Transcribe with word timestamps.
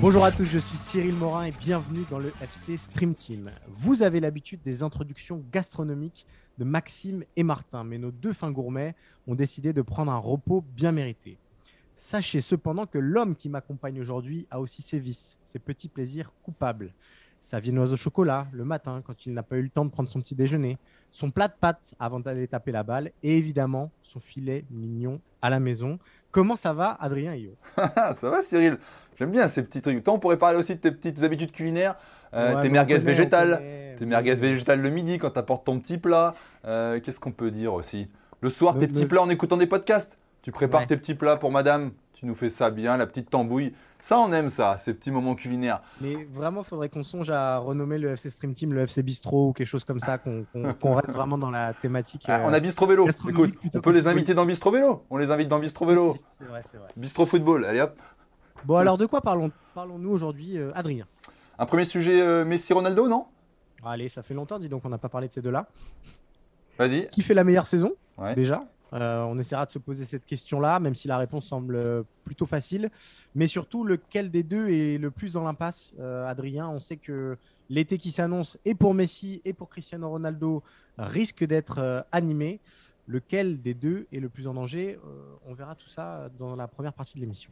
Bonjour 0.00 0.24
à 0.24 0.32
tous, 0.32 0.46
je 0.46 0.58
suis 0.58 0.78
Cyril 0.78 1.14
Morin 1.14 1.44
et 1.44 1.52
bienvenue 1.52 2.04
dans 2.10 2.18
le 2.18 2.32
FC 2.40 2.76
Stream 2.78 3.14
Team. 3.14 3.50
Vous 3.68 4.02
avez 4.02 4.18
l'habitude 4.18 4.60
des 4.64 4.82
introductions 4.82 5.44
gastronomiques 5.52 6.26
de 6.58 6.64
Maxime 6.64 7.22
et 7.36 7.42
Martin, 7.42 7.84
mais 7.84 7.98
nos 7.98 8.10
deux 8.10 8.32
fins 8.32 8.50
gourmets 8.50 8.96
ont 9.26 9.34
décidé 9.34 9.72
de 9.72 9.82
prendre 9.82 10.10
un 10.10 10.16
repos 10.16 10.64
bien 10.74 10.90
mérité. 10.90 11.36
Sachez 11.98 12.40
cependant 12.40 12.86
que 12.86 12.96
l'homme 12.98 13.36
qui 13.36 13.50
m'accompagne 13.50 14.00
aujourd'hui 14.00 14.46
a 14.50 14.58
aussi 14.58 14.80
ses 14.80 14.98
vices, 14.98 15.36
ses 15.44 15.58
petits 15.58 15.88
plaisirs 15.88 16.32
coupables. 16.42 16.94
Sa 17.40 17.58
viennoise 17.58 17.92
au 17.92 17.96
chocolat 17.96 18.46
le 18.52 18.64
matin 18.64 19.02
quand 19.04 19.24
il 19.26 19.32
n'a 19.32 19.42
pas 19.42 19.56
eu 19.56 19.62
le 19.62 19.70
temps 19.70 19.84
de 19.84 19.90
prendre 19.90 20.08
son 20.08 20.20
petit 20.20 20.34
déjeuner, 20.34 20.76
son 21.10 21.30
plat 21.30 21.48
de 21.48 21.54
pâtes 21.58 21.94
avant 21.98 22.20
d'aller 22.20 22.46
taper 22.46 22.70
la 22.72 22.82
balle 22.82 23.10
et 23.22 23.38
évidemment 23.38 23.90
son 24.02 24.20
filet 24.20 24.64
mignon 24.70 25.20
à 25.40 25.48
la 25.50 25.58
maison. 25.58 25.98
Comment 26.30 26.54
ça 26.56 26.72
va 26.74 26.96
Adrien 27.00 27.32
et 27.34 27.40
Yo 27.40 27.54
ça 27.76 28.14
va 28.30 28.42
Cyril 28.42 28.78
J'aime 29.18 29.30
bien 29.32 29.48
ces 29.48 29.62
petits 29.62 29.82
trucs. 29.82 30.02
Toi, 30.02 30.14
on 30.14 30.18
pourrait 30.18 30.38
parler 30.38 30.58
aussi 30.58 30.74
de 30.74 30.80
tes 30.80 30.90
petites 30.90 31.22
habitudes 31.22 31.52
culinaires, 31.52 31.96
euh, 32.32 32.54
Ouais, 32.56 32.62
tes 32.62 32.68
merguez 32.70 32.94
connaît, 32.94 33.04
végétales, 33.06 33.56
connaît, 33.58 33.96
tes 33.98 34.06
merguez 34.06 34.34
connaît. 34.34 34.52
végétales 34.52 34.80
le 34.80 34.88
midi 34.90 35.18
quand 35.18 35.30
tu 35.30 35.38
apportes 35.38 35.66
ton 35.66 35.78
petit 35.78 35.98
plat. 35.98 36.34
Euh, 36.64 37.00
Qu'est-ce 37.00 37.20
qu'on 37.20 37.32
peut 37.32 37.50
dire 37.50 37.74
aussi? 37.74 38.08
Le 38.40 38.48
soir, 38.48 38.74
Le- 38.74 38.80
tes 38.80 38.88
petits 38.88 39.02
le- 39.02 39.08
plats 39.08 39.20
en 39.22 39.28
écoutant 39.28 39.58
des 39.58 39.66
podcasts? 39.66 40.16
Tu 40.42 40.52
prépares 40.52 40.82
Ouais. 40.82 40.86
tes 40.86 40.96
petits 40.96 41.14
plats 41.14 41.36
pour 41.36 41.50
madame, 41.52 41.92
tu 42.20 42.26
nous 42.26 42.34
fais 42.34 42.50
ça 42.50 42.70
bien, 42.70 42.98
la 42.98 43.06
petite 43.06 43.30
tambouille. 43.30 43.72
Ça, 44.02 44.18
on 44.18 44.30
aime 44.32 44.50
ça, 44.50 44.76
ces 44.78 44.92
petits 44.92 45.10
moments 45.10 45.34
culinaires. 45.34 45.80
Mais 46.02 46.24
vraiment, 46.34 46.62
faudrait 46.62 46.90
qu'on 46.90 47.02
songe 47.02 47.30
à 47.30 47.56
renommer 47.56 47.96
le 47.96 48.10
FC 48.10 48.28
Stream 48.28 48.52
Team 48.54 48.74
le 48.74 48.82
FC 48.82 49.02
Bistro 49.02 49.48
ou 49.48 49.52
quelque 49.54 49.66
chose 49.66 49.84
comme 49.84 50.00
ça, 50.00 50.18
qu'on 50.18 50.44
reste 50.94 51.12
vraiment 51.12 51.38
dans 51.38 51.50
la 51.50 51.72
thématique. 51.72 52.24
Ah, 52.28 52.40
euh, 52.40 52.44
on 52.44 52.52
a 52.52 52.60
Bistro 52.60 52.86
Vélo. 52.86 53.08
Écoute, 53.08 53.54
on 53.74 53.80
peut 53.80 53.92
les 53.92 54.06
inviter 54.06 54.34
dans 54.34 54.44
Bistro 54.44 54.70
Vélo. 54.70 55.02
On 55.08 55.16
les 55.16 55.30
invite 55.30 55.48
dans 55.48 55.58
Bistro 55.58 55.86
Vélo. 55.86 56.16
C'est 56.38 56.44
vrai, 56.46 56.62
c'est 56.70 56.76
vrai. 56.76 56.88
Bistro 56.96 57.24
Football, 57.24 57.64
allez 57.64 57.80
hop. 57.80 57.98
Bon, 58.66 58.76
alors 58.76 58.98
de 58.98 59.06
quoi 59.06 59.22
parlons- 59.22 59.50
parlons-nous 59.74 60.10
aujourd'hui, 60.10 60.58
euh, 60.58 60.72
Adrien? 60.74 61.06
Un 61.58 61.64
premier 61.64 61.84
sujet 61.84 62.20
euh, 62.20 62.44
Messi-Ronaldo, 62.44 63.08
non? 63.08 63.24
Allez, 63.82 64.10
ça 64.10 64.22
fait 64.22 64.34
longtemps, 64.34 64.58
dis 64.58 64.68
donc, 64.68 64.82
on 64.84 64.90
n'a 64.90 64.98
pas 64.98 65.08
parlé 65.08 65.28
de 65.28 65.32
ces 65.32 65.40
deux-là. 65.40 65.66
Vas-y. 66.78 67.08
Qui 67.08 67.22
fait 67.22 67.32
la 67.34 67.44
meilleure 67.44 67.66
saison 67.66 67.92
Ouais. 68.18 68.34
Déjà, 68.34 68.64
Euh, 68.92 69.22
on 69.22 69.38
essaiera 69.38 69.66
de 69.66 69.70
se 69.70 69.78
poser 69.78 70.04
cette 70.04 70.26
question-là, 70.26 70.80
même 70.80 70.94
si 70.94 71.06
la 71.08 71.18
réponse 71.18 71.46
semble 71.46 71.76
euh, 71.76 72.02
plutôt 72.24 72.46
facile. 72.46 72.90
Mais 73.34 73.46
surtout, 73.46 73.84
lequel 73.84 74.30
des 74.30 74.42
deux 74.42 74.68
est 74.68 74.98
le 74.98 75.10
plus 75.10 75.32
dans 75.34 75.44
l'impasse 75.44 75.92
Euh, 76.00 76.26
Adrien, 76.26 76.68
on 76.68 76.80
sait 76.80 76.96
que 76.96 77.36
l'été 77.68 77.98
qui 77.98 78.10
s'annonce, 78.10 78.58
et 78.64 78.74
pour 78.74 78.94
Messi 78.94 79.40
et 79.44 79.52
pour 79.52 79.68
Cristiano 79.68 80.08
Ronaldo, 80.08 80.62
risque 80.98 81.44
d'être 81.44 82.04
animé. 82.10 82.60
Lequel 83.06 83.60
des 83.60 83.74
deux 83.74 84.06
est 84.12 84.20
le 84.20 84.28
plus 84.28 84.46
en 84.46 84.54
danger? 84.54 84.98
On 85.46 85.54
verra 85.54 85.74
tout 85.74 85.88
ça 85.88 86.28
dans 86.38 86.54
la 86.54 86.68
première 86.68 86.92
partie 86.92 87.16
de 87.16 87.20
l'émission. 87.20 87.50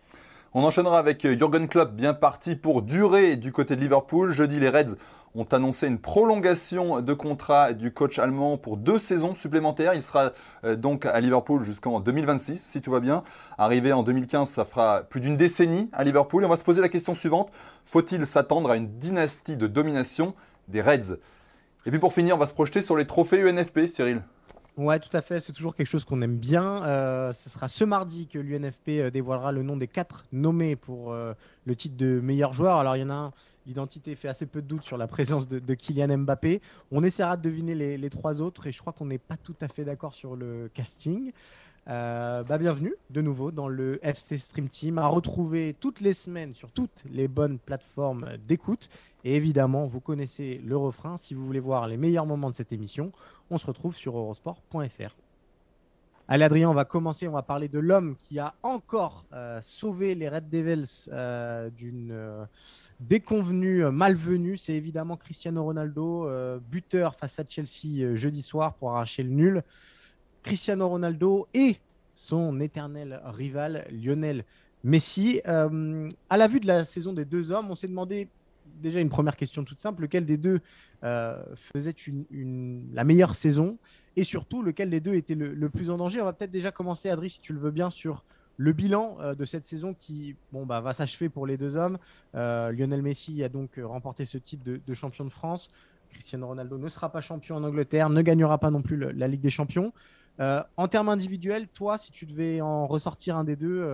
On 0.55 0.63
enchaînera 0.63 0.99
avec 0.99 1.27
Jürgen 1.27 1.69
Klopp, 1.69 1.95
bien 1.95 2.15
parti 2.15 2.57
pour 2.57 2.83
durer 2.83 3.37
du 3.37 3.53
côté 3.53 3.77
de 3.77 3.81
Liverpool. 3.81 4.31
Jeudi, 4.31 4.61
les 4.61 4.71
Reds 4.71 4.97
ont 5.35 5.45
annoncé 5.45 5.87
une 5.87 5.99
prolongation 5.99 7.01
de 7.01 7.15
contrat 7.15 7.73
du 7.73 7.93
coach 7.93 8.19
allemand 8.19 8.57
pour 8.57 8.77
deux 8.77 8.99
saisons 8.99 9.35
supplémentaires. 9.35 9.95
Il 9.95 10.03
sera 10.03 10.33
euh, 10.65 10.77
donc 10.77 11.07
à 11.07 11.21
Liverpool 11.21 11.63
jusqu'en 11.63 12.01
2026, 12.01 12.61
si 12.61 12.81
tout 12.81 12.91
va 12.91 13.01
bien. 13.01 13.23
Arrivé 13.57 13.93
en 13.93 14.03
2015, 14.03 14.49
ça 14.49 14.65
fera 14.65 15.03
plus 15.03 15.21
d'une 15.21 15.37
décennie 15.37 15.89
à 15.93 16.05
Liverpool. 16.05 16.43
Et 16.43 16.47
on 16.47 16.51
va 16.51 16.57
se 16.57 16.65
poser 16.65 16.81
la 16.81 16.89
question 16.89 17.15
suivante. 17.15 17.51
Faut-il 17.85 18.27
s'attendre 18.27 18.71
à 18.71 18.77
une 18.77 18.99
dynastie 18.99 19.57
de 19.57 19.67
domination 19.67 20.35
des 20.69 20.83
Reds? 20.83 21.19
Et 21.87 21.91
puis 21.91 21.99
pour 21.99 22.13
finir, 22.13 22.35
on 22.35 22.39
va 22.39 22.47
se 22.47 22.53
projeter 22.53 22.83
sur 22.83 22.97
les 22.97 23.07
trophées 23.07 23.41
UNFP, 23.41 23.87
Cyril. 23.93 24.23
Ouais, 24.77 25.01
tout 25.01 25.15
à 25.17 25.23
fait. 25.23 25.41
C'est 25.41 25.53
toujours 25.53 25.75
quelque 25.75 25.89
chose 25.89 26.05
qu'on 26.05 26.23
aime 26.23 26.37
bien. 26.37 26.85
Euh, 26.85 27.33
ce 27.33 27.51
sera 27.51 27.67
ce 27.67 27.83
mardi 27.83 28.29
que 28.29 28.39
l'UNFP 28.39 28.89
euh, 28.89 29.11
dévoilera 29.11 29.51
le 29.51 29.65
nom 29.65 29.77
des 29.77 29.89
quatre 29.89 30.25
nommés 30.31 30.77
pour 30.77 31.13
le 31.13 31.77
titre 31.77 31.97
de 31.97 32.21
meilleur 32.21 32.53
joueur. 32.53 32.79
Alors, 32.79 32.97
il 32.97 33.01
y 33.01 33.05
en 33.05 33.11
a 33.11 33.15
un, 33.15 33.33
l'identité 33.69 34.17
fait 34.17 34.29
assez 34.29 34.47
peu 34.47 34.63
de 34.63 34.67
doute 34.67 34.83
sur 34.83 34.97
la 34.97 35.07
présence 35.07 35.47
de, 35.47 35.75
Kylian 35.75 36.19
Mbappé. 36.19 36.61
On 36.91 37.05
essaiera 37.05 37.37
de 37.37 37.43
deviner 37.43 37.75
les, 37.75 37.99
les 37.99 38.11
trois 38.11 38.41
autres 38.41 38.67
et 38.67 38.73
je 38.73 38.81
crois 38.81 38.93
qu'on 38.93 39.07
n'est 39.07 39.19
pas 39.19 39.37
tout 39.37 39.55
à 39.61 39.69
fait 39.69 39.85
d'accord 39.85 40.15
sur 40.15 40.35
le 40.35 40.71
casting. 40.73 41.33
Euh, 41.89 42.43
bah, 42.43 42.59
bienvenue 42.59 42.95
de 43.11 43.21
nouveau 43.21 43.51
dans 43.51 43.69
le 43.69 43.99
FC 44.03 44.37
Stream 44.37 44.69
Team 44.69 44.99
à 44.99 45.07
retrouver 45.07 45.75
toutes 45.79 46.01
les 46.01 46.13
semaines 46.13 46.53
sur 46.53 46.71
toutes 46.71 47.05
les 47.11 47.29
bonnes 47.29 47.59
plateformes 47.59 48.37
d'écoute. 48.47 48.89
Et 49.25 49.37
évidemment, 49.37 49.87
vous 49.87 50.01
connaissez 50.01 50.61
le 50.65 50.77
refrain. 50.77 51.17
Si 51.17 51.35
vous 51.35 51.47
voulez 51.47 51.61
voir 51.61 51.89
les 51.89 51.97
meilleurs 51.97 52.27
moments 52.27 52.51
de 52.51 52.57
cette 52.57 52.73
émission, 52.73 53.13
on 53.51 53.59
se 53.59 53.67
retrouve 53.67 53.95
sur 53.95 54.17
eurosport.fr. 54.17 55.28
Allez 56.31 56.45
Adrien, 56.45 56.69
on 56.69 56.75
va 56.75 56.85
commencer, 56.85 57.27
on 57.27 57.33
va 57.33 57.41
parler 57.41 57.69
de 57.69 57.79
l'homme 57.79 58.15
qui 58.15 58.39
a 58.39 58.55
encore 58.63 59.25
euh, 59.33 59.61
sauvé 59.63 60.15
les 60.15 60.29
Red 60.29 60.51
Devils 60.51 61.09
euh, 61.11 61.71
d'une 61.71 62.11
euh, 62.13 62.45
déconvenue 63.01 63.91
malvenue. 63.91 64.59
C'est 64.59 64.75
évidemment 64.75 65.17
Cristiano 65.17 65.65
Ronaldo, 65.65 66.29
buteur 66.71 67.15
face 67.15 67.39
à 67.39 67.45
Chelsea 67.49 68.15
jeudi 68.15 68.43
soir 68.43 68.75
pour 68.75 68.91
arracher 68.91 69.23
le 69.23 69.31
nul. 69.31 69.63
Cristiano 70.43 70.87
Ronaldo 70.87 71.49
et 71.55 71.79
son 72.15 72.61
éternel 72.61 73.23
rival 73.25 73.87
Lionel 73.91 74.45
Messi. 74.85 75.41
À 75.47 76.37
la 76.37 76.47
vue 76.47 76.61
de 76.61 76.67
la 76.67 76.85
saison 76.85 77.15
des 77.15 77.25
deux 77.25 77.53
hommes, 77.53 77.71
on 77.71 77.75
s'est 77.75 77.89
demandé 77.89 78.29
déjà 78.81 79.01
une 79.01 79.09
première 79.09 79.37
question 79.37 79.65
toute 79.65 79.81
simple, 79.81 80.03
lequel 80.03 80.27
des 80.27 80.37
deux 80.37 80.61
euh, 81.05 81.43
faisait 81.73 81.95
la 82.93 83.05
meilleure 83.05 83.35
saison? 83.35 83.79
Et 84.17 84.25
surtout 84.25 84.63
lequel 84.63 84.91
des 84.91 85.01
deux 85.01 85.15
était 85.15 85.35
le, 85.35 85.69
plus 85.69 85.91
en 85.91 85.97
danger? 85.97 86.21
On 86.21 86.25
va 86.25 86.33
peut-être 86.33 86.51
déjà 86.51 86.71
commencer, 86.71 87.11
Adri, 87.11 87.31
si 87.31 87.41
tu 87.41 87.53
le 87.53 87.61
veux 87.61 87.71
bien, 87.71 87.91
sur 87.91 88.25
le 88.57 88.73
bilan 88.73 89.17
euh, 89.21 89.35
de 89.35 89.45
cette 89.45 89.67
saison 89.67 89.95
qui 89.95 90.35
bon, 90.53 90.67
bah, 90.67 90.81
va 90.81 90.93
s'achever 90.93 91.29
pour 91.29 91.47
les 91.47 91.57
deux 91.57 91.77
hommes. 91.77 91.99
Euh, 92.35 92.73
Lionel 92.73 93.03
Messi 93.03 93.43
a 93.45 93.49
donc 93.49 93.81
remporté 93.83 94.25
ce 94.25 94.39
titre 94.39 94.65
de, 94.65 94.95
champion 94.95 95.25
de 95.25 95.31
France. 95.31 95.71
Cristiano 96.11 96.47
Ronaldo 96.47 96.79
ne 96.79 96.89
sera 96.89 97.13
pas 97.13 97.21
champion 97.21 97.57
en 97.57 97.65
Angleterre, 97.65 98.11
ne 98.11 98.23
gagnera 98.23 98.59
pas 98.59 98.71
non 98.71 98.83
plus 98.83 98.97
la 98.97 99.29
Ligue 99.29 99.43
des 99.43 99.51
Champions. 99.51 99.93
En 100.41 100.89
termes 100.89 101.11
individuels, 101.11 101.69
toi, 101.69 101.99
si 101.99 102.13
tu 102.13 102.25
devais 102.25 102.61
en 102.61 102.87
ressortir 102.87 103.37
un 103.37 103.45
des 103.45 103.57
deux, 103.57 103.85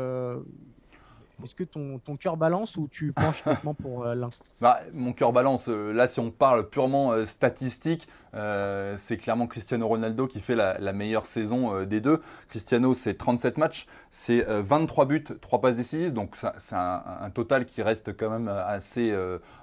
est-ce 1.43 1.55
que 1.55 1.65
ton, 1.65 1.99
ton 1.99 2.17
cœur 2.17 2.37
balance 2.37 2.77
ou 2.77 2.89
tu 2.89 3.13
penches 3.13 3.45
nettement 3.47 3.75
pour 3.75 4.05
euh, 4.07 4.15
l'un? 4.15 4.31
Bah, 4.61 4.81
mon 4.93 5.13
cœur 5.13 5.33
balance. 5.33 5.65
Euh, 5.69 5.93
Là, 5.93 6.07
si 6.09 6.21
on 6.21 6.31
parle 6.31 6.69
purement 6.69 7.13
euh, 7.13 7.25
statistique, 7.27 8.09
euh, 8.35 8.95
c'est 8.99 9.17
clairement 9.17 9.47
Cristiano 9.47 9.87
Ronaldo 9.89 10.27
qui 10.27 10.41
fait 10.41 10.55
la, 10.55 10.79
la 10.79 10.93
meilleure 10.93 11.27
saison 11.27 11.83
des 11.85 12.01
deux. 12.01 12.21
Cristiano, 12.49 12.95
c'est 12.95 13.15
37 13.15 13.59
matchs, 13.59 13.87
c'est 14.11 14.49
euh, 14.49 14.63
23 14.63 15.07
buts, 15.07 15.25
3 15.41 15.61
passes 15.61 15.77
décisives. 15.77 16.13
Donc, 16.13 16.37
c'est 16.59 16.75
un, 16.77 17.03
un 17.21 17.31
total 17.31 17.65
qui 17.65 17.83
reste 17.83 18.17
quand 18.17 18.31
même 18.31 18.49
assez, 18.49 19.15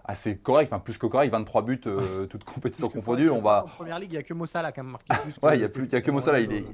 assez 0.05 0.37
correct, 0.37 0.69
enfin 0.71 0.79
plus 0.79 0.97
que 0.97 1.05
correct. 1.07 1.31
23 1.31 1.61
buts, 1.63 1.81
toutes 2.29 2.43
compétitions 2.43 2.89
confondues. 2.89 3.29
On 3.29 3.41
va, 3.41 3.63
En 3.65 3.67
première 3.69 3.99
ligue, 3.99 4.11
il 4.11 4.15
n'y 4.15 4.19
a 4.19 4.23
que 4.23 4.33
Mossala 4.33 4.71
qui 4.71 4.79
a 4.79 4.83
marqué 4.83 5.05
plus. 5.23 5.37
Ouais, 5.41 5.55
il 5.55 5.59
n'y 5.59 5.65
a, 5.65 5.69
plus- 5.69 5.85
il 5.85 5.91
y 5.91 5.95
a 5.95 6.01
que 6.01 6.11
Mossala. 6.11 6.39
Il 6.39 6.51
est, 6.51 6.65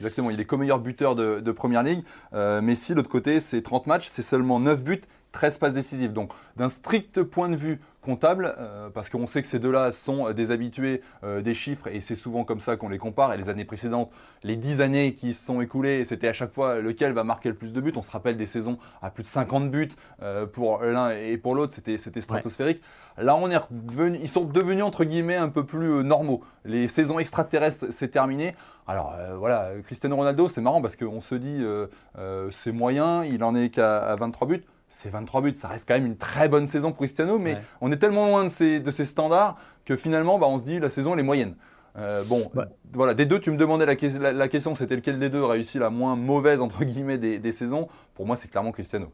exactement, 0.00 0.30
il 0.30 0.40
est 0.40 0.44
co-meilleur 0.44 0.78
buteur 0.78 1.14
de, 1.14 1.52
Première 1.52 1.82
Ligue. 1.82 2.02
Euh, 2.34 2.60
Messi, 2.60 2.92
de 2.92 2.96
l'autre 2.96 3.08
côté, 3.08 3.40
c'est 3.40 3.62
30 3.62 3.86
matchs, 3.86 4.08
c'est 4.10 4.22
seulement 4.22 4.60
9 4.60 4.84
buts, 4.84 5.02
13 5.32 5.58
passes 5.58 5.74
décisives. 5.74 6.12
Donc, 6.12 6.32
d'un 6.56 6.68
strict 6.68 7.22
point 7.22 7.48
de 7.48 7.56
vue 7.56 7.80
comptable, 8.06 8.54
euh, 8.58 8.88
parce 8.88 9.10
qu'on 9.10 9.26
sait 9.26 9.42
que 9.42 9.48
ces 9.48 9.58
deux-là 9.58 9.92
sont 9.92 10.30
des 10.32 10.50
habitués 10.50 11.02
euh, 11.24 11.42
des 11.42 11.52
chiffres, 11.52 11.88
et 11.88 12.00
c'est 12.00 12.14
souvent 12.14 12.44
comme 12.44 12.60
ça 12.60 12.76
qu'on 12.76 12.88
les 12.88 12.98
compare. 12.98 13.34
Et 13.34 13.36
les 13.36 13.48
années 13.50 13.64
précédentes, 13.66 14.10
les 14.44 14.56
10 14.56 14.80
années 14.80 15.12
qui 15.12 15.34
se 15.34 15.44
sont 15.44 15.60
écoulées, 15.60 16.04
c'était 16.04 16.28
à 16.28 16.32
chaque 16.32 16.52
fois 16.54 16.76
lequel 16.80 17.12
va 17.12 17.24
marquer 17.24 17.48
le 17.50 17.56
plus 17.56 17.72
de 17.74 17.80
buts. 17.80 17.92
On 17.96 18.02
se 18.02 18.10
rappelle 18.10 18.36
des 18.38 18.46
saisons 18.46 18.78
à 19.02 19.10
plus 19.10 19.24
de 19.24 19.28
50 19.28 19.70
buts 19.70 19.90
euh, 20.22 20.46
pour 20.46 20.78
l'un 20.82 21.10
et 21.10 21.36
pour 21.36 21.54
l'autre, 21.54 21.74
c'était 21.74 21.98
stratosphérique. 22.22 22.80
Là, 23.18 23.34
on 23.34 23.50
est 23.50 23.56
redevenu- 23.56 24.18
ils 24.22 24.28
sont 24.28 24.44
devenus 24.44 24.84
entre 24.84 25.04
guillemets 25.04 25.36
un 25.36 25.48
peu 25.48 25.64
plus 25.64 25.90
euh, 25.90 26.02
normaux. 26.02 26.44
Les 26.64 26.86
saisons 26.88 27.18
extraterrestres, 27.18 27.86
c'est 27.90 28.08
terminé. 28.08 28.54
Alors 28.86 29.14
euh, 29.18 29.34
voilà, 29.36 29.70
Cristiano 29.84 30.14
Ronaldo, 30.14 30.48
c'est 30.48 30.60
marrant 30.60 30.80
parce 30.80 30.94
qu'on 30.96 31.20
se 31.20 31.34
dit 31.34 31.58
euh, 31.60 31.86
euh, 32.18 32.48
c'est 32.52 32.72
moyen, 32.72 33.24
il 33.24 33.42
en 33.42 33.54
est 33.56 33.70
qu'à 33.70 33.98
à 33.98 34.14
23 34.16 34.46
buts. 34.46 34.62
C'est 34.96 35.10
23 35.10 35.42
buts. 35.42 35.52
Ça 35.56 35.68
reste 35.68 35.86
quand 35.86 35.94
même 35.94 36.06
une 36.06 36.16
très 36.16 36.48
bonne 36.48 36.66
saison 36.66 36.88
pour 36.88 36.98
Cristiano, 36.98 37.38
mais 37.38 37.58
on 37.80 37.92
est 37.92 37.98
tellement 37.98 38.26
loin 38.26 38.44
de 38.44 38.48
ces, 38.48 38.80
de 38.80 38.90
ces 38.90 39.04
standards 39.04 39.58
que 39.84 39.96
finalement, 39.96 40.38
bah, 40.38 40.46
on 40.48 40.58
se 40.58 40.64
dit 40.64 40.78
la 40.78 40.90
saison 40.90 41.12
elle 41.14 41.20
est 41.20 41.24
moyenne. 41.24 41.54
Euh, 41.98 42.24
bon, 42.24 42.50
voilà, 42.92 43.14
des 43.14 43.26
deux, 43.26 43.38
tu 43.38 43.50
me 43.50 43.56
demandais 43.56 43.86
la, 43.86 44.32
la, 44.32 44.48
question, 44.48 44.74
c'était 44.74 44.96
lequel 44.96 45.18
des 45.18 45.30
deux 45.30 45.44
réussit 45.44 45.80
la 45.80 45.90
moins 45.90 46.14
mauvaise 46.16 46.60
entre 46.60 46.84
guillemets 46.84 47.18
des, 47.18 47.38
des 47.38 47.52
saisons. 47.52 47.88
Pour 48.14 48.26
moi, 48.26 48.36
c'est 48.36 48.48
clairement 48.48 48.72
Cristiano. 48.72 49.12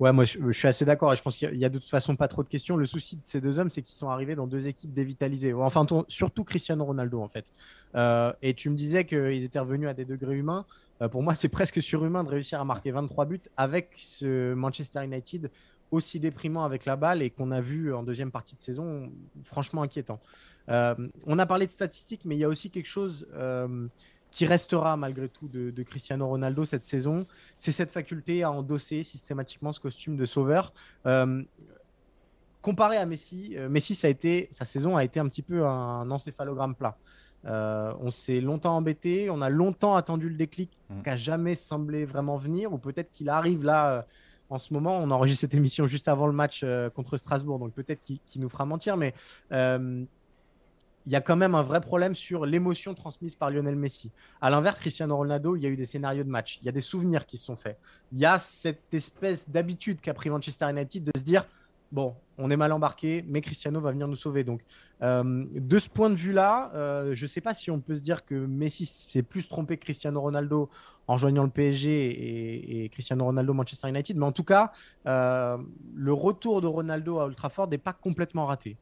Ouais, 0.00 0.12
moi 0.12 0.24
je, 0.24 0.52
suis 0.52 0.68
assez 0.68 0.84
d'accord 0.84 1.12
et 1.12 1.16
je 1.16 1.22
pense 1.22 1.36
qu'il 1.36 1.56
y, 1.56 1.64
a 1.64 1.68
de 1.68 1.78
toute 1.78 1.88
façon 1.88 2.14
pas 2.14 2.28
trop 2.28 2.44
de 2.44 2.48
questions. 2.48 2.76
Le 2.76 2.86
souci 2.86 3.16
de 3.16 3.22
ces 3.24 3.40
deux 3.40 3.58
hommes, 3.58 3.68
c'est 3.68 3.82
qu'ils 3.82 3.96
sont 3.96 4.08
arrivés 4.08 4.36
dans 4.36 4.46
deux 4.46 4.68
équipes 4.68 4.92
dévitalisées. 4.92 5.52
Enfin, 5.52 5.84
surtout 6.06 6.44
Cristiano 6.44 6.84
Ronaldo 6.84 7.20
en 7.20 7.28
fait. 7.28 7.52
Euh, 7.96 8.32
et 8.40 8.54
tu 8.54 8.70
me 8.70 8.76
disais 8.76 9.04
qu'ils 9.04 9.42
étaient 9.42 9.58
revenus 9.58 9.88
à 9.88 9.94
des 9.94 10.04
degrés 10.04 10.36
humains. 10.36 10.66
Euh, 11.02 11.08
pour 11.08 11.22
moi, 11.22 11.34
c'est 11.34 11.48
presque 11.48 11.82
surhumain 11.82 12.24
de 12.24 12.28
réussir 12.28 12.60
à 12.60 12.64
marquer 12.64 12.90
23 12.90 13.26
buts 13.26 13.40
avec 13.56 13.92
ce 13.96 14.54
Manchester 14.54 15.04
United 15.04 15.50
aussi 15.90 16.20
déprimant 16.20 16.64
avec 16.64 16.84
la 16.84 16.96
balle 16.96 17.22
et 17.22 17.30
qu'on 17.30 17.50
a 17.50 17.60
vu 17.60 17.94
en 17.94 18.02
deuxième 18.02 18.30
partie 18.30 18.54
de 18.54 18.60
saison, 18.60 19.10
franchement 19.44 19.82
inquiétant. 19.82 20.20
Euh, 20.68 20.94
on 21.24 21.38
a 21.38 21.46
parlé 21.46 21.66
de 21.66 21.70
statistiques, 21.70 22.26
mais 22.26 22.36
il 22.36 22.40
y 22.40 22.44
a 22.44 22.48
aussi 22.48 22.70
quelque 22.70 22.88
chose 22.88 23.26
qui 24.30 24.46
restera 24.46 24.96
malgré 24.96 25.28
tout 25.28 25.48
de, 25.48 25.82
Cristiano 25.82 26.26
Ronaldo 26.26 26.64
cette 26.64 26.84
saison, 26.84 27.26
c'est 27.56 27.72
cette 27.72 27.90
faculté 27.90 28.42
à 28.42 28.50
endosser 28.50 29.02
systématiquement 29.02 29.72
ce 29.72 29.80
costume 29.80 30.16
de 30.16 30.26
sauveur. 30.26 30.72
Euh, 31.06 31.42
comparé 32.60 32.96
à 32.96 33.06
Messi, 33.06 33.54
euh, 33.56 33.68
Messi, 33.68 33.94
ça 33.94 34.06
a 34.08 34.10
été, 34.10 34.48
sa 34.50 34.64
saison 34.64 34.96
a 34.96 35.04
été 35.04 35.20
un 35.20 35.28
petit 35.28 35.42
peu 35.42 35.66
un 35.66 36.10
encéphalogramme 36.10 36.74
plat. 36.74 36.98
Euh, 37.44 37.92
on 38.00 38.10
s'est 38.10 38.40
longtemps 38.40 38.76
embêté, 38.76 39.30
on 39.30 39.40
a 39.40 39.48
longtemps 39.48 39.94
attendu 39.94 40.28
le 40.28 40.36
déclic 40.36 40.70
mmh. 40.90 41.02
qui 41.02 41.08
n'a 41.08 41.16
jamais 41.16 41.54
semblé 41.54 42.04
vraiment 42.04 42.36
venir, 42.36 42.72
ou 42.72 42.78
peut-être 42.78 43.10
qu'il 43.10 43.28
arrive 43.28 43.64
là 43.64 44.06
en 44.50 44.58
ce 44.58 44.72
moment. 44.74 44.96
On 44.96 45.10
enregistre 45.10 45.42
cette 45.42 45.54
émission 45.54 45.86
juste 45.86 46.08
avant 46.08 46.26
le 46.26 46.32
match 46.32 46.64
contre 46.94 47.16
Strasbourg, 47.16 47.58
donc 47.58 47.72
peut-être 47.72 48.00
qu'il 48.00 48.40
nous 48.40 48.48
fera 48.48 48.64
mentir, 48.64 48.96
mais 48.96 49.14
il 51.08 51.12
y 51.12 51.16
a 51.16 51.22
quand 51.22 51.36
même 51.36 51.54
un 51.54 51.62
vrai 51.62 51.80
problème 51.80 52.14
sur 52.14 52.44
l'émotion 52.44 52.92
transmise 52.92 53.34
par 53.34 53.50
Lionel 53.50 53.76
Messi. 53.76 54.10
À 54.42 54.50
l'inverse, 54.50 54.78
Cristiano 54.78 55.16
Ronaldo, 55.16 55.56
il 55.56 55.62
y 55.62 55.66
a 55.66 55.70
eu 55.70 55.76
des 55.76 55.86
scénarios 55.86 56.22
de 56.22 56.28
match, 56.28 56.58
il 56.60 56.66
y 56.66 56.68
a 56.68 56.72
des 56.72 56.82
souvenirs 56.82 57.24
qui 57.24 57.38
se 57.38 57.46
sont 57.46 57.56
faits. 57.56 57.78
Il 58.12 58.18
y 58.18 58.26
a 58.26 58.38
cette 58.38 58.92
espèce 58.92 59.48
d'habitude 59.48 60.02
qu'a 60.02 60.12
pris 60.12 60.28
Manchester 60.28 60.68
United 60.70 61.04
de 61.04 61.12
se 61.16 61.24
dire 61.24 61.46
bon, 61.92 62.14
on 62.38 62.50
est 62.50 62.56
mal 62.56 62.72
embarqué, 62.72 63.24
mais 63.26 63.40
Cristiano 63.40 63.80
va 63.80 63.90
venir 63.90 64.08
nous 64.08 64.16
sauver. 64.16 64.44
Donc, 64.44 64.60
euh, 65.02 65.44
de 65.52 65.78
ce 65.78 65.88
point 65.88 66.10
de 66.10 66.14
vue-là, 66.14 66.70
euh, 66.74 67.14
je 67.14 67.24
ne 67.24 67.28
sais 67.28 67.40
pas 67.40 67.54
si 67.54 67.70
on 67.70 67.80
peut 67.80 67.94
se 67.94 68.00
dire 68.00 68.24
que 68.24 68.34
Messi 68.34 68.86
s'est 68.86 69.22
plus 69.22 69.48
trompé 69.48 69.76
que 69.76 69.84
Cristiano 69.84 70.20
Ronaldo 70.20 70.70
en 71.06 71.16
joignant 71.16 71.44
le 71.44 71.50
PSG 71.50 72.84
et, 72.84 72.88
Cristiano 72.90 73.24
Ronaldo 73.24 73.54
Manchester 73.54 73.88
United, 73.88 74.16
mais 74.16 74.26
en 74.26 74.32
tout 74.32 74.44
cas, 74.44 74.72
euh, 75.06 75.56
le 75.94 76.12
retour 76.12 76.60
de 76.60 76.66
Ronaldo 76.66 77.18
à 77.18 77.24
Old 77.24 77.36
Trafford 77.36 77.68
n'est 77.68 77.78
pas 77.78 77.92
complètement 77.92 78.46
raté. 78.46 78.76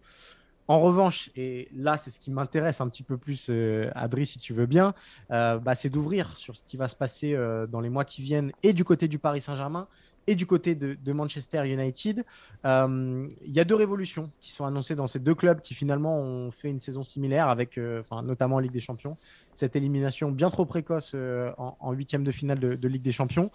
En 0.68 0.80
revanche, 0.80 1.30
et 1.36 1.68
là 1.72 1.96
c'est 1.96 2.10
ce 2.10 2.18
qui 2.18 2.32
m'intéresse 2.32 2.80
un 2.80 2.88
petit 2.88 3.04
peu 3.04 3.16
plus, 3.16 3.52
Adri, 3.94 4.26
si 4.26 4.40
tu 4.40 4.52
veux 4.52 4.66
bien, 4.66 4.94
bah, 5.30 5.76
c'est 5.76 5.90
d'ouvrir 5.90 6.36
sur 6.36 6.56
ce 6.56 6.64
qui 6.64 6.76
va 6.76 6.88
se 6.88 6.96
passer 6.96 7.38
dans 7.70 7.80
les 7.80 7.88
mois 7.88 8.04
qui 8.04 8.20
viennent 8.20 8.50
et 8.64 8.72
du 8.72 8.82
côté 8.82 9.06
du 9.06 9.20
Paris 9.20 9.40
Saint-Germain 9.40 9.86
et 10.26 10.34
du 10.34 10.46
côté 10.46 10.74
de, 10.74 11.12
Manchester 11.12 11.66
United. 11.66 12.24
Il 12.64 13.28
y 13.46 13.60
a 13.60 13.64
deux 13.64 13.74
révolutions 13.74 14.30
qui 14.40 14.52
sont 14.52 14.64
annoncées 14.64 14.94
dans 14.94 15.06
ces 15.06 15.20
deux 15.20 15.34
clubs 15.34 15.60
qui 15.60 15.74
finalement 15.74 16.18
ont 16.18 16.50
fait 16.50 16.68
une 16.68 16.78
saison 16.78 17.02
similaire, 17.02 17.48
avec, 17.48 17.78
notamment 18.24 18.56
en 18.56 18.60
Ligue 18.60 18.72
des 18.72 18.80
Champions, 18.80 19.16
cette 19.52 19.76
élimination 19.76 20.30
bien 20.30 20.50
trop 20.50 20.66
précoce 20.66 21.14
en 21.58 21.92
huitième 21.92 22.24
de 22.24 22.32
finale 22.32 22.58
de 22.58 22.88
Ligue 22.88 23.02
des 23.02 23.12
Champions. 23.12 23.50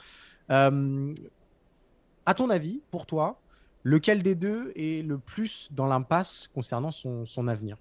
à 0.50 0.71
ton 2.35 2.50
avis, 2.50 2.81
pour 2.89 3.06
toi, 3.06 3.41
Lequel 3.83 4.21
des 4.21 4.35
deux 4.35 4.71
est 4.75 5.06
le 5.06 5.18
plus 5.18 5.69
dans 5.71 5.88
l'impasse 5.88 6.47
concernant 6.53 6.91
son, 6.91 7.47
avenir? 7.47 7.77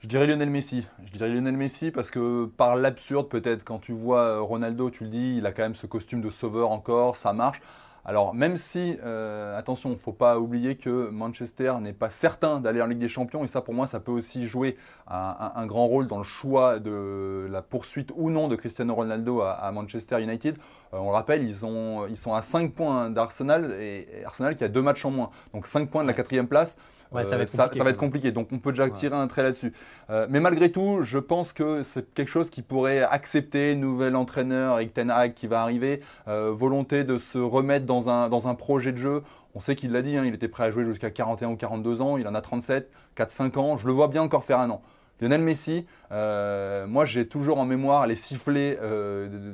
Je 0.00 0.08
dirais 0.08 0.26
Lionel 0.26 0.50
Messi. 0.50 0.86
Je 1.06 1.12
dirais 1.12 1.28
Lionel 1.28 1.56
Messi 1.56 1.90
parce 1.90 2.10
que 2.10 2.46
par 2.46 2.76
l'absurde, 2.76 3.28
peut-être, 3.28 3.64
quand 3.64 3.78
tu 3.78 3.92
vois 3.92 4.40
Ronaldo, 4.40 4.90
tu 4.90 5.04
le 5.04 5.10
dis, 5.10 5.36
il 5.38 5.46
a 5.46 5.52
quand 5.52 5.62
même 5.62 5.74
ce 5.74 5.86
costume 5.86 6.20
de 6.20 6.30
sauveur 6.30 6.70
encore, 6.70 7.16
ça 7.16 7.32
marche. 7.32 7.60
Alors, 8.08 8.32
même 8.32 8.56
si, 8.56 8.96
euh, 9.04 9.58
attention, 9.58 9.90
il 9.90 9.96
ne 9.96 9.98
faut 9.98 10.14
pas 10.14 10.38
oublier 10.38 10.76
que 10.76 11.10
Manchester 11.10 11.74
n'est 11.82 11.92
pas 11.92 12.08
certain 12.08 12.58
d'aller 12.58 12.80
en 12.80 12.86
Ligue 12.86 13.00
des 13.00 13.08
Champions, 13.10 13.44
et 13.44 13.48
ça, 13.48 13.60
pour 13.60 13.74
moi, 13.74 13.86
ça 13.86 14.00
peut 14.00 14.12
aussi 14.12 14.46
jouer 14.46 14.78
un, 15.08 15.66
grand 15.66 15.86
rôle 15.86 16.06
dans 16.06 16.16
le 16.16 16.24
choix 16.24 16.78
de 16.78 17.46
la 17.50 17.60
poursuite 17.60 18.10
ou 18.16 18.30
non 18.30 18.48
de 18.48 18.56
Cristiano 18.56 18.94
Ronaldo 18.94 19.42
à, 19.42 19.70
Manchester 19.72 20.22
United. 20.22 20.56
Euh, 20.94 20.98
on 20.98 21.08
le 21.08 21.14
rappelle, 21.14 21.42
ils, 21.42 21.66
ont, 21.66 22.06
ils 22.06 22.16
sont 22.16 22.32
à 22.32 22.40
5 22.40 22.72
points 22.72 23.10
d'Arsenal, 23.10 23.72
et, 23.78 24.08
et 24.20 24.24
Arsenal 24.24 24.56
qui 24.56 24.64
a 24.64 24.68
deux 24.68 24.80
matchs 24.80 25.04
en 25.04 25.10
moins. 25.10 25.30
Donc 25.52 25.66
5 25.66 25.90
points 25.90 26.02
de 26.02 26.08
la 26.08 26.14
quatrième 26.14 26.48
place. 26.48 26.78
Euh, 27.14 27.24
ça, 27.24 27.36
va 27.36 27.90
être 27.90 27.96
compliqué. 27.96 28.32
Donc 28.32 28.48
on 28.52 28.58
peut 28.58 28.70
déjà 28.70 28.88
tirer 28.90 29.16
un 29.16 29.26
trait 29.26 29.42
là-dessus. 29.42 29.72
Euh, 30.10 30.26
mais 30.28 30.40
malgré 30.40 30.70
tout, 30.70 31.00
je 31.02 31.18
pense 31.18 31.52
que 31.52 31.82
c'est 31.82 32.12
quelque 32.14 32.28
chose 32.28 32.50
qui 32.50 32.62
pourrait 32.62 33.02
accepter. 33.02 33.74
Nouvel 33.74 34.16
entraîneur, 34.16 34.74
Eric 34.74 34.94
Ten 34.94 35.10
Hag 35.10 35.34
qui 35.34 35.46
va 35.46 35.62
arriver, 35.62 36.00
euh, 36.26 36.52
volonté 36.52 37.04
de 37.04 37.16
se 37.16 37.38
remettre 37.38 37.86
dans 37.86 38.10
un, 38.10 38.28
dans 38.28 38.48
un 38.48 38.54
projet 38.54 38.92
de 38.92 38.98
jeu. 38.98 39.22
On 39.54 39.60
sait 39.60 39.74
qu'il 39.74 39.92
l'a 39.92 40.02
dit, 40.02 40.16
hein, 40.16 40.24
il 40.24 40.34
était 40.34 40.48
prêt 40.48 40.64
à 40.64 40.70
jouer 40.70 40.84
jusqu'à 40.84 41.10
41 41.10 41.50
ou 41.50 41.56
42 41.56 42.02
ans. 42.02 42.18
Il 42.18 42.28
en 42.28 42.34
a 42.34 42.40
37, 42.40 42.90
4-5 43.16 43.58
ans. 43.58 43.76
Je 43.78 43.86
le 43.86 43.92
vois 43.92 44.08
bien 44.08 44.22
encore 44.22 44.44
faire 44.44 44.60
un 44.60 44.70
an. 44.70 44.82
Lionel 45.20 45.40
Messi, 45.40 45.84
moi 46.12 47.04
j'ai 47.04 47.26
toujours 47.26 47.58
en 47.58 47.64
mémoire 47.64 48.06
les 48.06 48.14
sifflets 48.14 48.78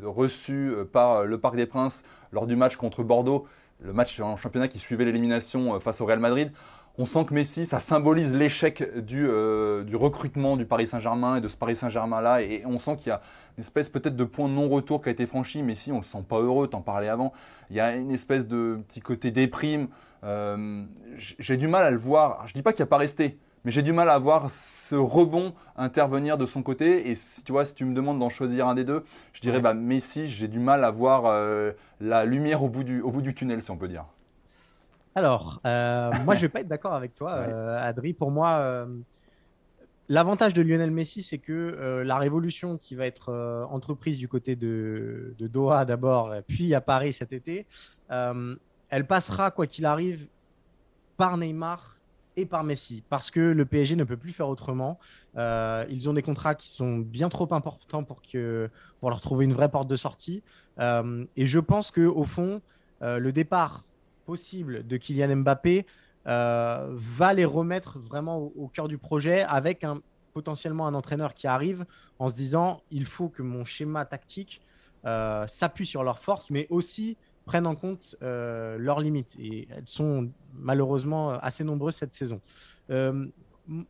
reçus 0.05 0.75
par 0.93 1.25
le 1.25 1.39
Parc 1.39 1.57
des 1.57 1.65
Princes 1.65 2.05
lors 2.33 2.47
du 2.47 2.55
match 2.55 2.77
contre 2.77 3.03
Bordeaux, 3.03 3.47
le 3.81 3.95
match 3.95 4.21
en 4.21 4.37
championnat 4.37 4.69
qui 4.69 4.79
suivait 4.79 5.07
l'élimination 5.07 5.81
face 5.81 6.03
au 6.03 6.05
Real 6.05 6.19
Madrid 6.19 6.53
on 6.97 7.07
sent 7.07 7.25
que 7.25 7.35
Messi, 7.35 7.67
ça 7.67 7.81
symbolise 7.81 8.33
l'échec 8.33 8.99
du, 9.05 9.27
euh, 9.29 9.83
du, 9.83 9.97
recrutement 9.97 10.57
du 10.57 10.65
Paris 10.65 10.87
Saint-Germain 10.87 11.37
et 11.37 11.41
de 11.41 11.49
ce 11.49 11.57
Paris 11.57 11.75
Saint-Germain-là. 11.75 12.43
Et 12.43 12.63
on 12.67 12.79
sent 12.79 12.97
qu'il 12.97 13.09
y 13.09 13.11
a 13.11 13.21
une 13.59 13.63
espèce 13.63 13.89
peut-être 13.89 14.15
de 14.15 14.25
point 14.25 14.49
de 14.49 14.55
non-retour 14.55 15.03
qui 15.03 15.09
a 15.09 15.13
été 15.13 15.27
franchi. 15.27 15.63
Messi, 15.63 15.91
on 15.91 15.97
ne 15.97 16.01
le 16.01 16.07
sent 16.07 16.25
pas 16.29 16.41
heureux, 16.41 16.69
t'en 16.69 16.83
parlais 16.83 17.09
avant. 17.09 17.33
Il 17.71 17.77
y 17.77 17.81
a 17.81 17.97
une 17.97 18.13
espèce 18.13 18.47
de 18.47 18.79
petit 18.89 19.01
côté 19.01 19.33
déprime. 19.33 19.89
Euh, 20.23 20.85
j'ai 21.17 21.57
du 21.57 21.67
mal 21.67 21.85
à 21.85 21.91
le 21.91 21.99
voir. 21.99 22.47
Je 22.47 22.53
ne 22.53 22.55
dis 22.55 22.63
pas 22.63 22.73
qu'il 22.73 22.83
n'y 22.83 22.89
a 22.89 22.91
pas 22.91 22.99
resté, 22.99 23.39
mais 23.65 23.73
j'ai 23.73 23.83
du 23.83 23.93
mal 23.93 24.09
à 24.09 24.19
voir 24.21 24.49
ce 24.51 24.95
rebond 24.95 25.53
intervenir 25.77 26.39
de 26.39 26.47
son 26.47 26.63
côté. 26.63 27.11
Et 27.11 27.17
si 27.17 27.43
tu 27.43 27.51
vois, 27.51 27.67
si 27.67 27.75
tu 27.75 27.85
me 27.85 27.95
demandes 27.95 28.21
d'en 28.21 28.31
choisir 28.31 28.69
un 28.69 28.75
des 28.77 28.85
deux, 28.85 29.05
je 29.33 29.41
dirais 29.41 29.61
bah, 29.61 29.75
Messi, 29.75 30.29
j'ai 30.29 30.47
du 30.47 30.61
mal 30.61 30.85
à 30.85 30.93
voir 30.93 31.25
euh, 31.27 31.73
la 32.01 32.25
lumière 32.25 32.63
au 32.63 32.69
bout, 32.69 32.85
du, 32.85 33.01
au 33.01 33.11
bout 33.11 33.23
du 33.23 33.35
tunnel, 33.35 33.63
si 33.63 33.73
on 33.73 33.77
peut 33.77 33.89
dire. 33.89 34.05
Alors, 35.15 35.61
euh, 35.65 36.11
moi, 36.25 36.35
je 36.35 36.43
vais 36.43 36.49
pas 36.49 36.61
être 36.61 36.69
d'accord 36.69 36.95
avec 36.95 37.15
toi, 37.15 37.33
euh, 37.33 37.79
Adri. 37.79 38.13
Pour 38.13 38.31
moi, 38.31 38.57
euh, 38.59 38.87
l'avantage 40.09 40.55
de 40.55 40.63
Lionel 40.63 40.91
Messi, 40.91 41.23
c'est 41.23 41.39
que 41.39 42.03
la 42.05 42.19
révolution 42.19 42.79
qui 42.79 42.95
va 42.95 43.07
être 43.07 43.67
entreprise 43.71 44.19
du 44.19 44.29
côté 44.29 44.57
de, 44.57 45.35
Doha 45.39 45.85
d'abord, 45.85 46.35
puis 46.47 46.75
à 46.75 46.81
Paris 46.81 47.13
cet 47.13 47.33
été, 47.33 47.67
elle 48.11 49.07
passera, 49.07 49.51
quoi 49.51 49.67
qu'il 49.67 49.87
arrive, 49.87 50.27
par 51.17 51.37
Neymar 51.37 51.97
et 52.37 52.47
par 52.47 52.65
Messi, 52.65 53.05
parce 53.09 53.31
que 53.31 53.39
le 53.39 53.65
PSG 53.65 53.95
ne 53.95 54.03
peut 54.03 54.17
plus 54.17 54.33
faire 54.33 54.49
autrement. 54.49 54.99
ils 55.37 56.09
ont 56.09 56.13
des 56.13 56.23
contrats 56.23 56.55
qui 56.55 56.69
sont 56.69 56.99
bien 56.99 57.29
trop 57.29 57.53
importants 57.55 58.03
pour, 58.03 58.21
que, 58.21 58.69
pour 59.01 59.11
leur 59.11 59.21
trouver 59.21 59.45
une 59.45 59.53
vraie 59.53 59.71
porte 59.71 59.89
de 59.89 59.97
sortie. 59.97 60.43
et 60.81 61.47
je 61.47 61.59
pense 61.61 61.91
que 61.93 62.03
au 62.03 62.25
fond, 62.25 62.61
le 63.01 63.31
départ 63.31 63.85
possible 64.25 64.87
de 64.87 64.97
Kylian 64.97 65.37
Mbappé 65.37 65.87
euh, 66.27 66.89
va 66.93 67.35
les 67.35 67.45
remettre 67.45 67.99
vraiment 67.99 68.39
au, 68.39 68.69
cœur 68.69 68.89
du 68.89 68.97
projet 68.97 69.43
avec 69.43 69.85
un, 69.85 70.01
potentiellement 70.33 70.87
un 70.87 70.95
entraîneur 70.95 71.35
qui 71.35 71.47
arrive 71.47 71.85
en 72.19 72.31
se 72.31 72.35
disant 72.35 72.81
il 72.91 73.05
faut 73.05 73.29
que 73.29 73.43
mon 73.43 73.65
schéma 73.65 74.07
tactique 74.07 74.63
euh, 75.05 75.47
s'appuie 75.47 75.87
sur 75.87 76.03
leurs 76.03 76.19
forces, 76.19 76.49
mais 76.49 76.67
aussi 76.71 77.19
prenne 77.45 77.67
en 77.67 77.75
compte 77.75 78.17
euh, 78.23 78.79
leurs 78.79 79.01
limites. 79.01 79.37
Et 79.39 79.69
elles 79.71 79.87
sont 79.87 80.31
malheureusement 80.55 81.31
assez 81.31 81.63
nombreuses 81.63 81.97
cette 81.97 82.15
saison. 82.15 82.41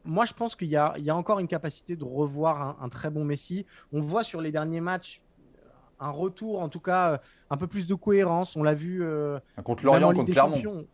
moi, 0.05 0.25
je 0.25 0.33
pense 0.35 0.57
qu'il 0.57 0.69
y, 0.69 0.73
y, 0.73 0.77
a 1.11 1.17
encore 1.17 1.39
une 1.39 1.49
capacité 1.49 1.95
de 1.95 2.05
revoir 2.05 2.63
un, 2.63 2.77
un, 2.85 2.89
très 2.89 3.11
bon 3.11 3.25
Messi. 3.25 3.65
On 3.93 4.01
voit 4.01 4.25
sur 4.25 4.41
les 4.41 4.51
derniers 4.51 4.81
matchs 4.81 5.21
un 6.01 6.11
retour, 6.11 6.61
en 6.61 6.69
tout 6.69 6.81
cas, 6.81 7.13
euh, 7.13 7.19
un 7.51 7.57
peu 7.57 7.67
plus 7.67 7.87
de 7.87 7.95
cohérence. 7.95 8.57
On 8.57 8.63
l'a 8.63 8.75
vu 8.75 9.03
euh, 9.03 9.39
contre 9.63 9.85
Lorient, 9.85 10.13
contre 10.13 10.33
Clermont. 10.33 10.87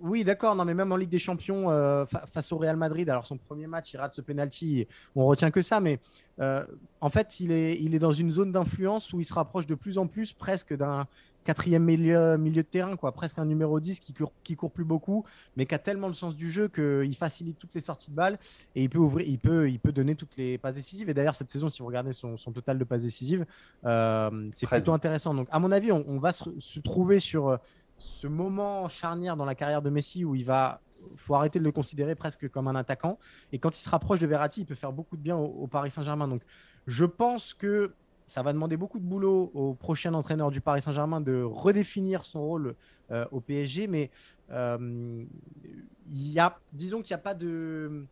Oui, 0.00 0.24
d'accord. 0.24 0.54
Non, 0.56 0.64
mais 0.64 0.74
même 0.74 0.90
en 0.92 0.96
Ligue 0.96 1.08
des 1.08 1.18
Champions, 1.18 1.70
euh, 1.70 2.04
face 2.06 2.52
au 2.52 2.58
Real 2.58 2.76
Madrid, 2.76 3.08
alors 3.08 3.26
son 3.26 3.38
premier 3.38 3.66
match, 3.66 3.92
il 3.94 3.96
rate 3.96 4.14
ce 4.14 4.20
penalty. 4.20 4.86
On 5.14 5.24
retient 5.24 5.50
que 5.50 5.62
ça, 5.62 5.80
mais 5.80 5.98
en 6.38 7.10
fait, 7.10 7.40
il 7.40 7.52
est, 7.52 7.80
il 7.80 7.94
est 7.94 7.98
dans 7.98 8.12
une 8.12 8.30
zone 8.30 8.52
d'influence 8.52 9.12
où 9.12 9.20
il 9.20 9.24
se 9.24 9.32
rapproche 9.32 9.66
de 9.66 9.74
plus 9.74 9.96
en 9.96 10.06
plus, 10.06 10.32
presque 10.32 10.76
d'un 10.76 11.06
quatrième 11.44 11.84
milieu, 11.84 12.36
milieu 12.36 12.62
de 12.62 12.68
terrain, 12.68 12.96
quoi, 12.96 13.12
presque 13.12 13.38
un 13.38 13.44
numéro 13.44 13.78
10 13.78 14.00
qui 14.00 14.12
court, 14.12 14.32
qui 14.42 14.56
court 14.56 14.70
plus 14.70 14.84
beaucoup, 14.84 15.24
mais 15.56 15.66
qui 15.66 15.74
a 15.74 15.78
tellement 15.78 16.08
le 16.08 16.14
sens 16.14 16.34
du 16.34 16.50
jeu 16.50 16.68
qu'il 16.68 17.14
facilite 17.16 17.58
toutes 17.58 17.74
les 17.74 17.80
sorties 17.80 18.10
de 18.10 18.16
balles 18.16 18.38
et 18.74 18.82
il 18.82 18.90
peut, 18.90 18.98
ouvrir, 18.98 19.26
il 19.28 19.38
peut, 19.38 19.70
il 19.70 19.78
peut 19.78 19.92
donner 19.92 20.14
toutes 20.14 20.36
les 20.36 20.58
passes 20.58 20.76
décisives. 20.76 21.08
Et 21.10 21.14
d'ailleurs, 21.14 21.34
cette 21.34 21.50
saison, 21.50 21.68
si 21.68 21.80
vous 21.80 21.86
regardez 21.86 22.12
son, 22.12 22.36
total 22.36 22.78
de 22.78 22.84
passes 22.84 23.02
décisives, 23.02 23.46
euh, 23.84 24.50
c'est 24.54 24.66
plutôt 24.66 24.92
intéressant. 24.92 25.34
Donc, 25.34 25.48
à 25.50 25.58
mon 25.58 25.70
avis, 25.70 25.92
on, 25.92 26.18
va 26.18 26.32
se, 26.32 26.80
trouver 26.80 27.18
sur, 27.18 27.58
ce 27.98 28.26
moment 28.26 28.88
charnière 28.88 29.36
dans 29.36 29.44
la 29.44 29.54
carrière 29.54 29.82
de 29.82 29.90
Messi 29.90 30.24
où 30.24 30.34
il 30.34 30.44
va 30.44 30.80
faut 31.16 31.34
arrêter 31.34 31.58
de 31.58 31.64
le 31.64 31.72
considérer 31.72 32.14
presque 32.14 32.48
comme 32.48 32.66
un 32.66 32.74
attaquant. 32.74 33.18
Et 33.52 33.58
quand 33.58 33.76
il 33.76 33.80
se 33.80 33.90
rapproche 33.90 34.20
de 34.20 34.26
Verratti, 34.26 34.62
il 34.62 34.66
peut 34.66 34.74
faire 34.74 34.92
beaucoup 34.92 35.18
de 35.18 35.22
bien 35.22 35.36
au, 35.36 35.66
Paris 35.66 35.90
Saint-Germain. 35.90 36.28
Donc, 36.28 36.42
je 36.86 37.04
pense 37.04 37.54
que 37.54 37.92
ça 38.26 38.42
va 38.42 38.52
demander 38.52 38.76
beaucoup 38.76 38.98
de 38.98 39.04
boulot 39.04 39.50
au 39.54 39.74
prochain 39.74 40.14
entraîneur 40.14 40.50
du 40.50 40.60
Paris 40.60 40.82
Saint-Germain 40.82 41.20
de 41.20 41.42
redéfinir 41.42 42.24
son 42.24 42.40
rôle 42.40 42.74
euh, 43.10 43.26
au 43.32 43.40
PSG. 43.40 43.86
Mais 43.86 44.10
euh, 44.50 45.24
y 46.12 46.38
a, 46.38 46.58
disons 46.72 47.02
qu'il 47.02 47.14
n'y 47.14 47.20
a 47.20 47.22
pas 47.22 47.34
de. 47.34 48.04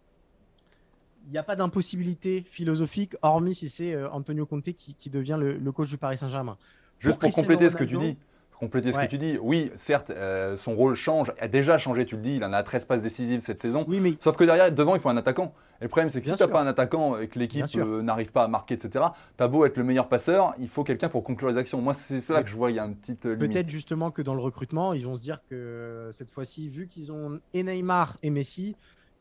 Il 1.27 1.31
n'y 1.31 1.39
a 1.39 1.45
pas 1.45 1.55
d'impossibilité 1.55 2.43
philosophique, 2.43 3.15
hormis 3.23 3.55
si 3.55 3.69
c'est 3.69 3.95
euh, 3.95 4.11
Antonio 4.11 4.45
Conte 4.45 4.73
qui, 4.73 5.09
devient 5.09 5.39
le, 5.41 5.73
coach 5.73 5.89
du 5.89 5.97
Paris 5.97 6.19
Saint-Germain. 6.19 6.59
Juste 6.99 7.21
pour, 7.21 7.33
compléter 7.33 7.71
ce 7.71 7.77
que 7.77 7.85
tu 7.85 7.97
dis, 7.97 8.17
compléter 8.63 8.93
ce 8.93 8.99
que 8.99 9.07
tu 9.07 9.19
dis. 9.19 9.39
Oui, 9.43 9.73
certes, 9.75 10.11
euh, 10.11 10.57
son 10.57 10.77
rôle 10.77 10.95
change, 10.95 11.33
a 11.41 11.49
déjà 11.49 11.79
changé, 11.79 12.07
tu 12.07 12.15
le 12.15 12.23
dis, 12.23 12.37
il 12.37 12.45
en 12.45 12.53
a 12.53 12.63
13 12.63 12.85
passes 12.85 13.03
décisives 13.03 13.41
cette 13.41 13.61
saison. 13.61 13.85
Oui, 13.89 13.99
mais... 13.99 14.13
Sauf 14.21 14.37
que 14.37 14.45
derrière, 14.45 14.71
devant, 14.71 14.95
il 14.95 15.01
faut 15.01 15.09
un 15.09 15.17
attaquant. 15.17 15.53
Et 15.81 15.85
le 15.85 15.89
problème, 15.89 16.11
c'est 16.11 16.21
que 16.21 16.29
si 16.29 16.33
tu 16.33 16.41
n'as 16.41 16.49
pas 16.49 16.63
un 16.63 16.67
attaquant 16.69 17.19
et 17.19 17.27
que 17.27 17.41
l'équipe 17.41 17.67
euh, 17.75 18.03
n'arrive 18.03 18.31
pas 18.31 18.45
à 18.45 18.49
marquer, 18.49 18.75
etc., 18.75 19.05
tu 19.37 19.43
as 19.43 19.49
beau 19.49 19.65
être 19.65 19.77
le 19.77 19.83
meilleur 19.83 20.09
passeur, 20.09 20.55
il 20.61 20.69
faut 20.69 20.85
quelqu'un 20.85 21.09
pour 21.09 21.25
conclure 21.25 21.51
les 21.51 21.57
actions. 21.57 21.81
Moi, 21.81 21.93
c'est 21.93 22.27
là 22.29 22.45
que 22.45 22.49
je 22.49 22.55
vois, 22.55 22.71
il 22.71 22.77
y 22.77 22.79
a 22.79 22.85
une 22.85 22.95
petite 22.95 23.27
euh, 23.27 23.37
Peut-être 23.37 23.69
justement 23.69 24.13
que 24.13 24.23
dans 24.23 24.35
le 24.35 24.41
recrutement, 24.41 24.93
ils 24.93 25.05
vont 25.05 25.17
se 25.17 25.23
dire 25.23 25.41
que 25.51 26.11
cette 26.13 26.31
fois-ci, 26.31 26.69
vu 26.69 26.87
qu'ils 26.87 27.11
ont 27.11 27.41
et 27.55 27.65
Neymar 27.65 28.17
et 28.23 28.31
Messi, 28.31 28.77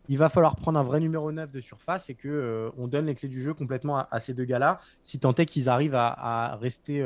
il 0.08 0.20
va 0.20 0.30
falloir 0.30 0.56
prendre 0.56 0.78
un 0.78 0.84
vrai 0.84 1.00
numéro 1.00 1.32
9 1.32 1.52
de 1.52 1.62
surface 1.62 2.12
et 2.12 2.14
que 2.14 2.72
on 2.78 2.88
donne 2.88 3.08
les 3.08 3.16
clés 3.16 3.30
du 3.30 3.42
jeu 3.42 3.56
complètement 3.56 4.06
à, 4.12 4.20
ces 4.20 4.36
deux 4.36 4.46
gars-là, 4.46 4.80
si 5.02 5.18
tant 5.18 5.34
est 5.34 5.46
qu'ils 5.46 5.70
arrivent 5.70 5.96
à, 5.96 6.58
rester 6.62 7.04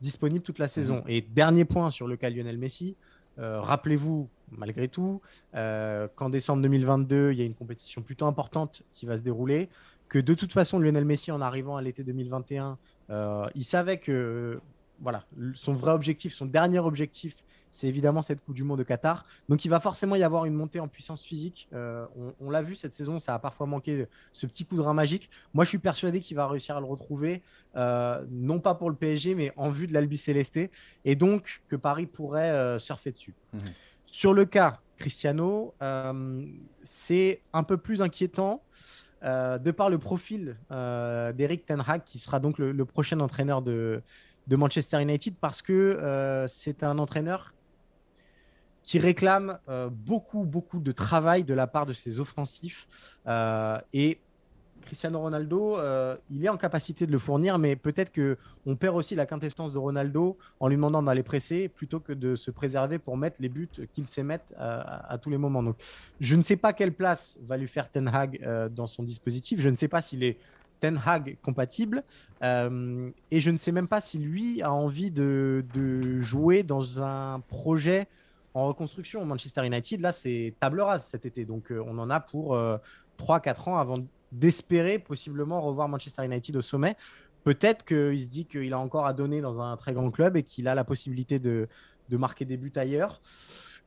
disponible 0.00 0.42
toute 0.42 0.58
la 0.58 0.66
mhm. 0.66 0.70
saison. 0.70 1.04
Et 1.06 1.20
dernier 1.20 1.64
point 1.64 1.90
sur 1.90 2.06
le 2.06 2.16
cas 2.16 2.30
Lionel 2.30 2.58
Messi, 2.58 2.96
euh, 3.38 3.60
rappelez-vous, 3.60 4.28
malgré 4.50 4.88
tout, 4.88 5.20
euh, 5.54 6.08
qu'en 6.14 6.30
décembre 6.30 6.62
2022, 6.62 7.32
il 7.32 7.38
y 7.38 7.42
a 7.42 7.44
une 7.44 7.54
compétition 7.54 8.02
plutôt 8.02 8.26
importante 8.26 8.82
qui 8.92 9.06
va 9.06 9.16
se 9.16 9.22
dérouler, 9.22 9.68
que 10.08 10.18
de 10.18 10.34
toute 10.34 10.52
façon, 10.52 10.78
Lionel 10.78 11.04
Messi, 11.04 11.30
en 11.30 11.40
arrivant 11.40 11.76
à 11.76 11.82
l'été 11.82 12.02
2021, 12.02 12.76
euh, 13.10 13.48
il 13.54 13.64
savait 13.64 13.98
que 13.98 14.60
voilà, 15.00 15.24
son 15.54 15.72
vrai 15.72 15.92
objectif, 15.92 16.34
son 16.34 16.46
dernier 16.46 16.78
objectif, 16.78 17.36
c'est 17.70 17.86
évidemment 17.86 18.22
cette 18.22 18.44
Coupe 18.44 18.54
du 18.54 18.64
Monde 18.64 18.78
de 18.78 18.84
Qatar. 18.84 19.24
Donc 19.48 19.64
il 19.64 19.68
va 19.68 19.80
forcément 19.80 20.16
y 20.16 20.22
avoir 20.22 20.44
une 20.44 20.54
montée 20.54 20.80
en 20.80 20.88
puissance 20.88 21.22
physique. 21.22 21.68
Euh, 21.72 22.04
on, 22.40 22.50
l'a 22.50 22.62
vu 22.62 22.74
cette 22.74 22.92
saison, 22.92 23.20
ça 23.20 23.34
a 23.34 23.38
parfois 23.38 23.66
manqué 23.66 24.06
ce 24.32 24.46
petit 24.46 24.64
coup 24.64 24.76
de 24.76 24.80
rein 24.80 24.94
magique. 24.94 25.30
Moi, 25.54 25.64
je 25.64 25.70
suis 25.70 25.78
persuadé 25.78 26.20
qu'il 26.20 26.36
va 26.36 26.48
réussir 26.48 26.76
à 26.76 26.80
le 26.80 26.86
retrouver, 26.86 27.42
euh, 27.76 28.24
non 28.30 28.60
pas 28.60 28.74
pour 28.74 28.90
le 28.90 28.96
PSG, 28.96 29.34
mais 29.34 29.52
en 29.56 29.70
vue 29.70 29.86
de 29.86 29.94
l'Albi 29.94 30.18
Céleste, 30.18 30.58
et 31.04 31.14
donc 31.14 31.62
que 31.68 31.76
Paris 31.76 32.06
pourrait 32.06 32.50
euh, 32.50 32.78
surfer 32.78 33.12
dessus. 33.12 33.34
Mhm. 33.52 33.60
Sur 34.06 34.34
le 34.34 34.44
cas 34.44 34.80
Cristiano, 34.98 35.72
c'est 36.82 37.40
un 37.54 37.62
peu 37.62 37.78
plus 37.78 38.02
inquiétant. 38.02 38.62
de 39.22 39.70
par 39.70 39.88
le 39.88 39.98
profil 39.98 40.58
d'Eric 40.68 41.64
Ten 41.64 41.82
Hag, 41.86 42.02
qui 42.04 42.18
sera 42.18 42.38
donc 42.38 42.58
le, 42.58 42.84
prochain 42.84 43.18
entraîneur 43.20 43.62
de, 43.62 44.02
de 44.48 44.56
Manchester 44.56 45.00
United, 45.00 45.36
parce 45.40 45.62
que 45.62 46.44
c'est 46.48 46.82
un 46.82 46.98
entraîneur 46.98 47.54
qui 48.82 48.98
réclame 48.98 49.58
euh, 49.68 49.88
beaucoup, 49.90 50.44
beaucoup 50.44 50.80
de 50.80 50.92
travail 50.92 51.44
de 51.44 51.54
la 51.54 51.66
part 51.66 51.86
de 51.86 51.92
ses 51.92 52.20
offensifs. 52.20 52.88
Euh, 53.26 53.78
et 53.92 54.18
Cristiano 54.82 55.20
Ronaldo, 55.20 55.76
euh, 55.76 56.16
il 56.30 56.44
est 56.44 56.48
en 56.48 56.56
capacité 56.56 57.06
de 57.06 57.12
le 57.12 57.18
fournir, 57.18 57.58
mais 57.58 57.76
peut-être 57.76 58.10
qu'on 58.12 58.76
perd 58.76 58.96
aussi 58.96 59.14
la 59.14 59.26
quintessence 59.26 59.74
de 59.74 59.78
Ronaldo 59.78 60.38
en 60.58 60.68
lui 60.68 60.76
demandant 60.76 61.02
d'aller 61.02 61.22
presser 61.22 61.68
plutôt 61.68 62.00
que 62.00 62.12
de 62.12 62.34
se 62.34 62.50
préserver 62.50 62.98
pour 62.98 63.16
mettre 63.16 63.40
les 63.42 63.48
buts 63.48 63.68
qu'il 63.92 64.06
sait 64.06 64.22
mettre 64.22 64.52
à, 64.58 65.16
tous 65.18 65.30
les 65.30 65.38
moments. 65.38 65.62
Donc, 65.62 65.76
je 66.18 66.34
ne 66.34 66.42
sais 66.42 66.56
pas 66.56 66.72
quelle 66.72 66.92
place 66.92 67.38
va 67.42 67.56
lui 67.58 67.68
faire 67.68 67.90
Ten 67.90 68.08
Hag 68.08 68.68
dans 68.74 68.86
son 68.86 69.02
dispositif. 69.02 69.60
Je 69.60 69.68
ne 69.68 69.76
sais 69.76 69.86
pas 69.86 70.00
s'il 70.00 70.24
est 70.24 70.38
Ten 70.80 71.00
Hag 71.04 71.36
compatible. 71.42 72.02
et 72.42 73.40
je 73.40 73.50
ne 73.50 73.58
sais 73.58 73.72
même 73.72 73.86
pas 73.86 74.00
si 74.00 74.18
lui 74.18 74.62
a 74.62 74.72
envie 74.72 75.10
de 75.12 75.62
jouer 76.18 76.62
dans 76.62 77.02
un 77.02 77.40
projet 77.40 78.08
en 78.54 78.66
reconstruction. 78.66 79.24
Manchester 79.24 79.64
United, 79.66 80.00
là, 80.00 80.12
c'est 80.12 80.54
table 80.60 80.80
rase 80.80 81.06
cet 81.06 81.26
été. 81.26 81.44
Donc, 81.44 81.70
euh, 81.70 81.82
on 81.86 81.98
en 81.98 82.10
a 82.10 82.20
pour 82.20 82.56
3-4 82.56 82.56
euh, 82.56 83.70
ans 83.70 83.76
avant 83.78 83.98
d'espérer 84.32 84.98
possiblement 84.98 85.60
revoir 85.60 85.88
Manchester 85.88 86.24
United 86.24 86.56
au 86.56 86.62
sommet. 86.62 86.96
Peut-être 87.44 87.84
qu'il 87.84 88.20
se 88.20 88.28
dit 88.28 88.44
qu'il 88.44 88.72
a 88.72 88.78
encore 88.78 89.06
à 89.06 89.12
donner 89.12 89.40
dans 89.40 89.60
un 89.60 89.76
très 89.76 89.92
grand 89.92 90.10
club 90.10 90.36
et 90.36 90.42
qu'il 90.42 90.68
a 90.68 90.74
la 90.74 90.84
possibilité 90.84 91.38
de, 91.38 91.68
marquer 92.10 92.44
des 92.44 92.56
buts 92.56 92.72
ailleurs. 92.76 93.20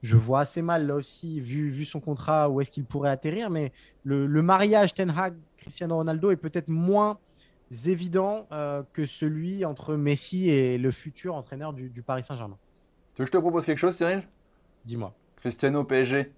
Je 0.01 0.17
vois 0.17 0.41
assez 0.41 0.61
mal, 0.61 0.87
là 0.87 0.95
aussi, 0.95 1.39
vu, 1.39 1.69
vu 1.69 1.85
son 1.85 2.01
contrat, 2.01 2.49
où 2.49 2.59
est-ce 2.59 2.71
qu'il 2.71 2.83
pourrait 2.83 3.09
atterrir. 3.09 3.49
Mais 3.49 3.71
le, 4.03 4.27
mariage 4.41 4.93
Ten 4.93 5.09
Hag-Cristiano 5.09 5.95
Ronaldo 5.95 6.31
est 6.31 6.37
peut-être 6.37 6.67
moins 6.67 7.19
évident 7.85 8.47
euh, 8.51 8.83
que 8.91 9.05
celui 9.05 9.65
entre 9.65 9.95
Messi 9.95 10.49
et 10.49 10.77
le 10.77 10.91
futur 10.91 11.35
entraîneur 11.35 11.73
du, 11.73 11.89
du 11.89 12.01
Paris 12.01 12.23
Saint-Germain. 12.23 12.57
Tu 13.15 13.21
veux 13.21 13.25
que 13.25 13.31
je 13.31 13.37
te 13.37 13.41
propose 13.41 13.65
quelque 13.65 13.77
chose, 13.77 13.95
Cyril? 13.95 14.23
Dis-moi. 14.85 15.13
Cristiano 15.37 15.83
PSG. 15.83 16.31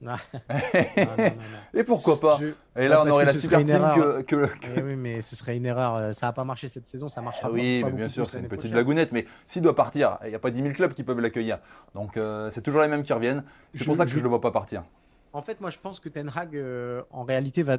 et 1.74 1.82
pourquoi 1.82 2.20
pas 2.20 2.38
Et 2.76 2.86
là, 2.86 3.02
on 3.04 3.10
aurait 3.10 3.24
la 3.24 3.34
super 3.34 3.64
team 3.64 4.24
que. 4.26 4.48
Eh 4.76 4.82
oui, 4.82 4.94
mais 4.94 5.22
ce 5.22 5.34
serait 5.34 5.56
une 5.56 5.66
erreur. 5.66 6.14
Ça 6.14 6.26
n'a 6.26 6.32
pas 6.32 6.44
marché 6.44 6.68
cette 6.68 6.86
saison, 6.86 7.08
ça 7.08 7.20
marchera 7.20 7.48
ah 7.48 7.52
oui, 7.52 7.82
mais 7.84 7.90
bien 7.90 8.08
sûr, 8.08 8.26
c'est 8.26 8.38
une 8.38 8.48
petite 8.48 8.72
lagounette. 8.72 9.10
Mais 9.12 9.26
s'il 9.46 9.62
doit 9.62 9.74
partir, 9.74 10.18
il 10.24 10.28
n'y 10.28 10.34
a 10.34 10.38
pas 10.38 10.50
10 10.50 10.62
000 10.62 10.74
clubs 10.74 10.94
qui 10.94 11.02
peuvent 11.02 11.20
l'accueillir. 11.20 11.58
Donc, 11.94 12.16
euh, 12.16 12.48
c'est 12.50 12.62
toujours 12.62 12.82
les 12.82 12.88
mêmes 12.88 13.02
qui 13.02 13.12
reviennent. 13.12 13.42
C'est 13.74 13.84
pour 13.84 13.96
ça 13.96 14.04
que 14.04 14.10
je 14.10 14.18
ne 14.18 14.22
le 14.22 14.28
vois 14.28 14.40
pas 14.40 14.52
partir. 14.52 14.84
En 15.32 15.42
fait, 15.42 15.60
moi, 15.60 15.70
je 15.70 15.78
pense 15.78 16.00
que 16.00 16.08
Ten 16.08 16.30
Hag, 16.34 16.56
euh, 16.56 17.02
en 17.10 17.24
réalité, 17.24 17.62
va. 17.62 17.78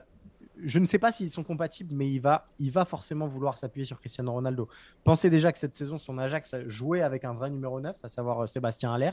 Je 0.62 0.77
ne 0.79 0.86
sais 0.86 1.00
pas 1.00 1.13
s'ils 1.13 1.29
sont 1.29 1.44
compatibles, 1.44 1.96
mais 1.96 2.10
il 2.10 2.20
va, 2.20 2.50
il 2.60 2.70
va 2.70 2.84
forcément 2.84 3.27
vouloir 3.27 3.58
s'appuyer 3.58 3.86
sur 3.86 3.98
Cristiano 3.98 4.34
Ronaldo. 4.34 4.68
Pensez 5.06 5.29
déjà 5.29 5.53
que 5.53 5.58
cette 5.58 5.74
saison, 5.74 5.98
son 5.98 6.18
Ajax 6.18 6.53
jouait 6.68 7.01
avec 7.01 7.24
un 7.24 7.34
vrai 7.34 7.50
numéro 7.50 7.79
9, 7.79 7.96
à 8.03 8.10
savoir 8.10 8.44
euh, 8.44 8.46
Sébastien 8.46 8.94
Haller. 8.94 9.12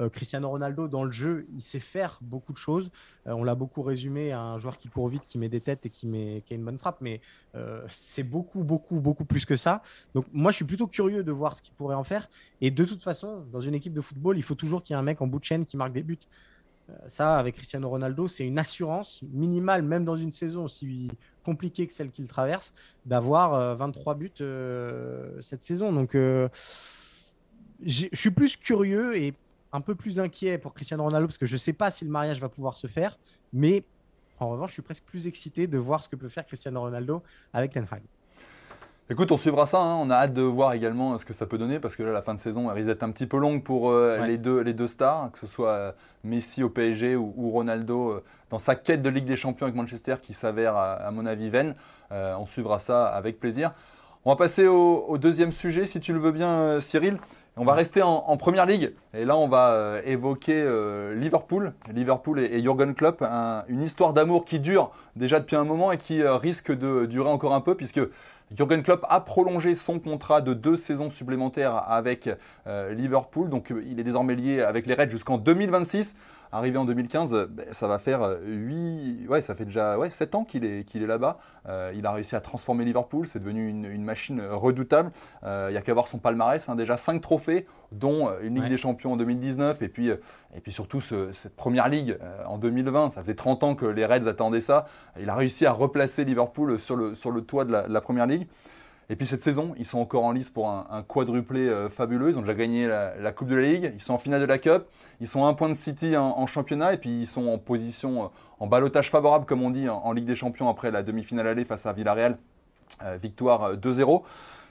Euh, 0.00 0.08
Cristiano 0.08 0.48
Ronaldo, 0.48 0.88
dans 0.88 1.04
le 1.04 1.10
jeu, 1.10 1.46
il 1.52 1.60
sait 1.60 1.80
faire 1.80 2.18
beaucoup 2.20 2.52
de 2.52 2.58
choses. 2.58 2.90
Euh, 3.26 3.32
on 3.32 3.44
l'a 3.44 3.54
beaucoup 3.54 3.82
résumé 3.82 4.32
à 4.32 4.40
un 4.40 4.58
joueur 4.58 4.78
qui 4.78 4.88
court 4.88 5.08
vite, 5.08 5.26
qui 5.26 5.38
met 5.38 5.48
des 5.48 5.60
têtes 5.60 5.86
et 5.86 5.90
qui, 5.90 6.06
met, 6.06 6.42
qui 6.44 6.52
a 6.52 6.56
une 6.56 6.64
bonne 6.64 6.78
frappe, 6.78 6.98
mais 7.00 7.20
euh, 7.54 7.82
c'est 7.88 8.22
beaucoup, 8.22 8.62
beaucoup, 8.62 9.00
beaucoup 9.00 9.24
plus 9.24 9.44
que 9.44 9.56
ça. 9.56 9.82
Donc 10.14 10.26
moi, 10.32 10.50
je 10.50 10.56
suis 10.56 10.64
plutôt 10.64 10.86
curieux 10.86 11.24
de 11.24 11.32
voir 11.32 11.56
ce 11.56 11.62
qu'il 11.62 11.74
pourrait 11.74 11.94
en 11.94 12.04
faire. 12.04 12.28
Et 12.60 12.70
de 12.70 12.84
toute 12.84 13.02
façon, 13.02 13.44
dans 13.52 13.60
une 13.60 13.74
équipe 13.74 13.94
de 13.94 14.00
football, 14.00 14.36
il 14.36 14.42
faut 14.42 14.54
toujours 14.54 14.82
qu'il 14.82 14.94
y 14.94 14.96
ait 14.96 15.00
un 15.00 15.04
mec 15.04 15.20
en 15.22 15.26
bout 15.26 15.38
de 15.38 15.44
chaîne 15.44 15.64
qui 15.64 15.76
marque 15.76 15.92
des 15.92 16.02
buts. 16.02 16.18
Ça, 17.08 17.36
avec 17.36 17.56
Cristiano 17.56 17.88
Ronaldo, 17.88 18.28
c'est 18.28 18.46
une 18.46 18.60
assurance 18.60 19.20
minimale, 19.32 19.82
même 19.82 20.04
dans 20.04 20.16
une 20.16 20.30
saison 20.30 20.66
aussi 20.66 21.08
compliquée 21.44 21.84
que 21.88 21.92
celle 21.92 22.12
qu'il 22.12 22.28
traverse, 22.28 22.72
d'avoir 23.04 23.76
23 23.76 24.14
buts 24.14 24.30
cette 25.40 25.62
saison. 25.62 25.92
Donc, 25.92 26.12
je 27.84 28.06
suis 28.12 28.30
plus 28.30 28.56
curieux 28.56 29.16
et 29.16 29.34
un 29.76 29.80
peu 29.80 29.94
plus 29.94 30.18
inquiet 30.18 30.58
pour 30.58 30.74
Cristiano 30.74 31.04
Ronaldo 31.04 31.26
parce 31.26 31.38
que 31.38 31.46
je 31.46 31.54
ne 31.54 31.58
sais 31.58 31.72
pas 31.72 31.90
si 31.90 32.04
le 32.04 32.10
mariage 32.10 32.40
va 32.40 32.48
pouvoir 32.48 32.76
se 32.76 32.86
faire. 32.86 33.18
Mais 33.52 33.84
en 34.40 34.48
revanche, 34.48 34.70
je 34.70 34.74
suis 34.74 34.82
presque 34.82 35.04
plus 35.04 35.26
excité 35.26 35.66
de 35.66 35.78
voir 35.78 36.02
ce 36.02 36.08
que 36.08 36.16
peut 36.16 36.28
faire 36.28 36.46
Cristiano 36.46 36.80
Ronaldo 36.80 37.22
avec 37.52 37.72
Ten 37.72 37.86
Hag. 37.90 38.02
Écoute, 39.08 39.30
on 39.30 39.36
suivra 39.36 39.66
ça. 39.66 39.78
Hein. 39.78 39.98
On 40.00 40.10
a 40.10 40.16
hâte 40.16 40.34
de 40.34 40.42
voir 40.42 40.72
également 40.72 41.16
ce 41.18 41.24
que 41.24 41.32
ça 41.32 41.46
peut 41.46 41.58
donner 41.58 41.78
parce 41.78 41.94
que 41.94 42.02
là, 42.02 42.10
la 42.10 42.22
fin 42.22 42.34
de 42.34 42.40
saison 42.40 42.66
risque 42.68 42.88
d'être 42.88 43.04
un 43.04 43.10
petit 43.10 43.26
peu 43.26 43.38
longue 43.38 43.62
pour 43.62 43.90
euh, 43.90 44.26
les, 44.26 44.36
deux, 44.36 44.60
les 44.62 44.72
deux 44.72 44.88
stars, 44.88 45.30
que 45.30 45.38
ce 45.38 45.46
soit 45.46 45.70
euh, 45.70 45.92
Messi 46.24 46.64
au 46.64 46.70
PSG 46.70 47.14
ou, 47.14 47.50
Ronaldo 47.50 48.10
euh, 48.10 48.24
dans 48.50 48.58
sa 48.58 48.74
quête 48.74 49.02
de 49.02 49.08
Ligue 49.08 49.26
des 49.26 49.36
Champions 49.36 49.66
avec 49.66 49.76
Manchester 49.76 50.16
qui 50.20 50.34
s'avère, 50.34 50.76
à, 50.76 51.10
mon 51.12 51.24
avis, 51.24 51.50
vaine. 51.50 51.74
on 52.10 52.46
suivra 52.46 52.78
ça 52.78 53.06
avec 53.06 53.38
plaisir. 53.38 53.72
On 54.24 54.30
va 54.30 54.36
passer 54.36 54.66
au, 54.66 55.18
deuxième 55.18 55.52
sujet, 55.52 55.86
si 55.86 56.00
tu 56.00 56.12
le 56.12 56.18
veux 56.18 56.32
bien, 56.32 56.80
Cyril. 56.80 57.18
On 57.58 57.64
va 57.64 57.72
rester 57.72 58.02
en, 58.02 58.36
première 58.36 58.66
ligue. 58.66 58.92
Et 59.14 59.24
là 59.24 59.34
on 59.34 59.48
va 59.48 59.70
euh, 59.70 60.02
évoquer 60.04 60.60
euh, 60.62 61.14
Liverpool, 61.14 61.72
Liverpool 61.90 62.40
et, 62.40 62.62
Jurgen 62.62 62.94
Klopp, 62.94 63.24
une 63.68 63.82
histoire 63.82 64.12
d'amour 64.12 64.44
qui 64.44 64.60
dure 64.60 64.90
déjà 65.16 65.40
depuis 65.40 65.56
un 65.56 65.64
moment 65.64 65.90
et 65.90 65.96
qui 65.96 66.20
euh, 66.20 66.36
risque 66.36 66.70
de 66.70 67.06
durer 67.06 67.30
encore 67.30 67.54
un 67.54 67.62
peu 67.62 67.74
puisque 67.74 68.02
Jurgen 68.54 68.82
Klopp 68.82 69.06
a 69.08 69.20
prolongé 69.20 69.74
son 69.74 69.98
contrat 69.98 70.42
de 70.42 70.52
deux 70.52 70.76
saisons 70.76 71.08
supplémentaires 71.08 71.82
avec 71.88 72.28
Liverpool, 72.66 73.48
donc 73.48 73.72
il 73.84 73.98
est 73.98 74.04
désormais 74.04 74.36
lié 74.36 74.60
avec 74.60 74.86
les 74.86 74.94
Reds 74.94 75.10
jusqu'en 75.10 75.36
2026. 75.36 76.14
Arrivé 76.52 76.78
en 76.78 76.84
2015, 76.84 77.48
ben, 77.50 77.66
ça 77.72 77.88
va 77.88 77.98
faire 77.98 78.38
8, 78.44 79.26
ouais, 79.28 79.40
ça 79.40 79.54
fait 79.54 79.64
déjà 79.64 79.98
ouais, 79.98 80.10
7 80.10 80.34
ans 80.34 80.44
qu'il 80.44 80.64
est, 80.64 80.84
qu'il 80.84 81.02
est 81.02 81.06
là-bas. 81.06 81.38
Euh, 81.68 81.92
il 81.94 82.06
a 82.06 82.12
réussi 82.12 82.36
à 82.36 82.40
transformer 82.40 82.84
Liverpool, 82.84 83.26
c'est 83.26 83.40
devenu 83.40 83.68
une, 83.68 84.04
machine 84.04 84.40
redoutable. 84.40 85.10
Euh, 85.44 85.66
il 85.70 85.72
n'y 85.72 85.78
a 85.78 85.82
qu'à 85.82 85.92
voir 85.92 86.06
son 86.06 86.18
palmarès, 86.18 86.68
hein. 86.68 86.76
déjà 86.76 86.96
5 86.96 87.20
trophées, 87.20 87.66
dont 87.92 88.28
euh, 88.28 88.38
une 88.42 88.54
Ligue 88.54 88.68
des 88.68 88.78
Champions 88.78 89.12
en 89.12 89.16
2019 89.16 89.82
et 89.82 89.88
puis, 89.88 90.08
et 90.08 90.60
puis 90.62 90.72
surtout 90.72 91.00
cette 91.00 91.56
première 91.56 91.88
Ligue 91.88 92.18
en 92.46 92.58
2020. 92.58 93.10
Ça 93.10 93.20
faisait 93.22 93.34
30 93.34 93.64
ans 93.64 93.74
que 93.74 93.86
les 93.86 94.06
Reds 94.06 94.28
attendaient 94.28 94.60
ça. 94.60 94.86
Il 95.20 95.28
a 95.28 95.34
réussi 95.34 95.66
à 95.66 95.72
replacer 95.72 96.24
Liverpool 96.24 96.78
sur 96.78 96.96
le, 96.96 97.14
sur 97.14 97.30
le 97.30 97.42
toit 97.42 97.64
de 97.64 97.72
la, 97.72 98.00
première 98.00 98.26
Ligue. 98.26 98.46
Et 99.08 99.16
puis 99.16 99.26
cette 99.26 99.42
saison, 99.42 99.74
ils 99.78 99.86
sont 99.86 99.98
encore 99.98 100.24
en 100.24 100.32
lice 100.32 100.50
pour 100.50 100.68
un, 100.68 101.04
quadruplé 101.06 101.68
euh, 101.68 101.88
fabuleux. 101.88 102.30
Ils 102.30 102.38
ont 102.38 102.42
déjà 102.42 102.54
gagné 102.54 102.88
la, 102.88 103.32
Coupe 103.32 103.48
de 103.48 103.54
la 103.54 103.62
Ligue, 103.62 103.92
ils 103.94 104.02
sont 104.02 104.14
en 104.14 104.18
finale 104.18 104.40
de 104.40 104.46
la 104.46 104.58
Cup, 104.58 104.86
ils 105.20 105.28
sont 105.28 105.44
à 105.44 105.48
un 105.48 105.54
point 105.54 105.68
de 105.68 105.74
City 105.74 106.16
en, 106.16 106.46
championnat 106.46 106.94
et 106.94 106.98
puis 106.98 107.10
ils 107.10 107.26
sont 107.26 107.46
en 107.48 107.58
position, 107.58 108.24
euh, 108.24 108.28
en 108.60 108.66
balotage 108.66 109.10
favorable 109.10 109.46
comme 109.46 109.62
on 109.62 109.70
dit, 109.70 109.88
en, 109.88 110.12
Ligue 110.12 110.26
des 110.26 110.36
Champions 110.36 110.68
après 110.68 110.90
la 110.90 111.02
demi-finale 111.02 111.46
aller 111.46 111.64
face 111.64 111.86
à 111.86 111.92
Villarreal. 111.92 112.38
Euh, 113.02 113.18
victoire 113.20 113.76
2-0. 113.76 114.22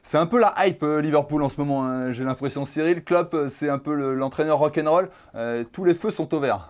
C'est 0.02 0.18
un 0.18 0.26
peu 0.26 0.40
la 0.40 0.54
hype 0.60 0.84
Liverpool 0.84 1.44
en 1.44 1.50
ce 1.50 1.60
moment, 1.60 1.84
hein. 1.84 2.12
j'ai 2.12 2.24
l'impression. 2.24 2.64
Cyril, 2.64 3.04
Klopp, 3.04 3.36
c'est 3.50 3.70
un 3.70 3.80
peu 3.80 3.94
l'entraîneur 4.14 4.60
rock'n'roll. 4.60 5.10
tous 5.72 5.84
les 5.84 5.96
feux 5.96 6.12
sont 6.12 6.34
au 6.34 6.40
vert. 6.40 6.70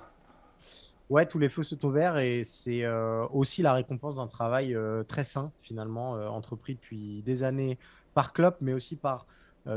Ouais, 1.12 1.27
tous 1.27 1.38
les 1.38 1.50
feux 1.50 1.62
sont 1.62 1.86
ouverts 1.86 2.17
et 2.17 2.44
c'est 2.44 2.84
euh, 2.84 3.27
aussi 3.27 3.62
la 3.62 3.74
récompense 3.74 4.15
d'un 4.15 4.25
travail 4.25 4.74
euh, 4.74 5.03
très 5.03 5.24
sain, 5.24 5.51
finalement, 5.62 6.15
euh, 6.15 6.27
entrepris 6.27 6.74
depuis 6.74 7.22
des 7.22 7.44
années 7.44 7.77
par 8.15 8.34
club, 8.34 8.55
mais 8.60 8.74
aussi 8.74 8.96
par 8.96 9.27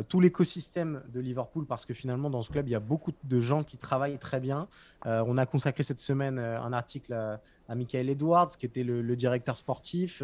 tout 0.09 0.21
l'écosystème 0.21 1.03
de 1.13 1.21
Liverpool, 1.21 1.65
parce 1.67 1.87
que 1.87 1.95
finalement, 1.95 2.31
dans 2.31 2.43
ce 2.43 2.51
club, 2.51 2.69
il 2.69 2.73
y 2.73 2.75
a 2.75 2.81
beaucoup 2.81 3.13
de 3.25 3.41
gens 3.41 3.63
qui 3.63 3.79
travaillent 3.79 4.19
très 4.19 4.41
bien. 4.41 4.69
on 5.05 5.39
a 5.39 5.47
consacré 5.47 5.83
cette 5.83 6.01
semaine 6.01 6.39
un 6.39 6.73
article 6.73 7.13
à, 7.15 7.41
Michael 7.75 8.11
Edwards, 8.11 8.51
qui 8.59 8.67
était 8.67 8.83
le, 8.83 9.17
directeur 9.17 9.57
sportif. 9.57 10.23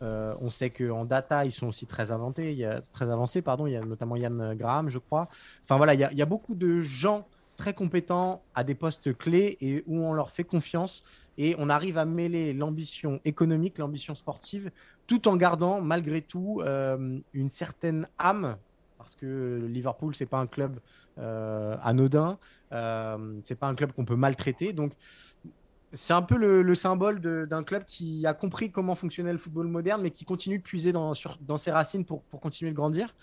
on 0.00 0.50
sait 0.50 0.70
qu'en 0.70 1.04
data, 1.04 1.44
ils 1.44 1.50
sont 1.50 1.66
aussi 1.66 1.86
très, 1.86 2.12
inventés, 2.12 2.68
très 2.92 3.10
avancés. 3.10 3.42
Pardon. 3.42 3.66
Il 3.66 3.72
y 3.72 3.76
a 3.76 3.80
notamment 3.80 4.16
Yann 4.16 4.54
Graham, 4.54 4.88
je 4.88 4.98
crois. 4.98 5.28
Enfin 5.64 5.76
voilà, 5.78 5.94
il 5.94 6.00
y 6.00 6.22
a, 6.22 6.26
beaucoup 6.26 6.54
de 6.54 6.80
gens 6.80 7.26
très 7.56 7.74
compétents 7.74 8.42
à 8.54 8.64
des 8.64 8.74
postes 8.74 9.16
clés 9.16 9.56
et 9.60 9.82
où 9.86 9.98
on 10.04 10.12
leur 10.12 10.30
fait 10.30 10.44
confiance 10.44 11.02
et 11.38 11.54
on 11.58 11.68
arrive 11.68 11.98
à 11.98 12.04
mêler 12.04 12.52
l'ambition 12.52 13.20
économique, 13.24 13.78
l'ambition 13.78 14.14
sportive, 14.14 14.70
tout 15.06 15.28
en 15.28 15.36
gardant 15.36 15.80
malgré 15.80 16.22
tout 16.22 16.60
euh, 16.62 17.18
une 17.32 17.50
certaine 17.50 18.08
âme, 18.18 18.56
parce 19.06 19.14
que 19.14 19.64
Liverpool 19.70 20.16
c'est 20.16 20.26
pas 20.26 20.38
un 20.38 20.48
club 20.48 20.80
euh, 21.18 21.76
anodin, 21.80 22.38
euh, 22.72 23.38
c'est 23.44 23.54
pas 23.54 23.68
un 23.68 23.76
club 23.76 23.92
qu'on 23.92 24.04
peut 24.04 24.16
maltraiter, 24.16 24.72
donc 24.72 24.94
c'est 25.92 26.12
un 26.12 26.22
peu 26.22 26.36
le, 26.36 26.74
symbole 26.74 27.20
d'un 27.20 27.62
club 27.62 27.84
qui 27.84 28.26
a 28.26 28.34
compris 28.34 28.70
comment 28.70 28.96
fonctionnait 28.96 29.32
le 29.32 29.38
football 29.38 29.68
moderne, 29.68 30.02
mais 30.02 30.10
qui 30.10 30.24
continue 30.24 30.58
de 30.58 30.62
puiser 30.62 30.92
dans, 30.92 31.14
ses 31.14 31.70
racines 31.70 32.04
pour, 32.04 32.22
pour, 32.24 32.40
continuer 32.40 32.72
de 32.72 32.76
grandir. 32.76 33.14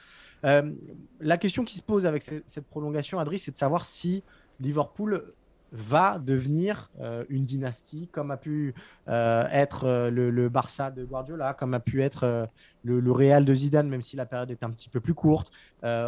Euh, 0.46 0.72
la 1.20 1.38
question 1.38 1.66
qui 1.66 1.78
se 1.78 1.84
pose 1.84 2.06
avec 2.06 2.24
cette, 2.24 2.66
prolongation, 2.68 3.20
Adri, 3.20 3.38
c'est 3.38 3.52
de 3.52 3.58
savoir 3.58 3.86
si 3.86 4.24
Liverpool 4.62 5.34
va 5.74 6.20
devenir 6.20 6.92
euh, 7.02 7.26
une 7.30 7.46
dynastie, 7.46 8.08
comme 8.12 8.32
a 8.32 8.38
pu 8.38 8.74
euh, 9.08 9.46
être 9.52 10.10
le, 10.10 10.50
Barça 10.50 10.92
de 10.92 11.04
Guardiola, 11.04 11.54
comme 11.54 11.74
a 11.74 11.80
pu 11.80 12.02
être 12.02 12.48
le, 12.84 13.12
Real 13.12 13.44
de 13.44 13.54
Zidane, 13.54 13.90
même 13.90 14.02
si 14.02 14.16
la 14.16 14.26
période 14.26 14.52
est 14.52 14.64
un 14.64 14.70
petit 14.70 14.90
peu 14.90 15.00
plus 15.00 15.14
courte, 15.14 15.52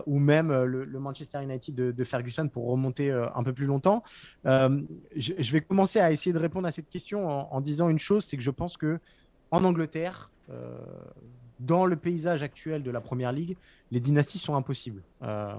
ou 0.06 0.20
même 0.20 0.52
le, 0.64 1.00
Manchester 1.00 1.42
United 1.42 1.76
de, 1.76 2.04
Ferguson 2.04 2.48
pour 2.48 2.68
remonter 2.68 3.12
un 3.12 3.44
peu 3.44 3.54
plus 3.54 3.66
longtemps. 3.66 4.04
Je, 4.46 5.52
vais 5.52 5.62
commencer 5.62 6.00
à 6.00 6.12
essayer 6.12 6.34
de 6.34 6.40
répondre 6.40 6.68
à 6.68 6.72
cette 6.72 6.90
question 6.90 7.28
en, 7.28 7.50
en 7.52 7.62
disant 7.62 7.90
une 7.90 8.00
chose, 8.00 8.24
c'est 8.24 8.38
que 8.38 8.44
je 8.44 8.52
pense 8.52 8.78
que 8.78 9.00
en 9.52 9.64
Angleterre, 9.64 10.30
dans 11.60 11.86
le 11.86 11.96
paysage 11.96 12.44
actuel 12.44 12.84
de 12.84 12.92
la 12.92 13.02
Première 13.02 13.32
Ligue, 13.32 13.58
les 13.92 14.00
dynasties 14.00 14.40
sont 14.40 14.56
impossibles. 14.56 15.02
Euh, 15.24 15.56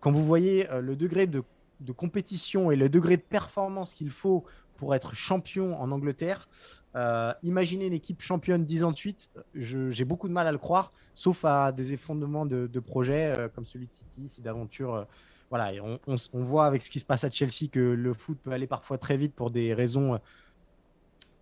quand 0.00 0.12
vous 0.12 0.24
voyez 0.24 0.70
euh, 0.70 0.80
le 0.80 0.96
degré 0.96 1.26
de, 1.26 1.42
compétition 1.90 2.70
et 2.70 2.76
le 2.76 2.88
degré 2.88 3.16
de 3.16 3.22
performance 3.22 3.94
qu'il 3.94 4.10
faut 4.10 4.44
pour 4.76 4.94
être 4.94 5.14
champion 5.14 5.80
en 5.80 5.90
Angleterre, 5.90 6.48
euh, 6.94 7.32
imaginez 7.42 7.86
une 7.86 7.92
équipe 7.92 8.20
championne 8.20 8.64
10 8.64 8.84
ans 8.84 8.92
de 8.92 8.96
suite, 8.96 9.30
j'ai 9.54 10.04
beaucoup 10.04 10.28
de 10.28 10.32
mal 10.32 10.46
à 10.46 10.52
le 10.52 10.58
croire, 10.58 10.92
sauf 11.14 11.44
à 11.44 11.72
des 11.72 11.92
effondrements 11.94 12.46
de, 12.46 12.80
projets 12.80 13.34
comme 13.54 13.64
celui 13.64 13.86
de 13.86 13.92
City, 13.92 14.28
si 14.28 14.40
d'aventure. 14.42 15.06
voilà, 15.50 15.72
on, 15.82 15.98
on, 16.06 16.44
voit 16.44 16.66
avec 16.66 16.82
ce 16.82 16.90
qui 16.90 17.00
se 17.00 17.04
passe 17.04 17.24
à 17.24 17.30
Chelsea 17.30 17.68
que 17.72 17.80
le 17.80 18.14
foot 18.14 18.38
peut 18.42 18.52
aller 18.52 18.66
parfois 18.66 18.98
très 18.98 19.16
vite 19.16 19.34
pour 19.34 19.50
des 19.50 19.74
raisons 19.74 20.20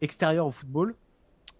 extérieures 0.00 0.47
au 0.47 0.52
football. 0.52 0.94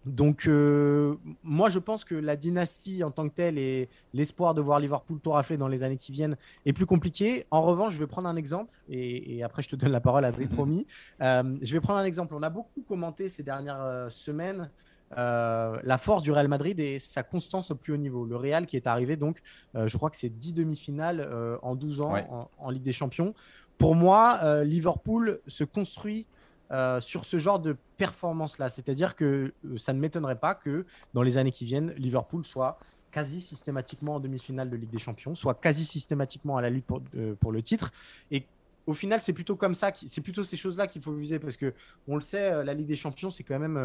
Donc, 0.05 0.47
euh, 0.47 1.15
moi, 1.43 1.69
je 1.69 1.77
pense 1.77 2.03
que 2.03 2.15
la 2.15 2.35
dynastie 2.35 3.03
en 3.03 3.11
tant 3.11 3.29
que 3.29 3.35
telle 3.35 3.59
et 3.59 3.87
l'espoir 4.13 4.55
de 4.55 4.61
voir 4.61 4.79
Liverpool 4.79 5.19
tout 5.19 5.29
rafler 5.29 5.57
dans 5.57 5.67
les 5.67 5.83
années 5.83 5.97
qui 5.97 6.11
viennent 6.11 6.37
est 6.65 6.73
plus 6.73 6.87
compliqué. 6.87 7.45
En 7.51 7.61
revanche, 7.61 7.93
je 7.93 7.99
vais 7.99 8.07
prendre 8.07 8.27
un 8.27 8.35
exemple 8.35 8.71
et, 8.89 9.43
après, 9.43 9.61
je 9.61 9.69
te 9.69 9.75
donne 9.75 9.91
la 9.91 10.01
parole, 10.01 10.25
à 10.25 10.31
promis. 10.31 10.87
Euh, 11.21 11.55
je 11.61 11.73
vais 11.73 11.81
prendre 11.81 11.99
un 11.99 12.03
exemple. 12.03 12.33
On 12.33 12.41
a 12.41 12.49
beaucoup 12.49 12.81
commenté 12.81 13.29
ces 13.29 13.43
dernières 13.43 13.81
euh, 13.81 14.09
semaines 14.09 14.69
la 15.13 15.97
force 15.97 16.23
du 16.23 16.31
Real 16.31 16.47
Madrid 16.47 16.79
et 16.79 16.97
sa 16.97 17.21
constance 17.21 17.69
au 17.69 17.75
plus 17.75 17.91
haut 17.91 17.97
niveau. 17.97 18.25
Le 18.25 18.37
Real 18.37 18.65
qui 18.65 18.77
est 18.77 18.87
arrivé, 18.87 19.17
donc, 19.17 19.41
je 19.75 19.97
crois 19.97 20.09
que 20.09 20.15
c'est 20.15 20.29
10 20.29 20.53
demi-finales 20.53 21.29
en 21.61 21.75
12 21.75 21.99
ans 21.99 22.15
en, 22.29 22.49
en, 22.57 22.69
Ligue 22.69 22.83
des 22.83 22.93
Champions. 22.93 23.33
Pour 23.77 23.93
moi, 23.93 24.63
Liverpool 24.63 25.41
se 25.47 25.65
construit 25.65 26.27
euh, 26.71 27.01
sur 27.01 27.25
ce 27.25 27.37
genre 27.37 27.59
de 27.59 27.75
performance-là. 27.97 28.69
C'est-à-dire 28.69 29.17
que 29.17 29.53
euh, 29.65 29.77
ça 29.77 29.91
ne 29.91 29.99
m'étonnerait 29.99 30.39
pas 30.39 30.55
que 30.55 30.85
dans 31.13 31.21
les 31.21 31.37
années 31.37 31.51
qui 31.51 31.65
viennent, 31.65 31.93
Liverpool 31.97 32.45
soit 32.45 32.79
quasi 33.11 33.41
systématiquement 33.41 34.15
en 34.15 34.19
demi-finale 34.21 34.69
de 34.69 34.77
Ligue 34.77 34.89
des 34.89 34.99
Champions, 34.99 35.35
soit 35.35 35.55
quasi 35.55 35.83
systématiquement 35.83 36.55
à 36.55 36.61
la 36.61 36.69
lutte 36.69 36.85
pour, 36.85 37.01
euh, 37.17 37.35
le 37.51 37.61
titre. 37.61 37.91
Et 38.31 38.45
au 38.87 38.93
final, 38.93 39.19
c'est 39.19 39.33
plutôt 39.33 39.57
comme 39.57 39.75
ça, 39.75 39.91
c'est 39.93 40.21
plutôt 40.21 40.43
ces 40.43 40.55
choses-là 40.55 40.87
qu'il 40.87 41.01
faut 41.01 41.11
viser 41.13 41.39
parce 41.39 41.57
que 41.57 41.73
on 42.07 42.15
le 42.15 42.21
sait, 42.21 42.63
la 42.63 42.73
Ligue 42.73 42.87
des 42.87 42.95
Champions, 42.95 43.29
c'est 43.29 43.43
quand 43.43 43.59
même 43.59 43.77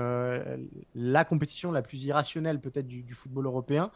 la 0.95 1.25
compétition 1.25 1.73
la 1.73 1.83
plus 1.83 2.05
irrationnelle 2.05 2.61
peut-être 2.61 2.87
du, 2.87 3.15
football 3.15 3.47
européen. 3.47 3.91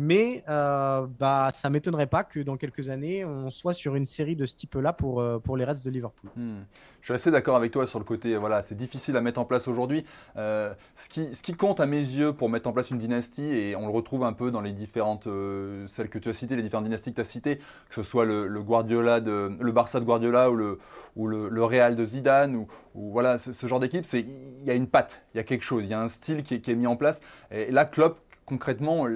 Mais 0.00 0.44
euh, 0.48 1.08
bah, 1.18 1.48
ça 1.52 1.68
ne 1.68 1.72
m'étonnerait 1.72 2.06
pas 2.06 2.22
que 2.22 2.38
dans 2.38 2.56
quelques 2.56 2.88
années, 2.88 3.24
on 3.24 3.50
soit 3.50 3.74
sur 3.74 3.96
une 3.96 4.06
série 4.06 4.36
de 4.36 4.46
ce 4.46 4.54
type-là 4.54 4.92
pour, 4.92 5.20
euh, 5.20 5.40
pour 5.40 5.56
les 5.56 5.64
Reds 5.64 5.82
de 5.84 5.90
Liverpool. 5.90 6.30
Hmm. 6.36 6.60
Je 7.00 7.06
suis 7.06 7.14
assez 7.14 7.32
d'accord 7.32 7.56
avec 7.56 7.72
toi 7.72 7.84
sur 7.84 7.98
le 7.98 8.04
côté, 8.04 8.36
voilà, 8.36 8.62
c'est 8.62 8.76
difficile 8.76 9.16
à 9.16 9.20
mettre 9.20 9.40
en 9.40 9.44
place 9.44 9.66
aujourd'hui. 9.66 10.04
Euh, 10.36 10.72
ce, 10.94 11.08
qui, 11.08 11.54
compte 11.54 11.80
à 11.80 11.86
mes 11.86 11.98
yeux 11.98 12.32
pour 12.32 12.48
mettre 12.48 12.68
en 12.68 12.72
place 12.72 12.92
une 12.92 12.98
dynastie, 12.98 13.42
et 13.42 13.74
on 13.74 13.86
le 13.86 13.92
retrouve 13.92 14.22
un 14.22 14.32
peu 14.32 14.52
dans 14.52 14.60
les 14.60 14.70
différentes, 14.70 15.26
celles 15.88 16.10
que 16.10 16.20
tu 16.20 16.28
as 16.28 16.34
citées, 16.34 16.54
les 16.54 16.62
différentes 16.62 16.84
dynasties 16.84 17.10
que 17.10 17.16
tu 17.16 17.20
as 17.22 17.24
citées, 17.24 17.56
que 17.56 17.94
ce 17.96 18.04
soit 18.04 18.24
le, 18.24 18.62
Guardiola 18.62 19.20
de, 19.20 19.50
le 19.58 19.72
Barça 19.72 19.98
de 19.98 20.04
Guardiola 20.04 20.48
ou 20.48 20.54
le, 20.54 20.78
ou 21.16 21.26
le, 21.26 21.64
Real 21.64 21.96
de 21.96 22.04
Zidane, 22.04 22.54
ou, 22.54 22.68
voilà, 22.94 23.38
ce, 23.38 23.66
genre 23.66 23.80
d'équipe, 23.80 24.04
il 24.12 24.64
y 24.64 24.70
a 24.70 24.74
une 24.74 24.86
patte, 24.86 25.22
il 25.34 25.38
y 25.38 25.40
a 25.40 25.44
quelque 25.44 25.64
chose, 25.64 25.82
il 25.82 25.90
y 25.90 25.94
a 25.94 26.00
un 26.00 26.08
style 26.08 26.44
qui 26.44 26.54
est, 26.54 26.60
qui 26.60 26.70
est 26.70 26.76
mis 26.76 26.86
en 26.86 26.96
place. 26.96 27.20
Et 27.50 27.72
là, 27.72 27.84
Klopp 27.84 28.20
concrètement, 28.48 29.06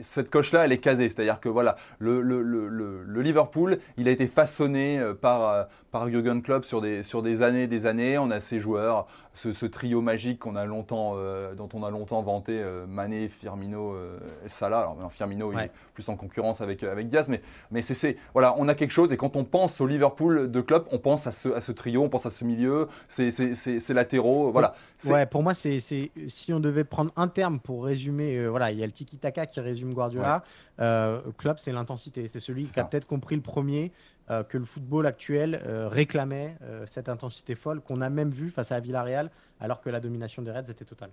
cette 0.00 0.30
coche-là, 0.30 0.64
elle 0.64 0.72
est 0.72 0.78
casée. 0.78 1.08
C'est-à-dire 1.08 1.40
que 1.40 1.48
voilà, 1.48 1.76
le, 1.98 3.20
Liverpool, 3.20 3.78
il 3.98 4.08
a 4.08 4.10
été 4.10 4.26
façonné 4.26 4.98
euh, 4.98 5.14
par, 5.14 5.48
euh, 5.48 5.64
par 5.90 6.08
Jürgen 6.08 6.42
Klopp 6.42 6.64
sur 6.64 6.80
des, 6.80 7.02
sur 7.02 7.22
des 7.22 7.42
années 7.42 7.66
des 7.66 7.86
années. 7.86 8.18
On 8.18 8.30
a 8.30 8.40
ces 8.40 8.60
joueurs, 8.60 9.06
ce, 9.36 9.66
trio 9.66 10.00
magique 10.00 10.40
qu'on 10.40 10.56
a 10.56 10.64
longtemps, 10.64 11.12
euh, 11.16 11.54
dont 11.54 11.68
on 11.74 11.84
a 11.84 11.90
longtemps 11.90 12.22
vanté, 12.22 12.62
Mané, 12.88 13.28
Firmino 13.28 13.96
et 14.44 14.48
Salah. 14.48 14.94
Alors 14.98 15.12
Firmino, 15.12 15.52
il 15.52 15.60
est 15.60 15.70
plus 15.94 16.08
en 16.08 16.16
concurrence 16.16 16.60
avec, 16.60 16.82
avec 16.82 17.08
Diaz, 17.08 17.28
mais, 17.28 17.42
mais 17.70 17.82
c'est, 17.82 18.16
voilà, 18.32 18.54
on 18.58 18.68
a 18.68 18.74
quelque 18.74 18.90
chose. 18.90 19.12
Et 19.12 19.16
quand 19.16 19.36
on 19.36 19.44
pense 19.44 19.80
au 19.80 19.86
Liverpool 19.86 20.50
de 20.50 20.60
Klopp, 20.60 20.88
on 20.92 20.98
pense 20.98 21.26
à 21.26 21.32
ce, 21.32 21.48
à 21.50 21.60
ce 21.60 21.72
trio, 21.72 22.02
on 22.02 22.08
pense 22.08 22.26
à 22.26 22.30
ce 22.30 22.44
milieu, 22.44 22.88
ces, 23.08 23.94
latéraux. 23.94 24.50
Voilà. 24.50 24.74
Ouais, 25.04 25.26
pour 25.26 25.42
moi, 25.42 25.54
c'est, 25.54 25.78
si 25.78 26.52
on 26.52 26.60
devait 26.60 26.84
prendre 26.84 27.12
un 27.16 27.28
terme 27.28 27.60
pour 27.60 27.84
résumer 27.84 28.48
voilà, 28.48 28.72
il 28.72 28.78
y 28.78 28.82
a 28.82 28.86
le 28.86 28.92
tiki-taka 28.92 29.46
qui 29.46 29.60
résume 29.60 29.92
Guardiola. 29.94 30.42
Euh, 30.80 31.20
Klopp, 31.38 31.58
c'est 31.58 31.72
l'intensité. 31.72 32.28
C'est 32.28 32.40
celui 32.40 32.66
qui 32.66 32.80
a 32.80 32.84
peut-être 32.84 33.06
compris 33.06 33.36
le 33.36 33.42
premier 33.42 33.92
euh, 34.28 34.42
que 34.42 34.58
le 34.58 34.64
football 34.64 35.06
actuel 35.06 35.62
euh, 35.66 35.88
réclamait 35.88 36.56
euh, 36.62 36.84
cette 36.84 37.08
intensité 37.08 37.54
folle 37.54 37.80
qu'on 37.80 38.00
a 38.00 38.10
même 38.10 38.30
vu 38.30 38.50
face 38.50 38.72
à 38.72 38.80
Villarreal 38.80 39.30
alors 39.60 39.80
que 39.80 39.88
la 39.88 40.00
domination 40.00 40.42
des 40.42 40.50
Reds 40.50 40.68
était 40.68 40.84
totale. 40.84 41.10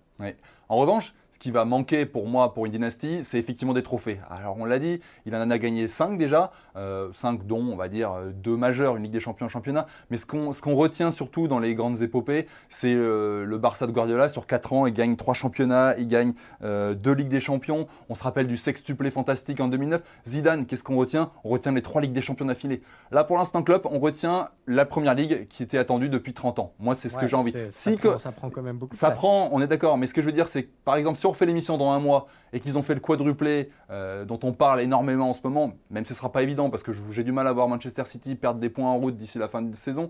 En 0.68 0.78
revanche, 0.78 1.14
ce 1.34 1.40
qui 1.40 1.50
va 1.50 1.66
manquer 1.66 2.06
pour 2.06 2.28
moi 2.28 2.54
pour 2.54 2.68
une 2.68 2.72
dynastie, 2.72 3.24
c'est 3.24 3.40
effectivement 3.40 3.74
des 3.74 3.82
trophées. 3.82 4.20
Alors 4.30 4.56
on 4.60 4.66
l'a 4.66 4.78
dit, 4.78 5.02
il 5.26 5.36
en 5.36 5.50
a 5.50 5.58
gagné 5.58 5.88
5 5.88 6.18
déjà, 6.18 6.52
5 6.76 7.48
dont 7.48 7.66
on 7.72 7.76
va 7.76 7.90
dire 7.90 8.14
deux 8.36 8.56
majeurs, 8.56 8.96
une 8.98 9.04
Ligue 9.04 9.14
des 9.14 9.20
Champions, 9.20 9.48
un 9.48 9.50
championnat. 9.50 9.88
Mais 10.12 10.18
ce 10.18 10.26
qu'on 10.26 10.76
retient 10.76 11.10
surtout 11.10 11.48
dans 11.48 11.58
les 11.58 11.74
grandes 11.74 12.04
épopées, 12.04 12.48
c'est 12.70 12.94
le 12.94 13.58
Barça 13.58 13.88
de 13.88 13.92
Guardiola 13.92 14.30
sur 14.30 14.46
4 14.46 14.74
ans, 14.74 14.86
il 14.86 14.94
gagne 14.94 15.16
3 15.16 15.34
championnats, 15.34 15.96
il 15.98 16.08
gagne 16.08 16.34
2 16.62 16.96
Ligues 17.14 17.30
des 17.30 17.42
Champions. 17.42 17.88
On 18.10 18.16
se 18.16 18.24
rappelle 18.24 18.46
du 18.46 18.56
sextuplé 18.58 19.10
fantastique 19.10 19.60
en 19.60 19.68
2009. 19.70 20.04
Zidane, 20.28 20.68
qu'est-ce 20.68 20.84
qu'on 20.84 20.98
retient? 20.98 21.32
On 21.44 21.50
retient 21.50 21.72
les 21.72 21.82
3 21.82 22.02
Ligues 22.02 22.14
des 22.14 22.22
Champions 22.22 22.46
d'affilée. 22.46 22.84
Là, 23.12 23.24
pour 23.24 23.38
l'instant, 23.38 23.64
club, 23.64 23.82
on 23.86 23.98
retient 23.98 24.50
la 24.68 24.86
première 24.86 25.16
ligue 25.16 25.48
qui 25.48 25.64
était 25.64 25.80
attendue 25.80 26.10
depuis 26.10 26.34
30 26.34 26.60
ans. 26.60 26.74
Moi, 26.80 26.94
c'est 26.96 27.10
ce 27.10 27.18
que 27.18 27.28
j'ai 27.28 27.36
envie. 27.36 27.54
Si 27.72 27.98
ça, 27.98 28.20
ça, 28.20 28.32
prend 28.32 28.52
quand 28.52 28.62
même 28.62 28.78
beaucoup 28.78 28.94
de 28.94 29.00
Ça 29.00 29.10
prend, 29.10 29.50
on 29.52 29.62
est 29.62 29.68
d'accord. 29.68 29.98
Mais 29.98 30.06
ce 30.06 30.14
que 30.14 30.22
je 30.22 30.28
veux 30.28 30.32
dire, 30.32 30.48
c'est 30.48 30.64
que, 30.64 30.70
par 30.86 30.96
exemple, 30.96 31.18
si 31.24 31.28
on 31.28 31.32
refait 31.32 31.46
l'émission 31.46 31.78
dans 31.78 31.92
un 31.92 32.00
mois 32.00 32.28
et 32.52 32.60
qu'ils 32.60 32.78
ont 32.78 32.84
fait 32.84 32.96
le 32.96 33.00
quadruplé 33.00 33.70
euh, 33.90 34.26
dont 34.26 34.40
on 34.44 34.52
parle 34.52 34.82
énormément 34.82 35.30
en 35.30 35.34
ce 35.34 35.40
moment, 35.42 35.72
même 35.90 36.04
si 36.04 36.10
ce 36.10 36.14
ne 36.16 36.18
sera 36.18 36.34
pas 36.34 36.44
évident 36.44 36.70
parce 36.70 36.84
que 36.84 36.92
j'ai 37.12 37.24
du 37.24 37.32
mal 37.32 37.48
à 37.48 37.54
voir 37.54 37.70
Manchester 37.70 38.04
City 38.04 38.36
perdre 38.36 38.60
des 38.60 38.70
points 38.70 38.90
en 38.90 38.98
route 38.98 39.16
d'ici 39.16 39.38
la 39.38 39.48
fin 39.48 39.62
de 39.62 39.74
saison, 39.74 40.10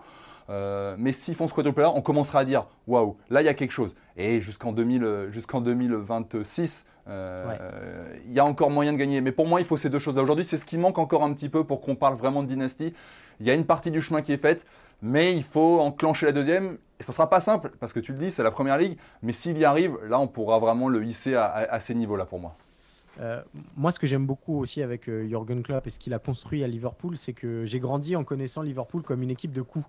Euh, 0.49 0.95
mais 0.97 1.13
s'ils 1.13 1.35
font 1.35 1.47
ce 1.47 1.53
quadruple 1.53 1.85
on 1.85 2.01
commencera 2.01 2.39
à 2.39 2.45
dire 2.45 2.65
waouh, 2.85 3.15
là 3.29 3.41
il 3.41 3.45
y 3.45 3.47
a 3.47 3.53
quelque 3.53 3.71
chose. 3.71 3.95
Et 4.17 4.41
jusqu'en 4.41 4.73
2026, 4.73 6.85
il 7.07 8.33
y 8.33 8.39
a 8.39 8.45
encore 8.45 8.69
moyen 8.69 8.91
de 8.91 8.97
gagner. 8.97 9.21
Mais 9.21 9.31
pour 9.31 9.47
moi, 9.47 9.61
il 9.61 9.65
faut 9.65 9.77
ces 9.77 9.89
deux 9.89 9.99
choses-là. 9.99 10.23
Aujourd'hui, 10.23 10.43
c'est 10.43 10.57
ce 10.57 10.65
qui 10.65 10.77
manque 10.77 10.97
encore 10.97 11.23
un 11.23 11.31
petit 11.33 11.47
peu 11.47 11.63
pour 11.63 11.79
qu'on 11.79 11.95
parle 11.95 12.15
vraiment 12.15 12.43
de 12.43 12.47
dynastie. 12.47 12.93
Il 13.39 13.45
y 13.45 13.51
a 13.51 13.53
une 13.53 13.65
partie 13.65 13.91
du 13.91 14.01
chemin 14.01 14.21
qui 14.21 14.33
est 14.33 14.37
faite, 14.37 14.65
mais 15.03 15.35
il 15.35 15.43
faut 15.43 15.79
enclencher 15.79 16.25
la 16.25 16.31
deuxième. 16.31 16.77
Et 16.99 17.03
ça 17.03 17.11
ne 17.11 17.13
sera 17.13 17.29
pas 17.29 17.41
simple, 17.41 17.71
parce 17.79 17.93
que 17.93 17.99
tu 17.99 18.13
le 18.13 18.17
dis, 18.17 18.31
c'est 18.31 18.43
la 18.43 18.51
première 18.51 18.79
ligue. 18.79 18.97
Mais 19.21 19.33
s'il 19.33 19.57
y 19.57 19.65
arrive, 19.65 19.97
là, 20.07 20.19
on 20.19 20.27
pourra 20.27 20.57
vraiment 20.57 20.89
le 20.89 21.05
hisser 21.05 21.35
à 21.35 21.79
ces 21.79 21.93
niveaux-là 21.93 22.25
pour 22.25 22.39
moi. 22.39 22.55
Euh, 23.19 23.41
moi, 23.75 23.91
ce 23.91 23.99
que 23.99 24.07
j'aime 24.07 24.25
beaucoup 24.25 24.59
aussi 24.59 24.81
avec 24.81 25.07
euh, 25.07 25.27
Jürgen 25.27 25.61
Klopp 25.61 25.85
et 25.87 25.89
ce 25.89 25.99
qu'il 25.99 26.13
a 26.13 26.19
construit 26.19 26.63
à 26.63 26.67
Liverpool, 26.67 27.17
c'est 27.17 27.33
que 27.33 27.65
j'ai 27.65 27.79
grandi 27.79 28.15
en 28.15 28.23
connaissant 28.23 28.61
Liverpool 28.61 29.03
comme 29.03 29.21
une 29.21 29.29
équipe 29.29 29.51
de 29.51 29.61
coups. 29.61 29.85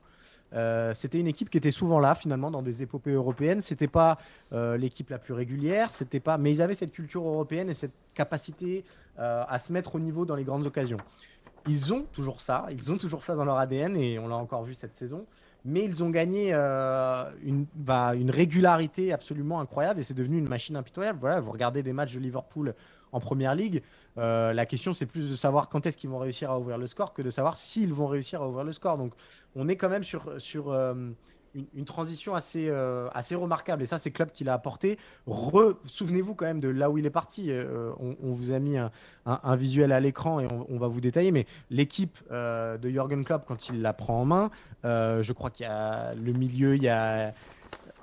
Euh, 0.52 0.94
c'était 0.94 1.18
une 1.18 1.26
équipe 1.26 1.50
qui 1.50 1.58
était 1.58 1.70
souvent 1.70 1.98
là 1.98 2.14
finalement 2.14 2.50
dans 2.50 2.62
des 2.62 2.82
épopées 2.82 3.12
européennes. 3.12 3.60
C'était 3.60 3.88
pas 3.88 4.18
l'équipe 4.52 5.10
la 5.10 5.18
plus 5.18 5.34
régulière, 5.34 5.92
c'était 5.92 6.20
pas, 6.20 6.38
mais 6.38 6.52
ils 6.52 6.62
avaient 6.62 6.74
cette 6.74 6.92
culture 6.92 7.26
européenne 7.26 7.70
et 7.70 7.74
cette 7.74 7.94
capacité 8.14 8.84
à 9.16 9.58
se 9.58 9.72
mettre 9.72 9.96
au 9.96 9.98
niveau 9.98 10.24
dans 10.24 10.36
les 10.36 10.44
grandes 10.44 10.66
occasions. 10.66 10.98
Ils 11.66 11.92
ont 11.92 12.02
toujours 12.12 12.40
ça, 12.40 12.66
ils 12.70 12.92
ont 12.92 12.98
toujours 12.98 13.22
ça 13.22 13.34
dans 13.34 13.44
leur 13.44 13.58
ADN 13.58 13.96
et 13.96 14.18
on 14.18 14.28
l'a 14.28 14.36
encore 14.36 14.64
vu 14.64 14.74
cette 14.74 14.94
saison 14.94 15.26
mais 15.64 15.84
ils 15.84 16.04
ont 16.04 16.10
gagné 16.10 16.50
euh, 16.52 17.24
une, 17.42 17.66
bah, 17.74 18.14
une, 18.14 18.30
régularité 18.30 19.12
absolument 19.12 19.60
incroyable 19.60 19.98
et 19.98 20.02
c'est 20.02 20.12
devenu 20.12 20.36
une 20.36 20.48
machine 20.48 20.76
impitoyable. 20.76 21.18
Voilà, 21.20 21.40
vous 21.40 21.50
regardez 21.50 21.82
des 21.82 21.94
matchs 21.94 22.12
de 22.12 22.20
Liverpool 22.20 22.74
en 23.12 23.20
première 23.20 23.54
ligue, 23.54 23.82
euh, 24.18 24.52
la 24.52 24.66
question 24.66 24.92
c'est 24.92 25.06
plus 25.06 25.30
de 25.30 25.36
savoir 25.36 25.68
quand 25.68 25.86
est-ce 25.86 25.96
qu'ils 25.96 26.10
vont 26.10 26.18
réussir 26.18 26.50
à 26.50 26.58
ouvrir 26.58 26.78
le 26.78 26.88
score 26.88 27.12
que 27.12 27.22
de 27.22 27.30
savoir 27.30 27.56
s'ils 27.56 27.92
vont 27.92 28.08
réussir 28.08 28.42
à 28.42 28.48
ouvrir 28.48 28.64
le 28.64 28.72
score. 28.72 28.98
Donc 28.98 29.14
on 29.54 29.68
est 29.68 29.76
quand 29.76 29.88
même 29.88 30.02
sur, 30.02 30.40
sur 30.40 30.72
euh, 30.72 30.94
une, 31.54 31.84
transition 31.84 32.34
assez, 32.34 32.68
euh, 32.68 33.08
assez 33.14 33.34
remarquable. 33.34 33.82
Et 33.82 33.86
ça, 33.86 33.98
c'est 33.98 34.10
Club 34.10 34.30
qui 34.30 34.44
l'a 34.44 34.54
apporté. 34.54 34.98
Souvenez-vous 35.86 36.34
quand 36.34 36.46
même 36.46 36.60
de 36.60 36.68
là 36.68 36.90
où 36.90 36.98
il 36.98 37.06
est 37.06 37.10
parti. 37.10 37.50
Euh, 37.50 37.92
on, 37.98 38.32
vous 38.32 38.52
a 38.52 38.58
mis 38.58 38.76
un, 38.76 39.56
visuel 39.56 39.92
à 39.92 40.00
l'écran 40.00 40.40
et 40.40 40.48
on, 40.68 40.78
va 40.78 40.88
vous 40.88 41.00
détailler. 41.00 41.30
Mais 41.30 41.46
l'équipe 41.70 42.18
euh, 42.30 42.76
de 42.78 42.90
Jürgen 42.90 43.24
Klopp, 43.24 43.44
quand 43.46 43.68
il 43.68 43.82
la 43.82 43.92
prend 43.92 44.22
en 44.22 44.24
main, 44.24 44.50
je 44.82 45.32
crois 45.32 45.50
qu'il 45.50 45.66
y 45.66 45.68
a 45.68 46.14
le 46.14 46.32
milieu, 46.32 46.76
il 46.76 46.82
y 46.82 46.88
a. 46.88 47.32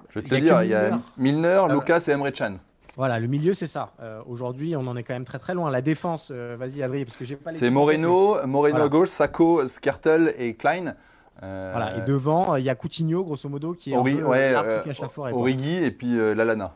Je 0.10 0.20
vais 0.20 0.28
te 0.28 0.36
le 0.36 0.42
dire, 0.42 0.64
il 0.64 0.70
y 0.70 0.74
a 0.74 1.00
Milner, 1.18 1.64
Lucas 1.70 2.04
et 2.08 2.12
Emre 2.12 2.32
Can. 2.32 2.58
Voilà, 2.98 3.20
le 3.20 3.28
milieu, 3.28 3.54
c'est 3.54 3.68
ça. 3.68 3.94
Aujourd'hui, 4.28 4.76
on 4.76 4.86
en 4.88 4.98
est 4.98 5.04
quand 5.04 5.14
même 5.14 5.26
très 5.26 5.40
très 5.40 5.54
loin. 5.54 5.72
La 5.72 5.82
défense, 5.82 6.32
vas-y 6.32 6.84
Adrien, 6.84 7.04
parce 7.06 7.18
que 7.18 7.26
j'ai 7.26 7.38
pas 7.38 7.54
C'est 7.54 7.70
Moreno, 7.70 8.46
Moreno 8.46 8.82
à 8.82 8.90
gauche, 8.90 9.10
Sacco, 9.10 9.66
Skertel 9.68 10.36
et 10.38 10.56
Klein. 10.56 10.96
Voilà, 11.42 11.98
et 11.98 12.02
devant, 12.02 12.56
il 12.56 12.64
y 12.64 12.70
a 12.70 12.76
Coutinho, 12.76 13.24
grosso 13.24 13.50
modo, 13.50 13.74
qui 13.74 13.92
est 13.92 13.98
Ori, 13.98 14.14
un 14.14 14.16
peu 14.18 14.24
ouais, 14.24 14.54
euh, 14.56 14.82
qui 14.84 14.94
forêt. 14.94 15.34
Origi 15.34 15.84
et 15.84 15.92
puis 15.92 16.18
euh, 16.18 16.36
Lalana. 16.36 16.76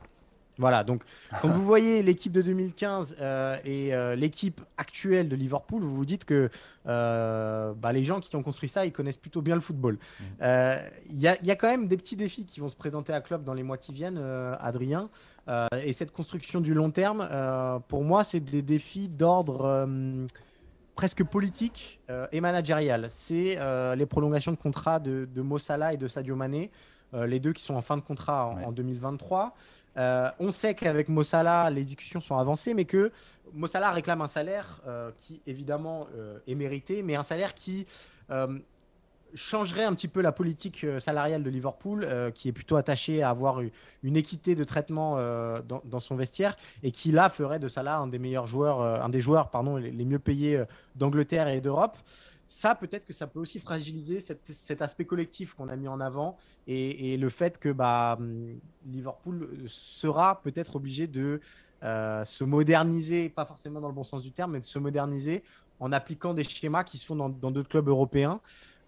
Voilà, 0.57 0.83
donc 0.85 1.03
quand 1.41 1.49
vous 1.49 1.61
voyez 1.61 2.01
l'équipe 2.01 2.31
de 2.31 2.41
2015 2.41 3.17
euh, 3.19 3.57
et 3.63 3.91
l'équipe 4.15 4.61
actuelle 4.77 5.29
de 5.29 5.35
Liverpool, 5.35 5.83
vous 5.83 5.95
vous 5.95 6.05
dites 6.05 6.25
que 6.25 6.49
bah, 6.85 7.91
les 7.93 8.03
gens 8.03 8.19
qui 8.19 8.35
ont 8.35 8.43
construit 8.43 8.69
ça, 8.69 8.85
ils 8.85 8.91
connaissent 8.91 9.17
plutôt 9.17 9.41
bien 9.41 9.55
le 9.55 9.61
football. 9.61 9.99
Mm. 10.19 10.23
Il 11.11 11.19
y, 11.19 11.47
y, 11.47 11.51
a 11.51 11.55
quand 11.55 11.67
même 11.67 11.87
des 11.87 11.97
petits 11.97 12.15
défis 12.15 12.45
qui 12.45 12.59
vont 12.59 12.69
se 12.69 12.75
présenter 12.75 13.13
à 13.13 13.21
Club 13.21 13.43
dans 13.43 13.53
les 13.53 13.63
mois 13.63 13.77
qui 13.77 13.93
viennent, 13.93 14.17
Adrien. 14.59 15.09
et 15.77 15.93
cette 15.93 16.11
construction 16.11 16.61
du 16.61 16.73
long 16.73 16.89
terme, 16.89 17.27
pour 17.87 18.03
moi, 18.03 18.23
c'est 18.23 18.39
des 18.39 18.61
défis 18.61 19.09
d'ordre 19.09 19.87
presque 20.95 21.23
politique 21.23 21.99
euh, 22.09 22.27
et 22.31 22.41
managérial. 22.41 23.07
C'est 23.09 23.57
euh, 23.59 23.95
les 23.95 24.05
prolongations 24.05 24.51
de 24.51 24.57
contrat 24.57 24.99
de, 24.99 25.27
de 25.31 25.41
Mossala 25.41 25.93
et 25.93 25.97
de 25.97 26.07
Sadio 26.07 26.35
Mané, 26.35 26.71
euh, 27.13 27.27
les 27.27 27.39
deux 27.39 27.53
qui 27.53 27.61
sont 27.61 27.75
en 27.75 27.81
fin 27.81 27.97
de 27.97 28.01
contrat 28.01 28.47
en, 28.65 28.71
2023. 28.71 29.53
on 30.39 30.51
sait 30.51 30.73
qu'avec 30.73 31.09
Mossala, 31.09 31.69
les 31.69 31.83
discussions 31.83 32.21
sont 32.21 32.37
avancées, 32.37 32.73
mais 32.73 32.85
que 32.85 33.11
Mossala 33.53 33.91
réclame 33.91 34.21
un 34.21 34.27
salaire 34.27 34.81
qui, 35.17 35.41
évidemment, 35.45 36.07
est 36.47 36.55
mérité, 36.55 37.03
mais 37.03 37.15
un 37.15 37.23
salaire 37.23 37.53
qui 37.53 37.85
changerait 39.35 39.83
un 39.83 39.93
petit 39.93 40.07
peu 40.07 40.21
la 40.21 40.31
politique 40.31 40.83
euh, 40.83 40.99
salariale 40.99 41.43
de 41.43 41.49
Liverpool, 41.49 42.03
euh, 42.03 42.31
qui 42.31 42.47
est 42.47 42.51
plutôt 42.51 42.75
attachée 42.75 43.21
à 43.21 43.29
avoir 43.29 43.61
une 44.03 44.17
équité 44.17 44.55
de 44.55 44.63
traitement 44.63 45.15
euh, 45.17 45.61
dans, 45.61 45.99
son 45.99 46.15
vestiaire 46.15 46.57
et 46.83 46.91
qui 46.91 47.11
là 47.11 47.29
ferait 47.29 47.59
de 47.59 47.67
Salah 47.67 47.97
un 47.97 48.07
des 48.07 48.19
meilleurs 48.19 48.47
joueurs, 48.47 48.81
un 48.81 49.09
des 49.09 49.21
joueurs 49.21 49.49
pardon, 49.49 49.77
les, 49.77 50.05
mieux 50.05 50.19
payés 50.19 50.63
d'Angleterre 50.95 51.47
et 51.47 51.61
d'Europe. 51.61 51.97
Ça, 52.47 52.75
peut-être 52.75 53.05
que 53.05 53.13
ça 53.13 53.25
peut 53.25 53.39
aussi 53.39 53.59
fragiliser 53.59 54.19
cet, 54.19 54.81
aspect 54.81 55.05
collectif 55.05 55.55
qu'on 55.55 55.67
a 55.67 55.75
mis 55.75 55.87
en 55.87 55.99
avant 55.99 56.37
et, 56.67 57.17
le 57.17 57.29
fait 57.29 57.57
que 57.57 57.69
bah, 57.69 58.17
hum, 58.19 58.59
Liverpool 58.85 59.49
sera 59.67 60.41
peut-être 60.41 60.75
obligé 60.75 61.07
de 61.07 61.39
se 61.81 62.43
moderniser, 62.43 63.29
pas 63.29 63.45
forcément 63.45 63.79
dans 63.79 63.89
le 63.89 63.93
bon 63.95 64.03
sens 64.03 64.21
du 64.21 64.31
terme, 64.31 64.51
mais 64.51 64.59
de 64.59 64.65
se 64.65 64.79
moderniser 64.79 65.43
en 65.79 65.91
appliquant 65.91 66.33
des 66.33 66.43
schémas 66.43 66.83
qui 66.83 66.97
se 66.97 67.05
font 67.05 67.15
dans 67.15 67.29
d'autres 67.29 67.69
clubs 67.69 67.87
européens. 67.87 68.39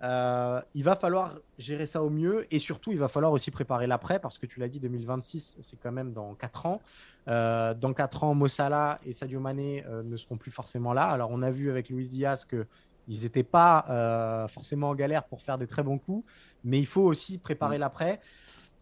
Euh, 0.03 0.61
il 0.75 0.83
va 0.83 0.95
falloir 0.95 1.35
gérer 1.57 1.85
ça 1.85 2.03
au 2.03 2.09
mieux 2.09 2.45
et 2.53 2.59
surtout, 2.59 2.91
il 2.91 2.99
va 2.99 3.07
falloir 3.07 3.31
aussi 3.31 3.49
préparer 3.49 3.87
l'après 3.87 4.19
parce 4.19 4.37
que 4.37 4.45
tu 4.45 4.59
l'as 4.59 4.67
dit, 4.67 4.79
2026, 4.79 5.57
c'est 5.61 5.77
quand 5.77 5.91
même 5.91 6.13
dans 6.13 6.35
4 6.35 6.65
ans. 6.65 6.81
Euh, 7.27 7.73
dans 7.73 7.93
4 7.93 8.23
ans, 8.23 8.35
Mossala 8.35 8.99
et 9.05 9.13
Sadio 9.13 9.39
Mané 9.39 9.83
euh, 9.87 10.03
ne 10.03 10.15
seront 10.17 10.37
plus 10.37 10.51
forcément 10.51 10.93
là. 10.93 11.05
Alors, 11.05 11.29
on 11.31 11.41
a 11.41 11.51
vu 11.51 11.69
avec 11.69 11.89
Luis 11.89 12.07
Diaz 12.07 12.45
que 12.45 12.65
ils 13.09 13.21
n'étaient 13.21 13.43
pas 13.43 14.49
forcément 14.49 14.89
en 14.89 14.95
galère 14.95 15.23
pour 15.23 15.41
faire 15.41 15.57
des 15.57 15.65
très 15.65 15.81
bons 15.81 15.97
coups, 15.97 16.29
mais 16.65 16.77
il 16.77 16.85
faut 16.85 17.03
aussi 17.03 17.37
préparer 17.37 17.77
mm. 17.77 17.79
l'après. 17.79 18.19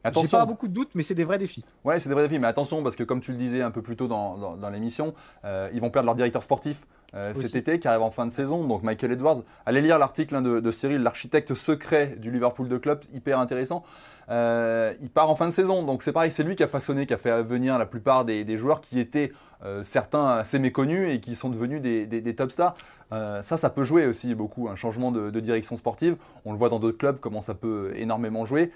J'ai 0.04 0.28
pas 0.28 0.46
beaucoup 0.48 0.68
de 0.68 0.74
doutes, 0.74 0.90
mais 0.96 1.04
c'est 1.04 1.14
des 1.14 1.24
vrais 1.24 1.38
défis. 1.38 1.64
Ouais, 1.84 2.00
c'est 2.00 2.10
des 2.10 2.16
vrais 2.16 2.28
défis, 2.28 2.40
mais 2.40 2.48
attention 2.48 2.82
parce 2.82 2.96
que 2.96 3.04
comme 3.04 3.22
tu 3.22 3.32
le 3.32 3.38
disais 3.38 3.62
un 3.62 3.70
peu 3.70 3.84
plus 3.84 3.96
tôt 3.96 4.08
dans, 4.08 4.58
dans, 4.58 4.70
l'émission, 4.72 5.14
ils 5.44 5.80
vont 5.80 5.92
perdre 5.92 6.08
leur 6.08 6.16
directeur 6.16 6.42
sportif. 6.42 6.88
Euh, 7.16 7.34
cet 7.34 7.56
été 7.56 7.80
qui 7.80 7.88
arrive 7.88 8.02
en 8.02 8.12
fin 8.12 8.26
de 8.26 8.32
saison. 8.32 8.66
Donc 8.66 8.84
Michael 8.84 9.14
Edwards, 9.14 9.44
allez 9.66 9.82
lire 9.82 9.98
l'article 9.98 10.36
hein, 10.36 10.42
de, 10.42 10.72
Cyril, 10.72 11.02
l'architecte 11.02 11.54
secret 11.54 12.16
du 12.18 12.30
Liverpool 12.30 12.68
de 12.68 12.78
club, 12.78 13.02
hyper 13.14 13.40
intéressant. 13.40 13.84
Euh, 14.30 14.94
il 15.02 15.10
part 15.10 15.30
en 15.30 15.36
fin 15.36 15.46
de 15.46 15.52
saison, 15.52 15.84
donc 15.84 16.04
c'est 16.04 16.12
pareil, 16.12 16.32
c'est 16.32 16.44
lui 16.44 16.56
qui 16.56 16.64
a 16.64 16.68
façonné, 16.68 17.06
qui 17.06 17.14
a 17.14 17.18
fait 17.18 17.44
venir 17.44 17.78
la 17.78 17.86
plupart 17.86 18.26
des, 18.26 18.58
joueurs 18.58 18.82
qui 18.82 19.00
étaient 19.00 19.32
euh, 19.64 19.84
certains 19.84 20.28
assez 20.28 20.60
méconnus 20.60 21.14
et 21.14 21.20
qui 21.20 21.36
sont 21.36 21.50
devenus 21.50 21.82
des, 21.82 22.36
top 22.36 22.52
stars. 22.52 22.76
ça, 23.12 23.42
ça 23.42 23.70
peut 23.70 23.86
jouer 23.86 24.08
aussi 24.08 24.36
beaucoup, 24.36 24.68
un 24.68 24.76
changement 24.76 25.12
de, 25.12 25.30
de 25.30 25.40
direction 25.40 25.78
sportive. 25.78 26.18
On 26.44 26.52
le 26.52 26.58
voit 26.58 26.70
dans 26.70 26.80
d'autres 26.80 26.98
clubs, 26.98 27.20
comment 27.20 27.42
ça 27.42 27.54
peut 27.54 27.94
énormément 27.96 28.46
jouer. 28.46 28.72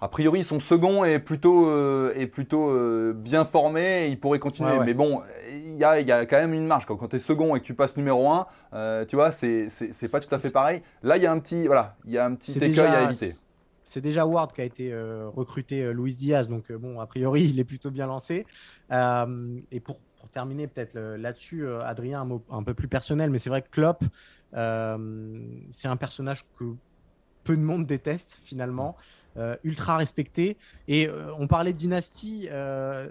A 0.00 0.06
priori, 0.06 0.44
son 0.44 0.60
second 0.60 1.04
est 1.04 1.18
plutôt, 1.18 1.68
euh, 1.68 2.12
est 2.14 2.28
plutôt 2.28 2.70
euh, 2.70 3.12
bien 3.12 3.44
formé, 3.44 4.06
il 4.08 4.20
pourrait 4.20 4.38
continuer. 4.38 4.78
Mais 4.84 4.94
bon, 4.94 5.22
il 5.50 5.76
y 5.76 5.82
a, 5.82 6.00
y 6.00 6.12
a, 6.12 6.24
quand 6.24 6.38
même 6.38 6.54
une 6.54 6.66
marge. 6.66 6.86
Quand, 6.86 7.08
tu 7.08 7.16
es 7.16 7.18
second 7.18 7.56
et 7.56 7.60
que 7.60 7.64
tu 7.64 7.74
passes 7.74 7.96
numéro 7.96 8.30
1, 8.30 8.46
euh, 8.74 9.04
tu 9.06 9.16
vois, 9.16 9.32
c'est 9.32 9.68
pas 10.10 10.20
tout 10.20 10.32
à 10.32 10.38
fait 10.38 10.52
pareil. 10.52 10.82
Là, 11.02 11.16
il 11.16 11.24
y 11.24 11.26
a 11.26 11.32
un 11.32 11.38
petit, 11.40 11.66
voilà, 11.66 11.96
il 12.04 12.12
y 12.12 12.18
a 12.18 12.24
un 12.24 12.34
petit 12.36 12.56
écueil 12.58 12.80
à 12.80 13.04
éviter. 13.04 13.32
C'est 13.82 14.02
déjà 14.02 14.24
Ward 14.24 14.52
qui 14.52 14.60
a 14.60 14.64
été 14.64 14.94
recruté 15.34 15.92
Luis 15.92 16.14
Diaz, 16.14 16.48
donc 16.48 16.70
bon, 16.70 17.00
a 17.00 17.06
priori, 17.06 17.44
il 17.44 17.58
est 17.58 17.64
plutôt 17.64 17.90
bien 17.90 18.06
lancé. 18.06 18.46
et 18.92 19.80
pour, 19.80 19.98
pour 20.20 20.28
terminer 20.30 20.68
peut-être 20.68 20.96
là-dessus, 20.96 21.66
Adrien, 21.68 22.20
un 22.20 22.24
mot 22.24 22.44
un 22.50 22.62
peu 22.62 22.74
plus 22.74 22.88
personnel, 22.88 23.30
mais 23.30 23.40
c'est 23.40 23.50
vrai 23.50 23.62
que 23.62 23.70
Klopp, 23.70 24.04
c'est 24.52 25.88
un 25.88 25.96
personnage 25.96 26.44
que 26.56 26.66
peu 27.42 27.56
de 27.56 27.62
monde 27.62 27.86
déteste 27.86 28.40
finalement. 28.44 28.94
Ultra 29.64 29.96
respecté. 29.96 30.56
Et 30.86 31.08
euh, 31.08 31.32
on 31.38 31.46
parlait 31.46 31.72
de 31.72 31.78
dynastie 31.78 32.48
euh, 32.50 33.08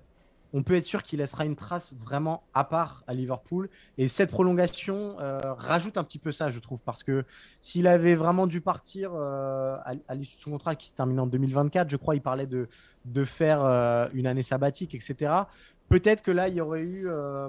on 0.54 0.64
peut 0.64 0.76
être 0.76 0.86
sûr 0.86 1.04
qu'il 1.04 1.20
laissera 1.20 1.46
une 1.46 1.58
trace 1.58 1.94
vraiment 1.94 2.44
à 2.54 2.64
part 2.64 3.04
à 3.06 3.14
Liverpool. 3.14 3.70
Et 3.98 4.08
cette 4.08 4.32
prolongation 4.32 5.18
rajoute 5.20 5.98
un 5.98 6.06
petit 6.06 6.20
peu 6.20 6.32
ça, 6.32 6.50
je 6.50 6.60
trouve, 6.60 6.82
parce 6.84 7.04
que 7.04 7.26
s'il 7.60 7.86
avait 7.86 8.16
vraiment 8.16 8.48
dû 8.48 8.62
partir 8.62 9.14
à, 9.14 10.16
l'issue 10.16 10.38
de 10.38 10.42
son 10.42 10.52
contrat 10.52 10.76
qui 10.76 10.88
se 10.88 10.96
termine 10.96 11.20
en 11.20 11.28
2024, 11.28 11.90
je 11.90 11.98
crois, 11.98 12.16
il 12.16 12.22
parlait 12.22 12.48
de, 12.48 12.70
de 13.08 13.26
faire 13.26 13.62
une 14.14 14.28
année 14.28 14.44
sabbatique, 14.44 14.96
etc. 14.96 15.46
Peut-être 15.90 16.22
que 16.22 16.32
là, 16.32 16.50
il 16.50 16.56
y 16.56 16.62
aurait 16.62 16.82
eu. 16.82 17.08
Euh, 17.08 17.48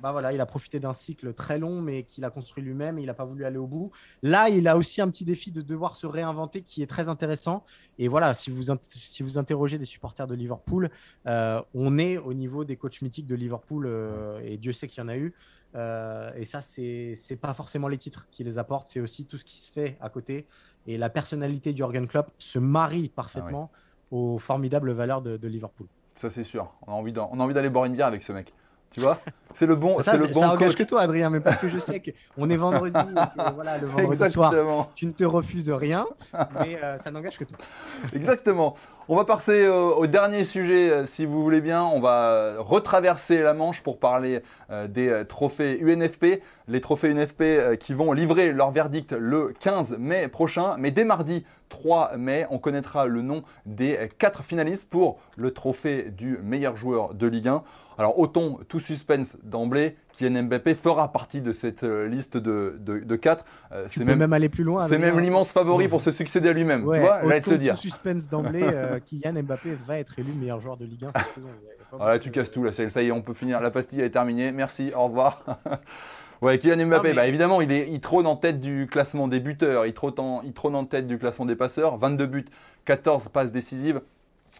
bah 0.00 0.10
voilà, 0.10 0.32
il 0.32 0.40
a 0.40 0.46
profité 0.46 0.80
d'un 0.80 0.92
cycle 0.92 1.32
très 1.34 1.58
long, 1.58 1.80
mais 1.80 2.02
qu'il 2.02 2.24
a 2.24 2.30
construit 2.30 2.64
lui-même 2.64 2.98
et 2.98 3.02
il 3.02 3.06
n'a 3.06 3.14
pas 3.14 3.24
voulu 3.24 3.44
aller 3.44 3.58
au 3.58 3.68
bout. 3.68 3.92
Là, 4.24 4.48
il 4.48 4.66
a 4.66 4.76
aussi 4.76 5.00
un 5.00 5.08
petit 5.08 5.24
défi 5.24 5.52
de 5.52 5.62
devoir 5.62 5.94
se 5.94 6.06
réinventer 6.06 6.62
qui 6.62 6.82
est 6.82 6.88
très 6.88 7.08
intéressant. 7.08 7.64
Et 7.98 8.08
voilà, 8.08 8.34
si 8.34 8.50
vous, 8.50 8.74
si 8.82 9.22
vous 9.22 9.38
interrogez 9.38 9.78
des 9.78 9.84
supporters 9.84 10.26
de 10.26 10.34
Liverpool, 10.34 10.90
euh, 11.26 11.62
on 11.74 11.96
est 11.98 12.18
au 12.18 12.34
niveau 12.34 12.64
des 12.64 12.76
coachs 12.76 13.02
mythiques 13.02 13.26
de 13.26 13.36
Liverpool 13.36 13.86
euh, 13.86 14.40
et 14.42 14.56
Dieu 14.56 14.72
sait 14.72 14.88
qu'il 14.88 15.00
y 15.00 15.06
en 15.06 15.08
a 15.08 15.16
eu. 15.16 15.32
et 16.36 16.44
ça, 16.44 16.62
c'est 16.62 17.14
n'est 17.30 17.36
pas 17.36 17.54
forcément 17.54 17.86
les 17.86 17.98
titres 17.98 18.26
qui 18.32 18.42
les 18.42 18.58
apportent, 18.58 18.88
c'est 18.88 19.00
aussi 19.00 19.26
tout 19.26 19.38
ce 19.38 19.44
qui 19.44 19.58
se 19.58 19.70
fait 19.70 19.96
à 20.00 20.08
côté. 20.08 20.46
Et 20.88 20.98
la 20.98 21.10
personnalité 21.10 21.72
du 21.72 21.78
Jurgen 21.78 22.08
Klopp 22.08 22.32
se 22.38 22.58
marie 22.58 23.08
parfaitement 23.10 23.70
ah 23.72 23.78
aux 24.10 24.38
formidables 24.38 24.92
valeurs 24.92 25.22
de 25.22 25.48
Liverpool. 25.48 25.86
Ça, 26.14 26.30
c'est 26.30 26.44
sûr. 26.44 26.72
On 26.86 26.92
a 26.92 26.94
envie 26.94 27.12
d'aller 27.54 27.70
boire 27.70 27.84
une 27.84 27.92
bière 27.92 28.06
avec 28.06 28.22
ce 28.22 28.32
mec. 28.32 28.52
Tu 28.96 29.02
vois? 29.02 29.18
C'est 29.52 29.66
le 29.66 29.76
bon, 29.76 30.00
Ça, 30.00 30.12
c'est 30.12 30.16
le 30.18 30.24
c'est- 30.24 30.32
bon 30.32 30.40
ça 30.40 30.52
engage 30.52 30.74
que 30.74 30.82
toi, 30.82 31.02
Adrien, 31.02 31.28
mais 31.28 31.40
parce 31.40 31.58
que 31.58 31.68
je 31.68 31.78
sais 31.78 32.02
qu'on 32.02 32.48
est 32.48 32.56
vendredi, 32.56 32.98
et 33.10 33.40
que, 33.42 33.54
voilà, 33.54 33.76
le 33.76 33.86
vendredi 33.86 34.30
soir, 34.30 34.54
tu 34.94 35.04
ne 35.04 35.10
te 35.12 35.22
refuses 35.24 35.70
rien, 35.70 36.06
mais 36.60 36.78
euh, 36.82 36.96
ça 36.96 37.10
n'engage 37.10 37.36
que 37.38 37.44
toi. 37.44 37.58
Exactement. 38.14 38.74
On 39.08 39.16
va 39.16 39.24
passer 39.26 39.68
au, 39.68 39.96
au 39.96 40.06
dernier 40.06 40.44
sujet, 40.44 40.90
euh, 40.90 41.04
si 41.04 41.26
vous 41.26 41.42
voulez 41.42 41.60
bien. 41.60 41.84
On 41.84 42.00
va 42.00 42.30
euh, 42.30 42.56
retraverser 42.58 43.42
la 43.42 43.52
Manche 43.52 43.82
pour 43.82 43.98
parler 43.98 44.42
euh, 44.70 44.88
des 44.88 45.08
euh, 45.10 45.24
trophées 45.24 45.78
UNFP. 45.82 46.40
Les 46.68 46.80
trophées 46.80 47.10
UNFP 47.10 47.42
euh, 47.42 47.76
qui 47.76 47.92
vont 47.92 48.14
livrer 48.14 48.50
leur 48.52 48.70
verdict 48.70 49.12
le 49.12 49.52
15 49.60 49.96
mai 49.98 50.28
prochain. 50.28 50.76
Mais 50.78 50.90
dès 50.90 51.04
mardi 51.04 51.44
3 51.68 52.16
mai, 52.16 52.46
on 52.50 52.58
connaîtra 52.58 53.04
le 53.06 53.20
nom 53.20 53.42
des 53.66 53.96
euh, 53.96 54.06
quatre 54.18 54.42
finalistes 54.42 54.88
pour 54.88 55.18
le 55.36 55.50
trophée 55.50 56.04
du 56.10 56.38
meilleur 56.42 56.76
joueur 56.78 57.12
de 57.14 57.26
Ligue 57.26 57.48
1. 57.48 57.62
Alors, 57.98 58.18
autant 58.18 58.58
tout 58.68 58.80
suspense 58.80 59.36
d'emblée, 59.42 59.96
Kylian 60.12 60.44
Mbappé 60.44 60.74
fera 60.74 61.12
partie 61.12 61.40
de 61.40 61.52
cette 61.52 61.82
euh, 61.82 62.08
liste 62.08 62.36
de, 62.36 62.76
de, 62.80 62.98
de 62.98 63.16
quatre. 63.16 63.44
Euh, 63.72 63.84
c'est 63.88 64.04
même, 64.04 64.18
même, 64.18 64.32
aller 64.32 64.48
plus 64.48 64.64
loin. 64.64 64.86
c'est 64.86 64.98
même 64.98 65.18
l'immense 65.18 65.52
favori 65.52 65.88
pour 65.88 66.00
se 66.00 66.10
succéder 66.10 66.48
à 66.50 66.52
lui-même. 66.52 66.84
Ouais, 66.86 67.02
j'allais 67.22 67.40
te 67.40 67.50
le 67.50 67.58
dire. 67.58 67.74
tout 67.74 67.80
suspense 67.82 68.28
d'emblée, 68.28 68.62
euh, 68.62 68.98
Kylian 69.00 69.42
Mbappé 69.42 69.76
va 69.86 69.98
être 69.98 70.18
élu 70.18 70.32
meilleur 70.32 70.60
joueur 70.60 70.76
de 70.76 70.84
Ligue 70.84 71.04
1 71.06 71.12
cette 71.12 71.34
saison. 71.34 71.48
Ah, 72.00 72.18
tu 72.18 72.30
casses 72.30 72.50
tout 72.50 72.64
là, 72.64 72.72
ça 72.72 72.88
ça 72.90 73.02
y 73.02 73.08
est, 73.08 73.12
on 73.12 73.22
peut 73.22 73.34
finir. 73.34 73.60
La 73.60 73.70
pastille 73.70 74.00
est 74.00 74.10
terminée. 74.10 74.52
Merci, 74.52 74.92
au 74.94 75.04
revoir. 75.04 75.44
ouais, 76.42 76.58
Kylian 76.58 76.86
Mbappé, 76.86 77.08
mais- 77.08 77.14
bah, 77.14 77.26
évidemment, 77.26 77.60
il, 77.60 77.72
est, 77.72 77.88
il 77.90 78.00
trône 78.00 78.26
en 78.26 78.36
tête 78.36 78.60
du 78.60 78.86
classement 78.90 79.28
des 79.28 79.40
buteurs, 79.40 79.86
il 79.86 79.94
trône, 79.94 80.14
en, 80.18 80.42
il 80.42 80.52
trône 80.52 80.74
en 80.74 80.84
tête 80.84 81.06
du 81.06 81.18
classement 81.18 81.46
des 81.46 81.56
passeurs. 81.56 81.96
22 81.96 82.26
buts, 82.26 82.44
14 82.84 83.28
passes 83.28 83.52
décisives. 83.52 84.00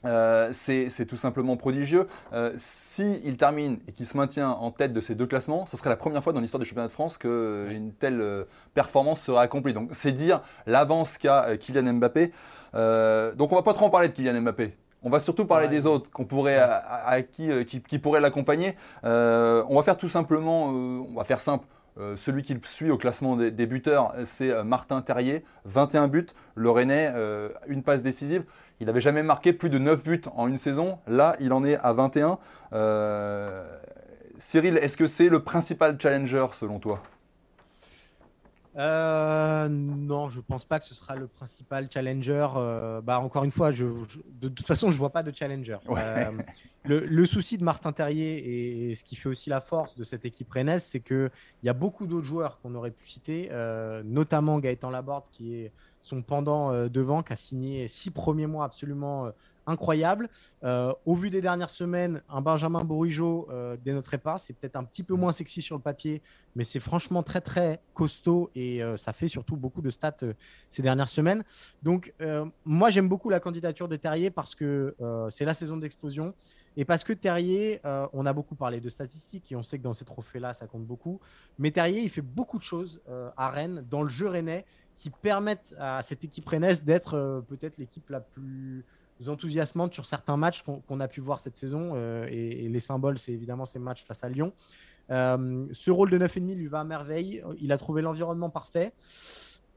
Euh, 0.05 0.51
c'est 0.53 1.07
tout 1.07 1.17
simplement 1.17 1.57
prodigieux. 1.57 2.07
Euh, 2.33 2.53
si 2.57 3.21
il 3.25 3.37
termine 3.37 3.79
et 3.89 3.93
qu'il 3.93 4.07
se 4.07 4.17
maintient 4.17 4.51
en 4.51 4.71
tête 4.71 4.93
de 4.93 5.01
ces 5.01 5.15
deux 5.15 5.27
classements, 5.27 5.67
ce 5.67 5.77
serait 5.77 5.91
la 5.91 5.97
première 5.97 6.23
fois 6.23 6.33
dans 6.33 6.41
l'histoire 6.41 6.61
du 6.61 6.67
championnat 6.67 6.89
de 6.89 6.93
France 6.93 7.17
qu'une 7.19 7.93
telle 7.99 8.21
euh, 8.21 8.45
performance 8.75 9.21
serait 9.23 9.41
accomplie. 9.43 9.73
Donc 9.73 9.91
c'est 9.93 10.13
dire 10.13 10.43
l'avance 10.67 11.17
qu'a 11.19 11.47
euh, 11.47 11.57
Kylian 11.57 11.95
Mbappé. 11.95 12.33
Donc 12.75 13.53
on 13.53 13.57
va 13.57 13.63
pas 13.63 13.73
trop 13.73 13.87
en 13.87 13.91
parler 13.91 14.09
de 14.09 14.13
Kylian 14.13 14.41
Mbappé. 14.43 14.77
On 15.03 15.11
va 15.11 15.21
surtout 15.21 15.45
parler 15.47 15.67
Ouais. 15.67 15.73
des 15.73 15.87
autres 15.87 16.11
qu'on 16.11 16.25
pourrait, 16.25 16.57
à, 16.59 16.75
à- 16.77 17.09
à 17.11 17.23
qui, 17.23 17.49
qui, 17.65 17.81
qui 17.81 17.99
pourraient 17.99 18.21
l'accompagner. 18.21 18.77
On 19.05 19.75
va 19.77 19.83
faire 19.83 19.97
tout 19.97 20.09
simplement, 20.09 20.67
on 20.67 21.15
va 21.15 21.25
faire 21.25 21.41
simple. 21.41 21.67
Euh, 21.99 22.15
celui 22.15 22.43
qui 22.43 22.53
le 22.53 22.61
suit 22.65 22.91
au 22.91 22.99
classement 22.99 23.37
des, 23.37 23.51
des 23.51 23.65
buteurs, 23.65 24.15
c'est 24.27 24.51
euh, 24.51 24.65
Martin 24.65 25.01
Terrier, 25.01 25.43
21 25.65 26.09
buts. 26.09 26.27
Le 26.55 26.69
Rennais, 26.71 27.11
euh, 27.15 27.49
une 27.69 27.83
passe 27.83 28.03
décisive. 28.03 28.45
Il 28.81 28.87
n'avait 28.87 29.01
jamais 29.01 29.23
marqué 29.23 29.53
plus 29.53 29.71
de 29.71 29.79
9 29.79 30.03
buts 30.03 30.23
en 30.35 30.49
une 30.49 30.59
saison. 30.59 30.99
Là, 31.07 31.37
il 31.41 31.53
en 31.53 31.65
est 31.65 31.77
à 31.77 31.93
21. 31.93 32.39
Euh, 32.73 33.65
Cyril, 34.39 34.77
est-ce 34.79 34.97
que 34.97 35.07
c'est 35.07 35.29
le 35.29 35.43
principal 35.43 35.99
challenger 36.01 36.47
selon 36.53 36.79
toi? 36.79 37.03
Euh, 38.77 39.69
non, 39.71 40.29
je 40.29 40.41
pense 40.43 40.67
pas 40.67 40.79
que 40.79 40.85
ce 40.85 40.95
sera 40.95 41.17
le 41.17 41.27
principal 41.29 41.89
challenger. 41.91 42.47
Euh, 42.57 43.01
bah, 43.01 43.21
encore 43.21 43.45
une 43.45 43.51
fois, 43.51 43.71
je, 43.71 43.87
je- 44.07 44.19
de 44.29 44.49
toute 44.51 44.67
façon, 44.67 44.91
je 44.91 44.99
vois 44.99 45.09
pas 45.11 45.23
de 45.23 45.33
challenger. 45.35 45.79
Ouais. 45.89 45.99
Euh, 45.99 46.33
le, 46.85 47.01
le 47.01 47.27
souci 47.27 47.57
de 47.57 47.65
Martin 47.65 47.93
Terrier 47.93 48.91
et, 48.91 48.95
ce 48.95 49.03
qui 49.03 49.17
fait 49.17 49.31
aussi 49.31 49.49
la 49.49 49.63
force 49.63 49.97
de 49.97 50.05
cette 50.05 50.27
équipe 50.27 50.53
rennaise, 50.53 50.85
c'est 50.85 51.01
qu'il 51.01 51.31
y 51.63 51.71
a 51.71 51.73
beaucoup 51.73 52.07
d'autres 52.07 52.27
joueurs 52.27 52.61
qu'on 52.61 52.75
aurait 52.75 52.91
pu 52.91 53.09
citer, 53.09 53.49
notamment 54.05 54.59
Gaëtan 54.59 54.91
Laborde, 54.91 55.25
qui 55.33 55.55
est 55.55 55.73
son 56.07 56.23
pendant 56.23 56.73
euh, 56.73 56.89
devant, 56.89 57.23
qui 57.23 57.33
a 57.33 57.37
signé 57.37 57.89
six 57.89 58.11
premiers 58.11 58.47
mois 58.47 58.65
absolument 58.65 59.27
euh, 59.27 59.31
incroyables. 59.67 60.29
Euh, 60.63 60.93
au 61.05 61.15
vu 61.15 61.29
des 61.29 61.41
dernières 61.41 61.71
semaines, 61.71 62.23
un 62.29 62.41
Benjamin 62.41 62.85
Bourigeau 62.85 63.49
dénoterait 63.85 64.19
pas. 64.19 64.39
C'est 64.39 64.53
peut-être 64.53 64.77
un 64.77 64.85
petit 64.85 65.03
peu 65.03 65.15
moins 65.15 65.33
sexy 65.33 65.61
sur 65.61 65.75
le 65.75 65.83
papier, 65.83 66.23
mais 66.55 66.63
c'est 66.63 66.79
franchement 66.79 67.25
très 67.25 67.41
très 67.41 67.81
costaud 67.93 68.49
et 68.55 68.81
ça 68.97 69.13
fait 69.13 69.27
surtout 69.27 69.57
beaucoup 69.57 69.83
de 69.83 69.91
stats 69.91 70.19
ces 70.71 70.83
dernières 70.83 71.09
semaines. 71.09 71.43
Donc 71.83 72.15
moi 72.65 72.91
j'aime 72.91 73.09
beaucoup 73.09 73.29
la 73.29 73.41
candidature 73.41 73.89
de 73.89 73.97
Terrier 73.97 74.31
parce 74.31 74.55
que 74.55 74.95
c'est 75.31 75.45
la 75.45 75.55
saison 75.55 75.77
d'explosion 75.77 76.33
et 76.77 76.85
parce 76.85 77.03
que 77.03 77.13
Terrier, 77.13 77.81
on 78.13 78.25
a 78.25 78.33
beaucoup 78.33 78.55
parlé 78.55 78.81
de 78.81 78.89
statistiques 78.89 79.51
et 79.51 79.57
on 79.57 79.65
sait 79.65 79.79
que 79.79 79.83
dans 79.83 79.95
ces 79.95 80.05
trophées-là 80.05 80.53
ça 80.53 80.69
compte 80.69 80.87
beaucoup, 80.87 81.19
mais 81.59 81.73
Terrier 81.73 82.03
il 82.03 82.11
fait 82.11 82.23
beaucoup 82.23 82.59
de 82.59 82.65
choses 82.65 83.03
à 83.37 83.51
Rennes, 83.51 83.85
dans 83.91 84.05
le 84.05 84.11
jeu 84.11 84.29
rennais, 84.29 84.65
qui 84.97 85.11
permettent 85.11 85.75
à 85.79 86.03
cette 86.03 86.25
équipe 86.25 86.49
rennaise 86.49 86.83
d'être 86.83 87.15
euh, 87.15 87.41
peut-être 87.41 87.79
l'équipe 87.79 88.09
la 88.09 88.21
plus 88.21 88.85
enthousiasmante 89.27 89.95
sur 89.95 90.05
certains 90.05 90.37
matchs 90.37 90.63
qu'on 90.63 91.01
a 91.01 91.09
pu 91.09 91.21
voir 91.21 91.41
cette 91.41 91.57
saison 91.57 91.93
euh, 91.95 92.27
et, 92.31 92.69
les 92.69 92.81
symboles 92.81 93.19
c'est 93.19 93.33
évidemment 93.33 93.65
ces 93.65 93.79
matchs 93.79 94.05
face 94.05 94.25
à 94.25 94.29
Lyon. 94.29 94.53
Euh, 95.11 95.67
ce 95.73 95.91
rôle 95.91 96.11
de 96.11 96.19
9,5 96.19 96.55
lui 96.55 96.67
va 96.67 96.81
à 96.81 96.85
merveille. 96.85 97.43
Il 97.61 97.73
a 97.73 97.79
trouvé 97.79 98.03
l'environnement 98.03 98.51
parfait 98.51 98.93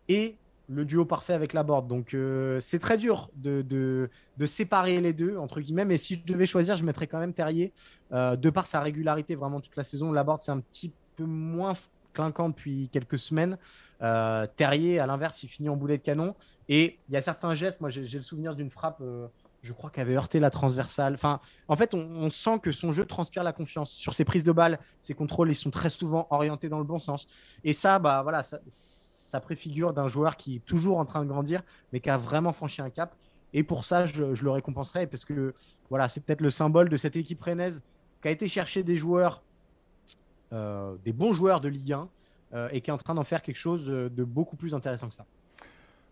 et 0.08 0.36
le 0.68 0.86
duo 0.86 1.06
parfait 1.06 1.34
avec 1.34 1.54
la 1.54 1.64
board. 1.64 1.88
Donc, 1.88 2.16
c'est 2.60 2.78
très 2.80 2.98
dur 2.98 3.32
de, 3.36 3.62
de, 3.64 4.46
séparer 4.46 5.02
les 5.02 5.14
deux, 5.14 5.36
entre 5.38 5.62
guillemets. 5.62 5.86
Mais 5.86 5.98
si 5.98 6.16
je 6.16 6.32
devais 6.32 6.46
choisir, 6.46 6.76
je 6.76 6.84
mettrais 6.84 7.08
quand 7.08 7.18
même 7.18 7.34
Terrier. 7.34 7.74
De 8.12 8.50
par 8.52 8.68
sa 8.68 8.80
régularité 8.80 9.34
vraiment 9.34 9.62
toute 9.62 9.76
la 9.76 9.84
saison, 9.84 10.12
la 10.12 10.24
board, 10.24 10.42
c'est 10.42 10.52
un 10.52 10.60
petit 10.60 10.92
peu 11.16 11.24
moins 11.24 11.74
clinquant 12.14 12.50
depuis 12.50 12.90
quelques 12.90 13.20
semaines. 13.20 13.58
Euh, 14.02 14.48
Terrier, 14.56 15.00
à 15.00 15.06
l'inverse, 15.06 15.44
il 15.44 15.48
finit 15.48 15.70
en 15.70 15.76
boulet 15.76 15.98
de 15.98 16.04
canon. 16.04 16.36
Et 16.68 17.00
il 17.08 17.14
y 17.14 17.18
a 17.18 17.22
certains 17.22 17.56
gestes. 17.56 17.82
Moi, 17.82 17.90
j'ai 17.90 18.18
le 18.18 18.24
souvenir 18.24 18.56
d'une 18.56 18.70
frappe. 18.70 19.02
euh, 19.02 19.28
je 19.62 19.74
crois 19.74 19.90
qu'elle 19.90 20.08
avait 20.08 20.16
heurté 20.16 20.40
la 20.40 20.50
transversale. 20.50 21.16
Enfin, 21.16 21.42
en 21.68 21.76
fait, 21.76 21.94
on, 21.94 22.30
sent 22.32 22.60
que 22.60 22.72
son 22.72 22.94
jeu 22.94 23.06
transpire 23.06 23.44
la 23.44 23.52
confiance. 23.52 23.92
Sur 23.92 24.14
ses 24.14 24.24
prises 24.24 24.44
de 24.44 24.52
balles, 24.52 24.80
ses 25.02 25.14
contrôles, 25.14 25.50
ils 25.50 25.56
sont 25.56 25.70
très 25.70 25.90
souvent 25.90 26.28
orientés 26.30 26.70
dans 26.70 26.78
le 26.78 26.86
bon 26.86 27.00
sens. 27.00 27.28
Et 27.64 27.74
ça, 27.74 28.00
bah 28.00 28.22
voilà, 28.24 28.42
ça, 28.42 28.60
ça 28.70 29.40
préfigure 29.40 29.94
d'un 29.94 30.08
joueur 30.08 30.38
qui 30.38 30.58
est 30.58 30.66
toujours 30.66 30.98
en 30.98 31.06
train 31.06 31.24
de 31.24 31.30
grandir, 31.30 31.62
mais 31.92 32.00
qui 32.00 32.10
a 32.10 32.18
vraiment 32.18 32.54
franchi 32.54 32.82
un 32.82 32.90
cap. 32.90 33.16
Et 33.54 33.64
pour 33.64 33.84
ça, 33.84 34.06
je, 34.06 34.34
je 34.34 34.44
le 34.44 34.52
récompenserai 34.52 35.08
parce 35.08 35.26
que 35.26 35.54
voilà, 35.90 36.08
c'est 36.08 36.22
peut-être 36.22 36.42
le 36.42 36.50
symbole 36.50 36.88
de 36.88 36.98
cette 36.98 37.16
équipe 37.16 37.42
rennaise 37.42 37.82
qui 38.22 38.28
a 38.28 38.32
été 38.32 38.48
chercher 38.48 38.84
des 38.84 38.96
joueurs, 38.98 39.44
euh, 40.54 40.96
des 41.06 41.14
bons 41.14 41.34
joueurs 41.34 41.62
de 41.62 41.70
Ligue 41.70 41.94
1, 41.94 42.10
euh, 42.54 42.70
et 42.72 42.82
qui 42.82 42.90
est 42.90 42.94
en 42.94 42.98
train 42.98 43.16
d'en 43.16 43.24
faire 43.24 43.42
quelque 43.42 43.58
chose 43.58 43.88
de 43.88 44.24
beaucoup 44.24 44.56
plus 44.56 44.74
intéressant 44.74 45.08
que 45.08 45.14
ça. 45.14 45.26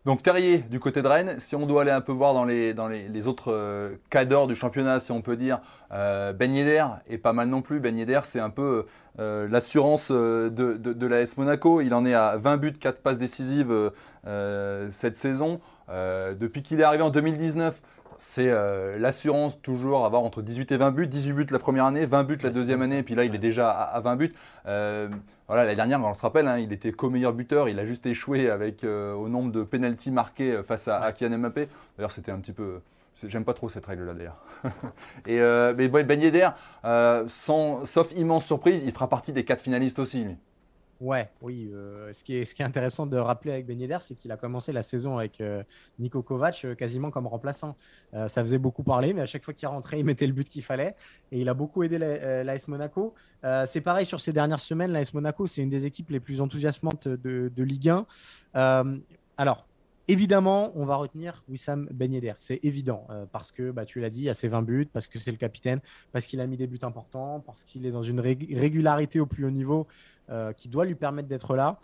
Donc 0.07 0.23
Terrier 0.23 0.59
du 0.59 0.79
côté 0.79 1.01
de 1.01 1.07
Rennes, 1.09 1.35
si 1.39 1.53
on 1.57 1.65
doit 1.65 1.81
aller 1.81 1.91
un 1.91 1.99
peu 1.99 2.13
voir 2.13 2.33
dans 2.33 2.45
les, 2.45 3.27
autres 3.27 3.51
euh, 3.51 3.97
cadors 4.09 4.47
du 4.47 4.55
championnat, 4.55 5.01
si 5.01 5.11
on 5.11 5.21
peut 5.21 5.35
dire, 5.35 5.59
euh, 5.91 6.31
Ben 6.31 6.53
Yedder 6.53 6.85
est 7.09 7.17
pas 7.17 7.33
mal 7.33 7.49
non 7.49 7.61
plus. 7.61 7.81
Ben 7.81 7.97
Yedder, 7.97 8.21
c'est 8.23 8.39
un 8.39 8.49
peu 8.49 8.85
euh, 9.19 9.49
l'assurance 9.49 10.07
euh, 10.09 10.49
de, 10.49 10.77
de, 10.77 10.93
de 10.93 11.07
l'AS 11.07 11.35
Monaco. 11.35 11.81
Il 11.81 11.93
en 11.93 12.05
est 12.05 12.13
à 12.13 12.37
20 12.37 12.55
buts, 12.55 12.71
4 12.71 13.01
passes 13.01 13.17
décisives 13.17 13.69
euh, 13.69 13.89
euh, 14.27 14.87
cette 14.91 15.17
saison. 15.17 15.59
Euh, 15.89 16.33
depuis 16.35 16.61
qu'il 16.61 16.79
est 16.79 16.83
arrivé 16.83 17.03
en 17.03 17.09
2019, 17.09 17.81
c'est 18.17 18.49
euh, 18.49 18.97
l'assurance 18.97 19.61
toujours 19.61 20.05
avoir 20.05 20.23
entre 20.23 20.41
18 20.41 20.71
et 20.71 20.77
20 20.77 20.91
buts. 20.91 21.07
18 21.07 21.33
buts 21.33 21.45
la 21.51 21.59
première 21.59 21.85
année, 21.85 22.05
20 22.05 22.23
buts 22.23 22.37
la 22.43 22.49
deuxième 22.49 22.81
année, 22.81 22.99
et 22.99 23.03
puis 23.03 23.15
là 23.15 23.23
il 23.25 23.33
est 23.35 23.39
déjà 23.39 23.69
à, 23.69 23.83
à 23.95 23.99
20 23.99 24.15
buts. 24.15 24.33
Euh, 24.65 25.09
voilà, 25.47 25.63
l'année 25.63 25.75
dernière, 25.77 26.03
on 26.03 26.13
se 26.13 26.21
rappelle, 26.21 26.47
hein, 26.47 26.57
il 26.57 26.73
était 26.73 26.91
co-meilleur 26.91 27.31
buteur, 27.33 27.69
il 27.69 27.79
a 27.79 27.85
juste 27.85 28.05
échoué 28.05 28.49
avec 28.49 28.83
euh, 28.83 29.13
au 29.13 29.29
nombre 29.29 29.51
de 29.51 29.63
pénalties 29.63 30.11
marqués 30.11 30.61
face 30.63 30.87
à, 30.87 30.97
à 30.99 31.11
Kylian 31.13 31.37
Mbappé. 31.37 31.69
D'ailleurs, 31.97 32.11
c'était 32.11 32.31
un 32.31 32.39
petit 32.39 32.53
peu. 32.53 32.81
J'aime 33.23 33.45
pas 33.45 33.53
trop 33.55 33.67
cette 33.69 33.85
règle-là 33.85 34.13
d'ailleurs. 34.13 34.37
Et 35.25 35.39
euh, 35.41 35.73
mais 35.75 35.87
Ben 35.87 36.21
Yedder, 36.21 36.49
euh, 36.85 37.25
sans- 37.29 37.85
sauf 37.85 38.11
immense 38.15 38.45
surprise, 38.45 38.83
il 38.85 38.91
fera 38.91 39.09
partie 39.09 39.31
des 39.31 39.43
quatre 39.45 39.61
finalistes 39.61 39.99
aussi, 39.99 40.23
lui. 40.23 40.35
Ouais, 40.99 41.29
oui. 41.41 41.69
euh, 41.73 42.11
ce, 42.11 42.23
qui 42.23 42.35
est, 42.35 42.61
intéressant 42.61 43.05
de 43.05 43.17
rappeler 43.17 43.51
avec 43.51 43.67
Ben 43.67 43.77
c'est 44.01 44.15
qu'il 44.15 44.31
a 44.31 44.37
commencé 44.37 44.71
la 44.71 44.81
saison 44.81 45.17
avec 45.17 45.39
euh, 45.41 45.63
Nico 45.99 46.23
Kovac 46.23 46.65
euh, 46.65 46.73
quasiment 46.73 47.11
comme 47.11 47.27
remplaçant. 47.27 47.75
Euh, 48.15 48.27
ça 48.27 48.41
faisait 48.41 48.57
beaucoup 48.57 48.83
parler, 48.83 49.13
mais 49.13 49.21
à 49.21 49.27
chaque 49.27 49.43
fois 49.43 49.53
qu'il 49.53 49.67
rentrait, 49.67 49.99
il 49.99 50.05
mettait 50.05 50.25
le 50.25 50.33
but 50.33 50.49
qu'il 50.49 50.63
fallait. 50.63 50.95
Et 51.31 51.41
il 51.41 51.49
a 51.49 51.53
beaucoup 51.53 51.83
aidé 51.83 51.99
la- 51.99 52.43
l'AS 52.43 52.67
Monaco. 52.67 53.13
C'est 53.67 53.81
pareil 53.81 54.05
sur 54.05 54.19
ces 54.19 54.33
dernières 54.33 54.59
semaines. 54.59 54.91
L'AS 54.91 55.13
Monaco, 55.13 55.45
c'est 55.47 55.61
une 55.61 55.69
des 55.69 55.85
équipes 55.85 56.09
les 56.09 56.19
plus 56.19 56.41
enthousiasmantes 56.41 57.07
de, 57.07 57.63
Ligue 57.63 57.89
1. 57.89 58.05
Euh, 58.55 58.97
alors, 59.37 59.67
évidemment, 60.07 60.71
on 60.75 60.85
va 60.85 60.95
retenir 60.95 61.43
Wissam 61.47 61.87
Ben. 61.91 62.19
C'est 62.39 62.59
évident, 62.63 63.07
parce 63.31 63.51
que 63.51 63.69
bah, 63.71 63.85
tu 63.85 63.99
l'as 63.99 64.09
dit, 64.09 64.23
il 64.23 64.29
a 64.29 64.33
ses 64.33 64.47
20 64.47 64.63
buts, 64.63 64.89
parce 64.91 65.07
que 65.07 65.19
c'est 65.19 65.31
le 65.31 65.37
capitaine, 65.37 65.79
parce 66.11 66.25
qu'il 66.25 66.41
a 66.41 66.47
mis 66.47 66.57
des 66.57 66.67
buts 66.67 66.79
importants, 66.81 67.39
parce 67.45 67.63
qu'il 67.63 67.85
est 67.85 67.91
dans 67.91 68.03
une 68.03 68.19
rég- 68.19 68.57
régularité 68.57 69.19
au 69.19 69.27
plus 69.27 69.45
haut 69.45 69.51
niveau 69.51 69.87
euh, 70.29 70.53
qui 70.53 70.69
doit 70.69 70.85
lui 70.85 70.95
permettre 70.95 71.27
d'être 71.27 71.55
là. 71.55 71.77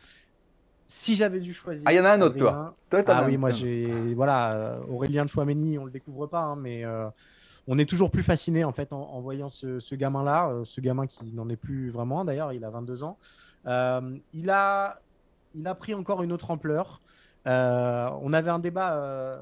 Si 0.85 1.15
j'avais 1.15 1.39
dû 1.39 1.53
choisir. 1.53 1.83
Ah, 1.87 1.93
il 1.93 1.95
y 1.95 1.99
en 1.99 2.05
a 2.05 2.11
un 2.11 2.21
autre, 2.21 2.35
toi. 2.37 2.51
Adrien- 2.51 2.75
Ah 3.23 3.25
oui, 3.25 3.37
moi 3.37 3.49
j'ai. 3.51 4.13
Voilà, 4.15 4.53
euh, 4.53 4.79
Aurélien 4.89 5.23
de 5.25 5.29
Chouameni, 5.29 5.77
on 5.79 5.85
le 5.85 5.91
découvre 5.91 6.27
pas, 6.27 6.41
hein, 6.41 6.55
mais 6.57 6.83
euh, 6.83 7.07
on 7.67 7.79
est 7.79 7.85
toujours 7.89 8.11
plus 8.11 8.21
fasciné 8.23 8.63
en 8.65 8.73
fait 8.73 8.91
en, 8.91 8.99
en 9.01 9.21
voyant 9.21 9.47
ce, 9.49 9.79
ce 9.79 9.95
gamin-là, 9.95 10.49
euh, 10.49 10.65
ce 10.65 10.81
gamin 10.81 11.07
qui 11.07 11.31
n'en 11.33 11.47
est 11.49 11.55
plus 11.55 11.89
vraiment 11.89 12.25
d'ailleurs, 12.25 12.51
il 12.51 12.63
a 12.65 12.69
22 12.69 13.03
ans. 13.03 13.17
Il, 13.65 14.49
a, 14.49 14.99
il 15.55 15.67
a 15.67 15.73
pris 15.75 15.93
encore 15.93 16.21
une 16.21 16.33
autre 16.33 16.51
ampleur. 16.51 17.01
On 17.45 18.33
avait 18.33 18.49
un 18.51 18.59
débat 18.59 19.39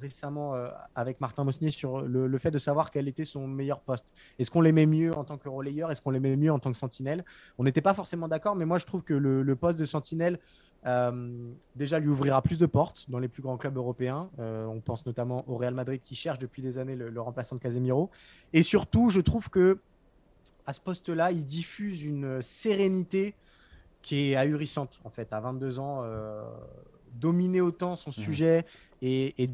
récemment 0.00 0.54
avec 0.94 1.20
Martin 1.20 1.44
Mosnier 1.44 1.70
sur 1.70 2.02
le, 2.02 2.38
fait 2.38 2.50
de 2.50 2.58
savoir 2.58 2.90
quel 2.90 3.08
était 3.08 3.24
son 3.24 3.46
meilleur 3.46 3.80
poste. 3.80 4.12
Est-ce 4.38 4.50
qu'on 4.50 4.60
l'aimait 4.60 4.86
mieux 4.86 5.16
en 5.16 5.24
tant 5.24 5.38
que 5.38 5.48
relayeur? 5.48 5.90
Est-ce 5.90 6.00
qu'on 6.02 6.10
l'aimait 6.10 6.36
mieux 6.36 6.52
en 6.52 6.58
tant 6.58 6.70
que 6.70 6.78
sentinelle? 6.78 7.24
On 7.58 7.64
n'était 7.64 7.80
pas 7.80 7.94
forcément 7.94 8.28
d'accord, 8.28 8.56
mais 8.56 8.66
moi 8.66 8.78
je 8.78 8.86
trouve 8.86 9.02
que 9.02 9.14
le, 9.14 9.56
poste 9.56 9.78
de 9.78 9.84
sentinelle 9.84 10.38
déjà 11.76 11.98
lui 11.98 12.08
ouvrira 12.08 12.42
plus 12.42 12.58
de 12.58 12.66
portes 12.66 13.06
dans 13.08 13.18
les 13.18 13.28
plus 13.28 13.42
grands 13.42 13.56
clubs 13.56 13.76
européens. 13.76 14.30
on 14.38 14.80
pense 14.80 15.06
notamment 15.06 15.44
au 15.48 15.56
Real 15.56 15.74
Madrid 15.74 16.00
qui 16.02 16.14
cherche 16.14 16.38
depuis 16.38 16.62
des 16.62 16.78
années 16.78 16.96
le, 16.96 17.20
remplaçant 17.20 17.56
de 17.56 17.60
Casemiro. 17.60 18.10
Et 18.52 18.62
surtout, 18.62 19.10
je 19.10 19.20
trouve 19.20 19.50
que 19.50 19.78
à 20.66 20.72
ce 20.72 20.80
poste-là, 20.80 21.32
il 21.32 21.46
diffuse 21.46 22.02
une 22.02 22.42
sérénité 22.42 23.34
qui 24.02 24.30
est 24.30 24.36
ahurissante 24.36 25.00
en 25.04 25.10
fait. 25.10 25.32
À 25.32 25.40
22 25.40 25.78
ans, 25.78 26.02
euh, 26.04 26.42
dominer 27.14 27.60
autant 27.60 27.96
son 27.96 28.10
mmh. 28.10 28.24
sujet 28.24 28.64
et, 29.02 29.48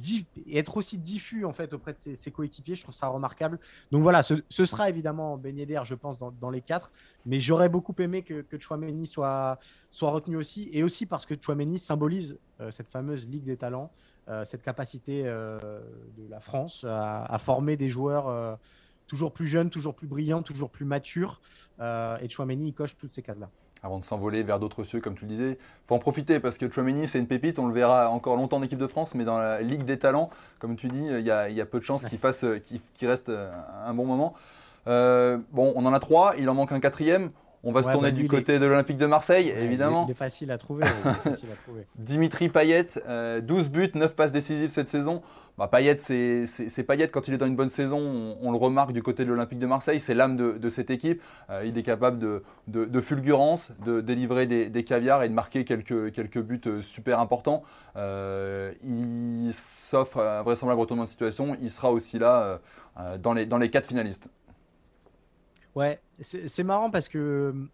être 0.52 0.76
aussi 0.76 0.98
diffus 0.98 1.44
en 1.44 1.52
fait 1.52 1.72
auprès 1.72 1.92
de 1.92 2.14
ses, 2.14 2.30
coéquipiers, 2.30 2.74
je 2.74 2.82
trouve 2.82 2.94
ça 2.94 3.08
remarquable. 3.08 3.58
Donc 3.92 4.02
voilà, 4.02 4.22
ce, 4.22 4.42
sera 4.50 4.88
évidemment 4.88 5.36
baigné 5.36 5.66
d'air, 5.66 5.84
je 5.84 5.94
pense, 5.94 6.18
dans, 6.18 6.50
les 6.50 6.60
quatre. 6.60 6.90
Mais 7.24 7.40
j'aurais 7.40 7.68
beaucoup 7.68 7.94
aimé 7.98 8.22
que, 8.22 8.42
que 8.42 8.58
Chouameni 8.58 9.06
soit, 9.06 9.58
soit 9.90 10.10
retenu 10.10 10.36
aussi, 10.36 10.68
et 10.72 10.82
aussi 10.82 11.06
parce 11.06 11.26
que 11.26 11.34
Chouameni 11.40 11.78
symbolise 11.78 12.38
euh, 12.60 12.70
cette 12.70 12.88
fameuse 12.88 13.26
Ligue 13.26 13.44
des 13.44 13.56
talents, 13.56 13.92
euh, 14.28 14.44
cette 14.44 14.62
capacité 14.62 15.22
de 15.24 16.28
la 16.28 16.40
France 16.40 16.84
à, 16.88 17.38
former 17.38 17.76
des 17.76 17.88
joueurs 17.88 18.58
toujours 19.06 19.32
plus 19.32 19.46
jeunes, 19.46 19.70
toujours 19.70 19.94
plus 19.94 20.08
brillants, 20.08 20.42
toujours 20.42 20.70
plus 20.70 20.84
matures. 20.84 21.40
et 21.80 22.28
Chouameni, 22.28 22.68
il 22.68 22.74
coche 22.74 22.96
toutes 22.96 23.12
ces 23.12 23.22
cases-là 23.22 23.50
avant 23.82 23.98
de 23.98 24.04
s'envoler 24.04 24.42
vers 24.42 24.58
d'autres 24.58 24.84
cieux, 24.84 25.00
comme 25.00 25.14
tu 25.14 25.24
le 25.24 25.30
disais. 25.30 25.50
Il 25.52 25.86
faut 25.88 25.94
en 25.94 25.98
profiter 25.98 26.40
parce 26.40 26.58
que 26.58 26.70
Chouameni, 26.70 27.08
c'est 27.08 27.18
une 27.18 27.26
pépite. 27.26 27.58
On 27.58 27.66
le 27.66 27.74
verra 27.74 28.10
encore 28.10 28.36
longtemps 28.36 28.56
en 28.56 28.62
équipe 28.62 28.78
de 28.78 28.86
France, 28.86 29.14
mais 29.14 29.24
dans 29.24 29.38
la 29.38 29.62
Ligue 29.62 29.84
des 29.84 29.98
talents, 29.98 30.30
comme 30.58 30.76
tu 30.76 30.88
dis, 30.88 31.06
il 31.06 31.24
y 31.24 31.30
a, 31.30 31.66
peu 31.66 31.78
de 31.78 31.84
chances 31.84 32.04
qu'il 32.04 32.18
fasse, 32.18 32.44
qu'il 32.94 33.08
reste 33.08 33.30
un 33.30 33.94
bon 33.94 34.06
moment. 34.06 34.34
Euh, 34.88 35.38
bon, 35.52 35.72
on 35.76 35.84
en 35.86 35.92
a 35.92 36.00
trois, 36.00 36.34
il 36.38 36.48
en 36.48 36.54
manque 36.54 36.72
un 36.72 36.80
quatrième. 36.80 37.30
On 37.66 37.72
va 37.72 37.82
se 37.82 37.90
tourner 37.90 38.12
bah, 38.12 38.16
du 38.16 38.28
côté 38.28 38.60
de 38.60 38.64
l'Olympique 38.64 38.96
de 38.96 39.06
Marseille, 39.06 39.48
évidemment. 39.48 40.04
Il 40.06 40.12
est, 40.12 40.14
facile 40.14 40.52
à 40.52 40.56
trouver. 40.56 40.84
Dimitri 41.96 42.48
Payet, 42.48 42.84
12 42.84 42.96
euh, 43.08 43.40
buts, 43.68 43.90
9 43.92 44.14
passes 44.14 44.30
décisives 44.30 44.70
cette 44.70 44.86
saison. 44.86 45.20
Bah, 45.58 45.66
Payet, 45.66 45.98
c'est 45.98 46.82
Payet 46.84 47.08
quand 47.08 47.26
il 47.26 47.34
est 47.34 47.38
dans 47.38 47.46
une 47.46 47.56
bonne 47.56 47.68
saison, 47.68 48.36
on, 48.40 48.52
le 48.52 48.56
remarque 48.56 48.92
du 48.92 49.02
côté 49.02 49.24
de 49.24 49.30
l'Olympique 49.30 49.58
de 49.58 49.66
Marseille, 49.66 49.98
c'est 49.98 50.14
l'âme 50.14 50.36
de, 50.36 50.70
cette 50.70 50.90
équipe. 50.90 51.20
Euh, 51.50 51.64
il 51.66 51.76
est 51.76 51.82
capable 51.82 52.20
de, 52.68 53.00
fulgurance, 53.00 53.72
de 53.84 54.00
délivrer 54.00 54.46
des, 54.46 54.84
caviars 54.84 55.24
et 55.24 55.28
de 55.28 55.34
marquer 55.34 55.64
quelques, 55.64 56.12
quelques 56.12 56.40
buts 56.40 56.60
euh, 56.66 56.82
super 56.82 57.18
importants. 57.18 57.64
il 57.96 59.50
s'offre 59.52 60.20
un 60.20 60.42
vraisemblable 60.42 60.80
retournement 60.80 61.06
de 61.06 61.10
situation. 61.10 61.56
Il 61.60 61.72
sera 61.72 61.90
aussi 61.90 62.20
là 62.20 62.60
dans, 63.18 63.32
les, 63.32 63.44
dans 63.44 63.58
les 63.58 63.70
quatre 63.70 63.86
finalistes. 63.86 64.28
Ouais, 65.76 66.00
c'est 66.20 66.64
marrant 66.64 66.90
parce 66.90 67.06
que 67.08 67.50
hum, 67.52 67.68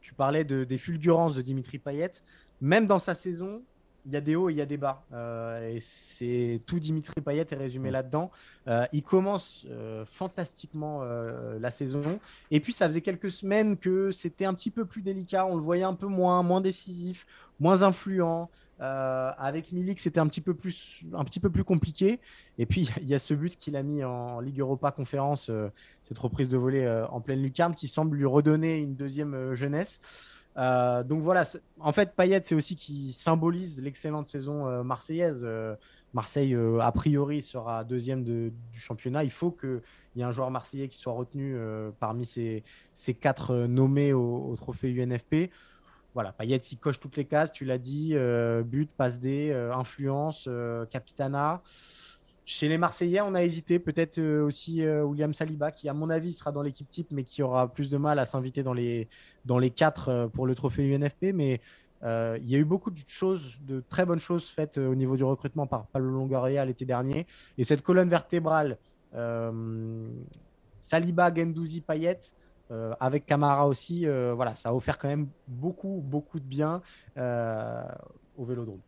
tu 0.00 0.14
parlais 0.14 0.44
de, 0.44 0.64
des 0.64 0.78
fulgurances 0.78 1.34
de 1.36 1.42
Dimitri 1.42 1.78
Payet. 1.78 2.10
Même 2.60 2.86
dans 2.86 2.98
sa 2.98 3.14
saison, 3.14 3.62
il 4.06 4.12
y 4.12 4.16
a 4.16 4.20
des 4.20 4.36
hauts 4.36 4.48
et 4.48 4.52
il 4.52 4.56
y 4.56 4.60
a 4.60 4.66
des 4.66 4.76
bas. 4.76 5.04
Euh, 5.12 5.74
et 5.74 5.80
c'est 5.80 6.60
tout 6.66 6.78
Dimitri 6.78 7.20
Payet 7.20 7.46
est 7.50 7.54
résumé 7.54 7.90
mm. 7.90 7.92
là-dedans. 7.92 8.30
Euh, 8.68 8.86
il 8.92 9.02
commence 9.02 9.66
euh, 9.68 10.04
fantastiquement 10.06 11.02
la 11.60 11.70
saison. 11.70 12.18
Et 12.50 12.60
puis, 12.60 12.72
ça 12.72 12.86
faisait 12.86 13.00
quelques 13.00 13.30
semaines 13.30 13.76
que 13.76 14.10
c'était 14.10 14.44
un 14.44 14.54
petit 14.54 14.70
peu 14.70 14.84
plus 14.84 15.02
délicat. 15.02 15.46
On 15.46 15.56
le 15.56 15.62
voyait 15.62 15.84
un 15.84 15.94
peu 15.94 16.06
moins, 16.06 16.42
moins 16.42 16.60
décisif, 16.60 17.26
moins 17.58 17.82
influent. 17.82 18.50
Avec 18.78 19.72
Milik, 19.72 20.00
c'était 20.00 20.20
un 20.20 20.26
petit 20.26 20.40
peu 20.40 20.54
plus, 20.54 21.02
un 21.12 21.24
petit 21.24 21.40
peu 21.40 21.50
plus 21.50 21.64
compliqué. 21.64 22.18
Et 22.56 22.64
puis 22.64 22.88
il 23.02 23.08
y 23.08 23.14
a 23.14 23.18
ce 23.18 23.34
but 23.34 23.56
qu'il 23.56 23.76
a 23.76 23.82
mis 23.82 24.02
en 24.02 24.40
Ligue 24.40 24.60
Europa 24.60 24.90
Conférence, 24.90 25.50
cette 26.04 26.18
reprise 26.18 26.48
de 26.48 26.56
volée 26.56 26.88
en 27.10 27.20
pleine 27.20 27.42
lucarne, 27.42 27.74
qui 27.74 27.88
semble 27.88 28.16
lui 28.16 28.26
redonner 28.26 28.78
une 28.78 28.94
deuxième 28.94 29.54
jeunesse. 29.54 30.00
Donc 30.56 31.22
voilà, 31.22 31.42
en 31.78 31.92
fait, 31.92 32.14
Payet, 32.14 32.42
c'est 32.44 32.54
aussi 32.54 32.76
qui 32.76 33.12
symbolise 33.12 33.80
l'excellente 33.80 34.28
saison 34.28 34.84
marseillaise. 34.84 35.46
Marseille, 36.12 36.56
a 36.80 36.92
priori, 36.92 37.40
sera 37.40 37.84
deuxième 37.84 38.24
du 38.24 38.52
championnat. 38.74 39.24
Il 39.24 39.30
faut 39.30 39.50
qu'il 39.52 39.80
y 40.16 40.20
ait 40.20 40.24
un 40.24 40.32
joueur 40.32 40.50
marseillais 40.50 40.88
qui 40.88 40.98
soit 40.98 41.12
retenu 41.12 41.56
parmi 41.98 42.26
ces, 42.26 42.64
quatre 43.20 43.54
nommés 43.54 44.12
au, 44.12 44.50
au 44.50 44.56
trophée 44.56 44.90
UNFP 44.90 45.50
voilà, 46.14 46.32
Payet, 46.32 46.56
il 46.56 46.78
coche 46.78 46.98
toutes 46.98 47.16
les 47.16 47.24
cases, 47.24 47.52
tu 47.52 47.64
l'as 47.64 47.78
dit, 47.78 48.10
euh, 48.14 48.62
but, 48.62 48.90
passe 48.90 49.20
D, 49.20 49.50
euh, 49.52 49.72
influence, 49.72 50.46
euh, 50.48 50.84
capitana. 50.86 51.62
Chez 52.52 52.66
les 52.68 52.78
Marseillais, 52.78 53.20
on 53.20 53.34
a 53.36 53.44
hésité, 53.44 53.78
peut-être 53.78 54.20
aussi 54.20 54.84
William 54.84 55.32
Saliba, 55.32 55.70
qui 55.70 55.88
à 55.88 55.94
mon 55.94 56.10
avis 56.10 56.32
sera 56.32 56.50
dans 56.50 56.62
l'équipe 56.62 56.90
type, 56.90 57.12
mais 57.12 57.22
qui 57.22 57.44
aura 57.44 57.72
plus 57.72 57.90
de 57.90 57.96
mal 57.96 58.18
à 58.18 58.24
s'inviter 58.24 58.64
dans 58.64 58.72
les, 58.72 59.08
dans 59.44 59.60
les 59.60 59.70
quatre 59.70 60.28
pour 60.34 60.48
le 60.48 60.56
trophée 60.56 60.92
UNFP. 60.92 61.32
Mais 61.32 61.60
il 62.02 62.50
y 62.50 62.56
a 62.56 62.58
eu 62.58 62.64
beaucoup 62.64 62.90
de 62.90 62.98
choses, 63.06 63.56
de 63.60 63.84
très 63.88 64.04
bonnes 64.04 64.18
choses 64.18 64.48
faites 64.48 64.78
au 64.78 64.96
niveau 64.96 65.16
du 65.16 65.22
recrutement 65.22 65.68
par 65.68 65.86
Pablo 65.86 66.10
Longoria 66.10 66.64
l'été 66.64 66.84
dernier. 66.84 67.28
Et 67.56 67.62
cette 67.62 67.82
colonne 67.82 68.08
vertébrale, 68.08 68.78
Saliba, 70.80 71.32
Gendouzi, 71.32 71.82
Payet, 71.82 72.18
euh, 72.70 72.94
avec 73.00 73.26
Camara 73.26 73.66
aussi, 73.66 74.06
euh, 74.06 74.32
voilà, 74.34 74.54
ça 74.54 74.68
a 74.68 74.74
offert 74.74 74.98
quand 74.98 75.08
même 75.08 75.28
beaucoup, 75.48 76.02
beaucoup 76.04 76.38
de 76.38 76.44
bien 76.44 76.82
euh, 77.16 77.82
au 78.36 78.44
Vélodrome. 78.44 78.80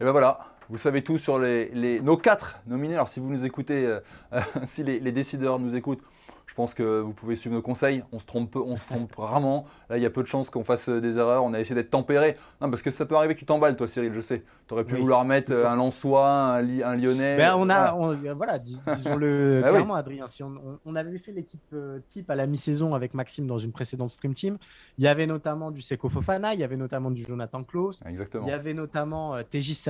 Et 0.00 0.04
ben 0.04 0.10
voilà, 0.10 0.40
vous 0.72 0.78
savez 0.78 1.02
tout 1.02 1.18
sur 1.18 1.38
nos 1.38 2.16
quatre 2.16 2.58
nominés. 2.66 2.94
Alors 2.94 3.08
si 3.08 3.20
vous 3.20 3.28
nous 3.28 3.44
écoutez, 3.44 3.94
si 4.64 4.82
les, 4.82 5.12
décideurs 5.12 5.58
nous 5.58 5.76
écoutent, 5.76 6.02
je 6.46 6.54
pense 6.54 6.74
que 6.74 7.00
vous 7.00 7.14
pouvez 7.14 7.36
suivre 7.36 7.54
nos 7.54 7.62
conseils. 7.62 8.04
On 8.12 8.18
se 8.18 8.26
trompe 8.26 8.50
peu, 8.50 8.60
on 8.60 8.76
se 8.76 8.84
trompe 8.84 9.14
rarement. 9.16 9.64
Là, 9.88 9.96
il 9.96 10.02
y 10.02 10.06
a 10.06 10.10
peu 10.10 10.22
de 10.22 10.26
chances 10.26 10.50
qu'on 10.50 10.64
fasse 10.64 10.88
euh, 10.90 11.00
des 11.00 11.16
erreurs. 11.16 11.44
On 11.44 11.54
a 11.54 11.60
essayé 11.60 11.74
d'être 11.74 11.90
tempéré. 11.90 12.36
Non, 12.60 12.68
parce 12.68 12.82
que 12.82 12.90
ça 12.90 13.06
peut 13.06 13.16
arriver 13.16 13.34
que 13.34 13.38
tu 13.38 13.46
t'emballes, 13.46 13.76
toi, 13.76 13.88
Cyril, 13.88 14.12
je 14.12 14.20
sais. 14.20 14.44
Tu 14.66 14.74
aurais 14.74 14.84
pu 14.84 14.96
vouloir 14.96 15.24
mettre 15.24 15.52
euh, 15.52 15.66
un 15.66 15.76
Lançois, 15.76 16.28
un, 16.28 16.80
un 16.80 16.96
Lyonnais. 16.96 17.36
Ben, 17.36 17.54
on 17.56 17.70
a, 17.70 17.92
voilà, 18.34 18.58
disons-le 18.58 19.60
ben 19.62 19.70
clairement, 19.70 19.94
Adrien. 19.94 20.26
Si 20.28 20.42
on, 20.42 20.94
avait 20.94 21.18
fait 21.18 21.32
l'équipe 21.32 21.60
euh, 21.72 22.00
type 22.06 22.30
à 22.30 22.36
la 22.36 22.46
mi-saison 22.46 22.94
avec 22.94 23.14
Maxime 23.14 23.46
dans 23.46 23.58
une 23.58 23.72
précédente 23.72 24.10
Stream 24.10 24.34
Team, 24.34 24.58
il 24.98 25.04
y 25.04 25.08
avait 25.08 25.26
notamment 25.26 25.70
du 25.70 25.80
Seko 25.80 26.10
Fofana, 26.10 26.54
il 26.54 26.60
y 26.60 26.64
avait 26.64 26.76
notamment 26.76 27.10
du 27.10 27.24
Jonathan 27.24 27.64
Klaus, 27.64 28.02
Exactement. 28.06 28.46
il 28.46 28.50
y 28.50 28.52
avait 28.52 28.74
notamment 28.74 29.34
euh, 29.34 29.42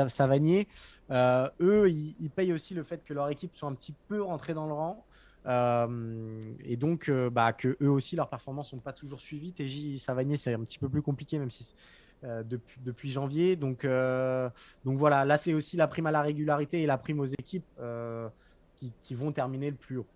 Savanier. 0.09 0.69
eux, 1.11 1.91
ils, 1.91 2.15
ils 2.21 2.31
payent 2.31 2.53
aussi 2.53 2.75
le 2.75 2.85
fait 2.85 3.03
que 3.05 3.15
leur 3.15 3.29
équipe 3.31 3.57
soit 3.57 3.69
un 3.69 3.75
petit 3.75 3.95
peu 4.09 4.23
rentrée 4.23 4.55
dans 4.55 4.67
le 4.67 4.73
rang. 4.73 5.05
Euh, 5.46 6.40
et 6.64 6.76
donc, 6.76 7.09
euh, 7.09 7.31
bah, 7.31 7.52
que 7.52 7.76
eux 7.83 7.90
aussi, 7.90 8.16
leurs 8.16 8.28
performances 8.28 8.70
sont 8.70 8.78
pas 8.78 8.92
toujours 8.92 9.20
suivies. 9.20 9.52
TJ 9.52 9.98
Savanier, 9.98 10.37
c'est 10.37 10.55
un 10.55 10.61
petit 10.61 10.78
peu 10.78 10.88
plus 10.88 11.02
compliqué, 11.02 11.38
même 11.38 11.50
si 11.50 11.74
euh, 12.24 12.42
depuis, 12.42 12.81
depuis, 12.85 13.11
janvier. 13.11 13.57
Donc, 13.57 13.87
donc 14.85 14.98
voilà, 14.98 15.24
là, 15.24 15.37
c'est 15.37 15.55
aussi 15.55 15.76
la 15.76 15.88
prime 15.88 16.07
à 16.07 16.12
la 16.12 16.22
régularité 16.22 16.83
et 16.83 16.87
la 16.87 16.98
prime 16.98 17.20
aux 17.20 17.26
équipes 17.26 17.66
qui, 18.76 18.92
qui, 19.02 19.14
vont 19.14 19.33
terminer 19.33 19.70
le 19.70 19.76
plus 19.76 19.98
haut. 19.98 20.07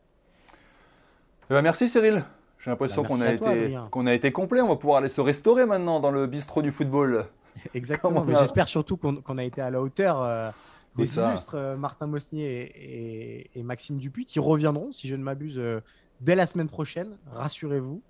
Eh 1.50 1.54
ben, 1.54 1.62
merci 1.62 1.88
Cyril. 1.88 2.24
J'ai 2.58 2.70
l'impression 2.70 3.02
bah, 3.02 3.08
qu'on 3.08 3.20
a, 3.20 3.32
été, 3.32 3.78
qu'on 3.90 4.06
a 4.06 4.14
été 4.14 4.32
complet. 4.32 4.60
On 4.60 4.68
va 4.68 4.76
pouvoir 4.76 4.98
aller 4.98 5.08
se 5.08 5.20
restaurer 5.20 5.66
maintenant 5.66 6.00
dans 6.00 6.10
le 6.10 6.26
bistrot 6.26 6.62
du 6.62 6.72
football. 6.72 7.26
Exactement. 7.74 8.24
Mais 8.24 8.34
j'espère 8.34 8.68
surtout 8.68 8.96
qu'on 8.96 9.38
a 9.38 9.44
été 9.44 9.60
à 9.60 9.70
la 9.70 9.80
hauteur 9.80 10.52
des 10.96 11.18
illustres 11.18 11.54
euh, 11.54 11.76
Martin 11.76 12.06
Mosnier 12.06 13.50
et, 13.54 13.62
Maxime 13.62 13.98
Dupuis 13.98 14.24
qui 14.24 14.38
reviendront, 14.38 14.92
si 14.92 15.08
je 15.08 15.14
ne 15.14 15.22
m'abuse, 15.22 15.58
euh, 15.58 15.80
dès 16.20 16.34
la 16.34 16.46
semaine 16.46 16.68
prochaine, 16.68 17.18
rassurez-vous. 17.32 18.02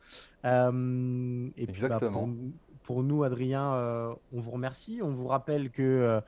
Euh, 0.45 1.49
et 1.57 1.67
puis 1.67 1.83
bah, 1.83 2.01
pour, 2.85 3.03
nous, 3.03 3.25
Adrien, 3.25 4.17
on 4.33 4.41
vous 4.41 4.51
remercie. 4.53 5.01
On 5.03 5.11
vous 5.11 5.27
rappelle 5.27 5.71
que 5.71 6.21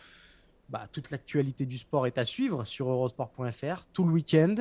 bah, 0.69 0.89
toute 0.91 1.11
l'actualité 1.11 1.67
du 1.67 1.79
sport 1.79 2.07
est 2.07 2.19
à 2.19 2.25
suivre 2.25 2.65
sur 2.65 2.91
eurosport.fr 2.91 3.87
tout 3.93 4.05
le 4.05 4.13
week-end, 4.13 4.57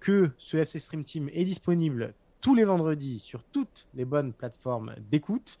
que 0.00 0.30
ce 0.38 0.56
FC 0.56 0.78
Stream 0.78 1.02
Team 1.02 1.28
est 1.32 1.44
disponible 1.44 2.14
tous 2.40 2.54
les 2.54 2.64
vendredis 2.64 3.18
sur 3.18 3.42
toutes 3.42 3.88
les 3.94 4.04
bonnes 4.04 4.32
plateformes 4.32 4.94
d'écoute. 5.10 5.58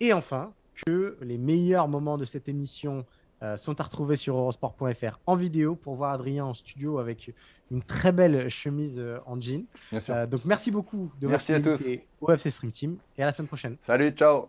Et 0.00 0.12
enfin, 0.12 0.52
que 0.86 1.16
les 1.20 1.38
meilleurs 1.38 1.88
moments 1.88 2.18
de 2.18 2.24
cette 2.24 2.48
émission 2.48 3.06
euh, 3.42 3.56
sont 3.56 3.80
à 3.80 3.84
retrouver 3.84 4.16
sur 4.16 4.36
eurosport.fr 4.36 5.18
en 5.26 5.34
vidéo 5.34 5.74
pour 5.74 5.94
voir 5.94 6.12
Adrien 6.12 6.44
en 6.44 6.54
studio 6.54 6.98
avec 6.98 7.32
une 7.70 7.82
très 7.82 8.12
belle 8.12 8.48
chemise 8.48 8.98
euh, 8.98 9.18
en 9.26 9.40
jean. 9.40 9.64
Euh, 10.10 10.26
donc 10.26 10.44
merci 10.44 10.70
beaucoup 10.70 11.10
de 11.20 11.26
merci 11.26 11.52
votre 11.52 11.80
au 12.20 12.32
FC 12.32 12.50
Stream 12.50 12.72
Team 12.72 12.96
et 13.16 13.22
à 13.22 13.26
la 13.26 13.32
semaine 13.32 13.48
prochaine. 13.48 13.76
Salut, 13.86 14.10
ciao. 14.10 14.48